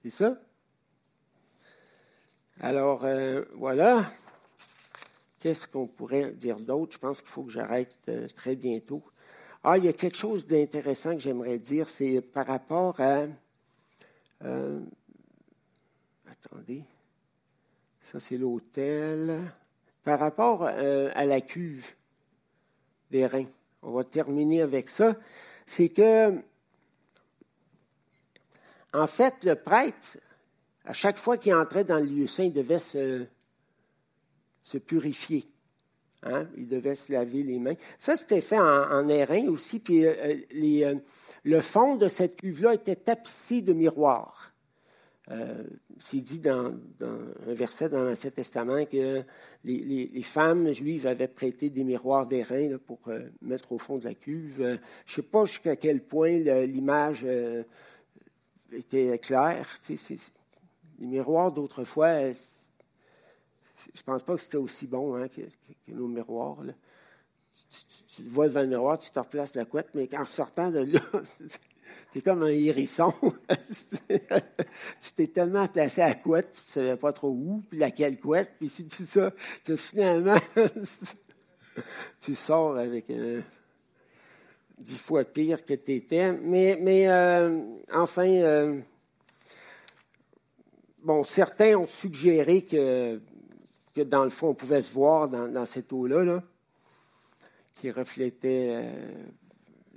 C'est 0.04 0.12
ça? 0.12 0.40
Alors, 2.62 3.04
euh, 3.04 3.44
voilà. 3.56 4.12
Qu'est-ce 5.40 5.68
qu'on 5.68 5.88
pourrait 5.88 6.32
dire 6.32 6.60
d'autre? 6.60 6.94
Je 6.94 7.00
pense 7.00 7.22
qu'il 7.22 7.30
faut 7.30 7.44
que 7.44 7.52
j'arrête 7.52 7.96
euh, 8.10 8.28
très 8.36 8.56
bientôt. 8.56 9.02
Ah, 9.64 9.78
il 9.78 9.86
y 9.86 9.90
a 9.90 9.94
quelque 9.94 10.18
chose 10.18 10.46
d'intéressant 10.46 11.14
que 11.14 11.20
j'aimerais 11.20 11.58
dire, 11.58 11.90
c'est 11.90 12.22
par 12.22 12.48
rapport 12.48 13.00
à... 13.00 13.26
Euh, 14.44 14.80
attendez. 16.52 16.84
Ça, 18.12 18.20
c'est 18.20 18.38
l'hôtel. 18.38 19.52
Par 20.04 20.20
rapport 20.20 20.64
à 20.64 21.26
la 21.26 21.42
cuve 21.42 21.86
des 23.12 23.26
reins 23.26 23.48
on 23.82 23.92
va 23.92 24.04
terminer 24.04 24.62
avec 24.62 24.90
ça, 24.90 25.16
c'est 25.66 25.90
que, 25.90 26.34
en 28.94 29.08
fait, 29.08 29.44
le 29.44 29.56
prêtre, 29.56 30.18
à 30.86 30.94
chaque 30.94 31.18
fois 31.18 31.38
qu'il 31.38 31.54
entrait 31.54 31.84
dans 31.84 32.00
le 32.00 32.06
lieu 32.06 32.28
saint, 32.28 32.44
il 32.44 32.54
devait 32.54 32.80
se, 32.80 33.28
purifier. 34.86 35.46
Hein? 36.24 36.48
Il 36.58 36.68
devait 36.68 36.96
se 36.96 37.12
laver 37.12 37.44
les 37.44 37.60
mains. 37.60 37.76
Ça, 37.98 38.18
c'était 38.18 38.42
fait 38.42 38.60
en, 38.60 38.92
en 38.92 39.08
airain 39.08 39.48
aussi, 39.48 39.80
puis 39.80 40.06
euh, 40.06 40.36
euh, 40.54 40.96
le 41.44 41.62
fond 41.62 41.96
de 41.96 42.08
cette 42.08 42.36
cuve-là 42.38 42.74
était 42.74 42.96
tapissé 42.96 43.62
de 43.62 43.74
miroirs. 43.74 44.52
Euh, 45.32 45.64
c'est 46.00 46.22
dit 46.22 46.40
dans, 46.40 46.74
un 47.02 47.54
verset 47.54 47.90
dans 47.90 48.04
l'Ancien 48.04 48.32
Testament 48.32 48.86
que 48.86 49.24
les, 49.64 50.24
femmes 50.24 50.72
juives 50.72 51.06
avaient 51.06 51.28
prêté 51.28 51.70
des 51.70 51.84
miroirs 51.84 52.26
d'airain 52.26 52.78
pour 52.78 53.00
euh, 53.08 53.30
mettre 53.42 53.72
au 53.72 53.78
fond 53.78 53.98
de 53.98 54.06
la 54.06 54.16
cuve. 54.16 54.62
Euh, 54.62 54.78
je 55.06 55.12
ne 55.12 55.16
sais 55.18 55.22
pas 55.22 55.46
jusqu'à 55.46 55.76
quel 55.76 56.02
point 56.02 56.32
l'image 56.66 57.28
était 58.72 59.20
claire. 59.20 59.68
les 59.88 61.08
miroirs 61.08 61.52
d'autrefois, 61.52 62.32
je 62.32 64.04
pense 64.04 64.24
pas 64.24 64.36
que 64.36 64.42
c'était 64.42 64.58
aussi 64.58 64.88
bon 64.88 65.16
hein, 65.16 65.28
que, 65.28 65.42
nos 65.90 66.08
miroirs. 66.08 66.58
Tu, 68.08 68.24
te 68.24 68.28
vois 68.28 68.48
devant 68.48 68.62
le 68.62 68.68
miroir, 68.68 68.98
tu 68.98 69.12
te 69.12 69.20
replaces 69.20 69.54
la 69.54 69.66
couette, 69.66 69.90
mais 69.94 70.10
en 70.18 70.26
sortant 70.26 70.72
de 70.72 70.80
là, 70.80 71.02
c'est 72.14 72.22
comme 72.22 72.44
un 72.44 72.48
hérisson. 72.48 73.14
tu 74.10 75.12
t'es 75.16 75.28
tellement 75.28 75.68
placé 75.68 76.02
à 76.02 76.16
couette, 76.16 76.52
puis 76.54 76.64
tu 76.64 76.80
ne 76.80 76.86
savais 76.86 76.98
pas 76.98 77.14
trop 77.14 77.30
où, 77.30 77.64
puis 77.70 77.80
laquelle 77.80 78.20
couette, 78.20 78.54
puis 78.58 78.70
c'est 78.70 78.92
ça, 78.92 79.32
que 79.64 79.76
finalement, 79.76 80.38
tu 82.20 82.36
sors 82.36 82.78
avec 82.78 83.10
un 83.12 83.42
dix 84.80 84.98
fois 84.98 85.24
pire 85.24 85.66
que 85.66 85.74
tu 85.74 85.94
étais. 85.94 86.32
Mais, 86.32 86.80
mais 86.82 87.08
euh, 87.10 87.60
enfin, 87.94 88.28
euh, 88.28 88.80
bon, 91.04 91.24
certains 91.24 91.76
ont 91.76 91.88
suggéré 91.88 92.64
que, 92.64 93.22
que, 93.94 94.02
dans 94.02 94.24
le 94.24 94.30
fond, 94.30 94.50
on 94.50 94.54
pouvait 94.56 94.82
se 94.82 94.94
voir 94.94 95.30
dans, 95.30 95.66
cette 95.66 95.92
eau-là, 95.94 96.24
là, 96.24 96.44
qui 97.76 97.92
reflétait 97.92 98.70
euh, 98.72 99.26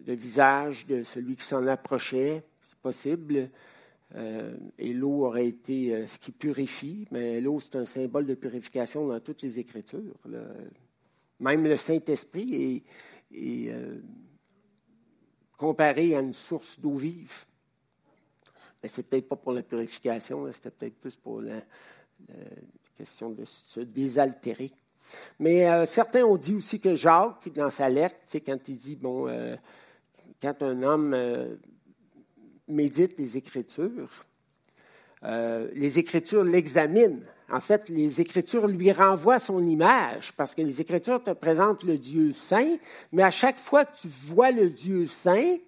le 0.06 0.14
visage 0.14 0.86
de 0.86 1.02
celui 1.02 1.36
qui 1.36 1.44
s'en 1.44 1.66
approchait, 1.66 2.42
c'est 2.68 2.78
possible. 2.78 3.50
Euh, 4.14 4.54
et 4.78 4.92
l'eau 4.92 5.24
aurait 5.24 5.48
été 5.48 5.94
euh, 5.94 6.06
ce 6.06 6.18
qui 6.18 6.32
purifie, 6.32 7.06
mais 7.10 7.40
l'eau, 7.40 7.60
c'est 7.60 7.76
un 7.76 7.86
symbole 7.86 8.26
de 8.26 8.34
purification 8.34 9.06
dans 9.06 9.20
toutes 9.20 9.42
les 9.42 9.58
Écritures. 9.58 10.14
Même 11.40 11.64
le 11.64 11.76
Saint-Esprit 11.76 12.84
est, 13.32 13.70
euh, 13.70 14.00
comparé 15.56 16.14
à 16.14 16.20
une 16.20 16.34
source 16.34 16.78
d'eau 16.78 16.96
vive. 16.96 17.44
Mais 18.82 18.88
c'est 18.88 19.04
peut-être 19.04 19.28
pas 19.28 19.36
pour 19.36 19.52
la 19.52 19.62
purification, 19.62 20.50
c'était 20.52 20.70
peut-être 20.70 20.96
plus 20.96 21.16
pour 21.16 21.40
la, 21.40 21.60
question 22.98 23.30
de 23.30 23.44
se 23.44 23.80
désaltérer. 23.80 24.70
Mais 25.38 25.86
certains 25.86 26.24
ont 26.24 26.36
dit 26.36 26.54
aussi 26.54 26.78
que 26.78 26.94
Jacques, 26.94 27.52
dans 27.52 27.70
sa 27.70 27.88
lettre, 27.88 28.16
quand 28.44 28.68
il 28.68 28.76
dit, 28.76 28.96
bon, 28.96 29.28
quand 30.42 30.60
un 30.62 30.82
homme 30.82 31.14
euh, 31.14 31.54
médite 32.66 33.16
les 33.16 33.36
Écritures, 33.36 34.26
euh, 35.22 35.68
les 35.72 36.00
Écritures 36.00 36.42
l'examinent. 36.42 37.20
En 37.48 37.60
fait, 37.60 37.88
les 37.90 38.20
Écritures 38.20 38.66
lui 38.66 38.90
renvoient 38.90 39.38
son 39.38 39.64
image 39.64 40.32
parce 40.32 40.54
que 40.54 40.62
les 40.62 40.80
Écritures 40.80 41.22
te 41.22 41.30
présentent 41.30 41.84
le 41.84 41.96
Dieu 41.96 42.32
saint, 42.32 42.76
mais 43.12 43.22
à 43.22 43.30
chaque 43.30 43.60
fois 43.60 43.84
que 43.84 43.96
tu 44.00 44.08
vois 44.08 44.50
le 44.50 44.68
Dieu 44.68 45.06
saint, 45.06 45.58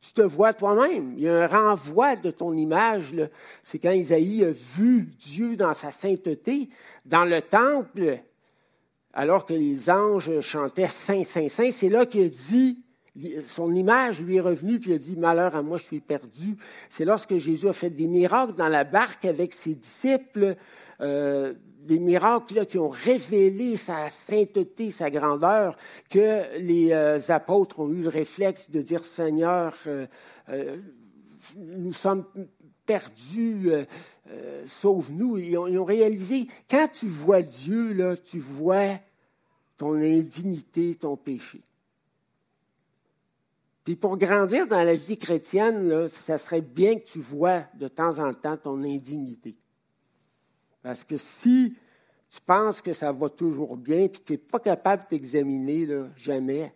tu 0.00 0.12
te 0.14 0.22
vois 0.22 0.52
toi-même. 0.52 1.12
Il 1.16 1.22
y 1.22 1.28
a 1.28 1.44
un 1.44 1.46
renvoi 1.46 2.16
de 2.16 2.30
ton 2.30 2.56
image. 2.56 3.14
C'est 3.62 3.78
quand 3.78 3.92
Isaïe 3.92 4.44
a 4.44 4.50
vu 4.50 5.02
Dieu 5.20 5.56
dans 5.56 5.74
sa 5.74 5.90
sainteté, 5.90 6.70
dans 7.04 7.26
le 7.26 7.42
temple, 7.42 8.18
alors 9.12 9.44
que 9.44 9.52
les 9.52 9.90
anges 9.90 10.40
chantaient 10.40 10.88
Saint, 10.88 11.22
Saint, 11.22 11.48
Saint. 11.48 11.70
C'est 11.70 11.90
là 11.90 12.06
qu'il 12.06 12.30
dit 12.30 12.82
son 13.46 13.74
image 13.74 14.20
lui 14.20 14.36
est 14.36 14.40
revenue, 14.40 14.78
puis 14.78 14.90
il 14.90 14.94
a 14.94 14.98
dit, 14.98 15.16
malheur 15.16 15.54
à 15.54 15.62
moi, 15.62 15.78
je 15.78 15.84
suis 15.84 16.00
perdu. 16.00 16.56
C'est 16.88 17.04
lorsque 17.04 17.36
Jésus 17.36 17.68
a 17.68 17.72
fait 17.72 17.90
des 17.90 18.06
miracles 18.06 18.54
dans 18.54 18.68
la 18.68 18.84
barque 18.84 19.24
avec 19.24 19.54
ses 19.54 19.74
disciples, 19.74 20.56
euh, 21.00 21.54
des 21.82 21.98
miracles 21.98 22.66
qui 22.66 22.78
ont 22.78 22.90
révélé 22.90 23.76
sa 23.76 24.10
sainteté, 24.10 24.90
sa 24.90 25.10
grandeur, 25.10 25.76
que 26.10 26.58
les 26.58 26.92
euh, 26.92 27.18
apôtres 27.28 27.80
ont 27.80 27.90
eu 27.90 28.02
le 28.02 28.08
réflexe 28.08 28.70
de 28.70 28.82
dire 28.82 29.04
Seigneur, 29.04 29.74
euh, 29.86 30.06
nous 31.56 31.92
sommes 31.92 32.24
perdus, 32.84 33.70
sauve-nous. 34.66 35.38
Ils, 35.38 35.50
ils, 35.50 35.58
ont 35.78 35.84
réalisé, 35.84 36.48
quand 36.68 36.88
tu 36.92 37.06
vois 37.06 37.42
Dieu, 37.42 37.92
là, 37.92 38.16
tu 38.16 38.38
vois 38.38 38.98
ton 39.78 39.94
indignité, 39.94 40.96
ton 40.96 41.16
péché. 41.16 41.62
Puis 43.84 43.96
pour 43.96 44.16
grandir 44.18 44.66
dans 44.66 44.82
la 44.82 44.94
vie 44.94 45.18
chrétienne, 45.18 45.88
là, 45.88 46.08
ça 46.08 46.38
serait 46.38 46.60
bien 46.60 46.96
que 46.96 47.04
tu 47.04 47.18
vois 47.18 47.64
de 47.74 47.88
temps 47.88 48.18
en 48.18 48.32
temps 48.34 48.56
ton 48.56 48.82
indignité. 48.82 49.56
Parce 50.82 51.04
que 51.04 51.16
si 51.16 51.74
tu 52.30 52.40
penses 52.40 52.80
que 52.80 52.92
ça 52.92 53.12
va 53.12 53.28
toujours 53.28 53.76
bien, 53.76 54.08
puis 54.08 54.22
tu 54.24 54.32
n'es 54.32 54.38
pas 54.38 54.60
capable 54.60 55.04
de 55.04 55.08
t'examiner, 55.08 55.88
jamais, 56.16 56.72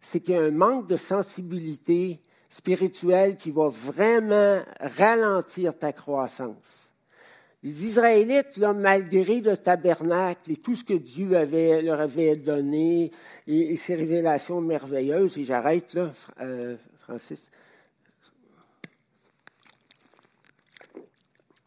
c'est 0.00 0.20
qu'il 0.20 0.34
y 0.34 0.38
a 0.38 0.42
un 0.42 0.50
manque 0.50 0.88
de 0.88 0.96
sensibilité 0.96 2.20
spirituelle 2.50 3.36
qui 3.36 3.50
va 3.50 3.68
vraiment 3.68 4.62
ralentir 4.80 5.78
ta 5.78 5.92
croissance. 5.92 6.95
Les 7.66 7.84
Israélites, 7.84 8.58
là, 8.58 8.72
malgré 8.72 9.40
le 9.40 9.56
tabernacle 9.56 10.52
et 10.52 10.56
tout 10.56 10.76
ce 10.76 10.84
que 10.84 10.94
Dieu 10.94 11.30
leur 11.82 12.00
avait 12.00 12.36
donné, 12.36 13.10
et, 13.48 13.76
ses 13.76 13.96
révélations 13.96 14.60
merveilleuses, 14.60 15.36
et 15.36 15.44
j'arrête 15.44 15.92
là, 15.94 16.12
euh, 16.42 16.76
Francis. 17.00 17.50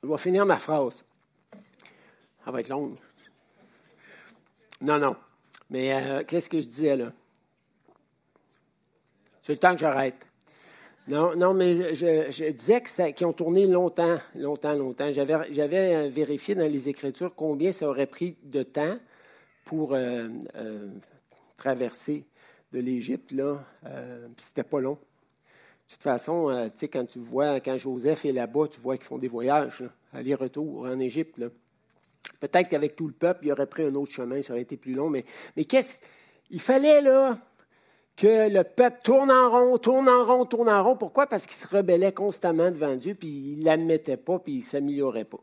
Je 0.01 0.07
vais 0.07 0.17
finir 0.17 0.45
ma 0.45 0.55
phrase. 0.55 1.03
Ça 2.45 2.49
va 2.49 2.61
être 2.61 2.69
longue. 2.69 2.95
Non, 4.79 4.99
non. 4.99 5.17
Mais 5.69 5.93
euh, 5.93 6.23
qu'est-ce 6.25 6.47
que 6.47 6.61
je 6.61 6.67
disais 6.67 6.95
là? 6.95 7.11
C'est 9.41 9.51
le 9.51 9.59
temps 9.59 9.73
que 9.73 9.79
j'arrête. 9.79 10.28
Non, 11.09 11.35
non, 11.35 11.55
mais 11.55 11.95
je, 11.95 12.51
disais 12.51 12.83
qu'ils 12.83 13.25
ont 13.25 13.33
tourné 13.33 13.65
longtemps, 13.65 14.19
longtemps, 14.35 14.75
longtemps. 14.75 15.11
J'avais 15.11 15.95
euh, 15.95 16.07
vérifié 16.07 16.53
dans 16.53 16.71
les 16.71 16.87
Écritures 16.87 17.33
combien 17.33 17.71
ça 17.71 17.89
aurait 17.89 18.05
pris 18.05 18.37
de 18.43 18.61
temps 18.61 18.95
pour 19.65 19.95
euh, 19.95 20.29
traverser 21.57 22.25
de 22.71 22.79
l'Égypte, 22.79 23.31
là. 23.31 23.65
C'était 24.37 24.61
pas 24.61 24.79
long. 24.79 24.99
De 25.87 25.93
toute 25.95 26.03
façon, 26.03 26.69
tu 26.73 26.77
sais, 26.77 26.87
quand 26.89 27.05
tu 27.07 27.17
vois, 27.17 27.59
quand 27.59 27.77
Joseph 27.77 28.25
est 28.25 28.31
là-bas, 28.31 28.67
tu 28.67 28.79
vois 28.79 28.95
qu'ils 28.95 29.07
font 29.07 29.17
des 29.17 29.27
voyages, 29.27 29.83
aller-retour 30.13 30.81
en 30.83 30.99
Égypte. 30.99 31.39
Peut-être 32.39 32.69
qu'avec 32.69 32.95
tout 32.95 33.07
le 33.07 33.13
peuple, 33.13 33.47
il 33.47 33.51
aurait 33.51 33.65
pris 33.65 33.81
un 33.81 33.95
autre 33.95 34.11
chemin, 34.11 34.43
ça 34.43 34.53
aurait 34.53 34.61
été 34.61 34.77
plus 34.77 34.93
long, 34.93 35.09
mais, 35.09 35.25
mais 35.57 35.65
qu'est-ce. 35.65 36.01
Il 36.51 36.61
fallait, 36.61 37.01
là, 37.01 37.39
que 38.19 38.49
le 38.49 38.65
peuple 38.65 38.99
tourne 39.01 39.31
en 39.31 39.49
rond, 39.49 39.77
tourne 39.77 40.09
en 40.09 40.25
rond, 40.25 40.45
tourne 40.45 40.69
en 40.69 40.83
rond. 40.83 40.97
Pourquoi? 40.97 41.25
Parce 41.25 41.45
qu'il 41.45 41.55
se 41.55 41.65
rebellait 41.67 42.11
constamment 42.11 42.69
devant 42.69 42.95
Dieu, 42.95 43.15
puis 43.15 43.29
il 43.29 43.59
ne 43.59 43.65
l'admettait 43.65 44.17
pas, 44.17 44.39
puis 44.39 44.55
il 44.55 44.59
ne 44.59 44.65
s'améliorait 44.65 45.23
pas. 45.23 45.39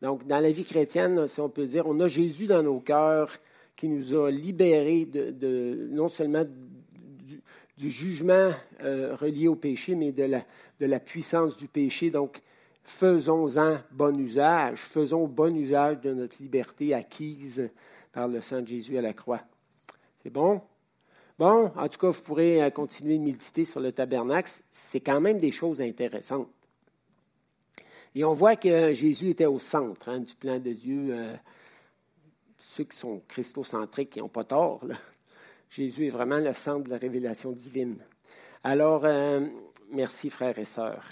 Donc, 0.00 0.26
dans 0.26 0.40
la 0.40 0.50
vie 0.50 0.64
chrétienne, 0.64 1.26
si 1.26 1.40
on 1.40 1.50
peut 1.50 1.66
dire, 1.66 1.86
on 1.86 2.00
a 2.00 2.08
Jésus 2.08 2.46
dans 2.46 2.62
nos 2.62 2.80
cœurs 2.80 3.30
qui 3.76 3.88
nous 3.88 4.14
a 4.14 4.30
libérés 4.30 5.04
de, 5.04 5.88
non 5.90 6.08
seulement 6.08 6.44
du, 7.76 7.90
jugement 7.90 8.50
euh, 8.82 9.14
relié 9.14 9.48
au 9.48 9.54
péché, 9.54 9.94
mais 9.94 10.12
de 10.12 10.24
la, 10.24 10.42
de 10.80 10.86
la 10.86 10.98
puissance 10.98 11.58
du 11.58 11.68
péché. 11.68 12.10
Donc, 12.10 12.40
faisons-en 12.84 13.80
bon 13.92 14.18
usage, 14.18 14.78
faisons 14.78 15.26
bon 15.26 15.54
usage 15.54 16.00
de 16.00 16.14
notre 16.14 16.40
liberté 16.40 16.94
acquise 16.94 17.70
par 18.12 18.28
le 18.28 18.40
sang 18.40 18.62
de 18.62 18.68
Jésus 18.68 18.96
à 18.96 19.02
la 19.02 19.12
croix. 19.12 19.42
C'est 20.22 20.30
bon? 20.30 20.62
Bon, 21.38 21.70
en 21.76 21.88
tout 21.88 21.98
cas, 21.98 22.08
vous 22.08 22.22
pourrez 22.22 22.62
euh, 22.62 22.70
continuer 22.70 23.16
de 23.16 23.22
méditer 23.22 23.64
sur 23.64 23.78
le 23.78 23.92
tabernacle. 23.92 24.50
C'est 24.72 25.00
quand 25.00 25.20
même 25.20 25.38
des 25.38 25.52
choses 25.52 25.80
intéressantes. 25.80 26.48
Et 28.14 28.24
on 28.24 28.32
voit 28.32 28.56
que 28.56 28.92
Jésus 28.92 29.28
était 29.28 29.46
au 29.46 29.60
centre 29.60 30.08
hein, 30.08 30.18
du 30.18 30.34
plan 30.34 30.58
de 30.58 30.72
Dieu. 30.72 31.10
Euh, 31.10 31.36
ceux 32.60 32.84
qui 32.84 32.96
sont 32.96 33.22
christocentriques, 33.28 34.10
qui 34.10 34.18
n'ont 34.18 34.28
pas 34.28 34.44
tort. 34.44 34.80
Jésus 35.70 36.06
est 36.06 36.10
vraiment 36.10 36.38
le 36.38 36.52
centre 36.54 36.84
de 36.84 36.90
la 36.90 36.98
révélation 36.98 37.52
divine. 37.52 37.98
Alors, 38.64 39.04
euh, 39.04 39.46
merci 39.92 40.30
frères 40.30 40.58
et 40.58 40.64
sœurs. 40.64 41.04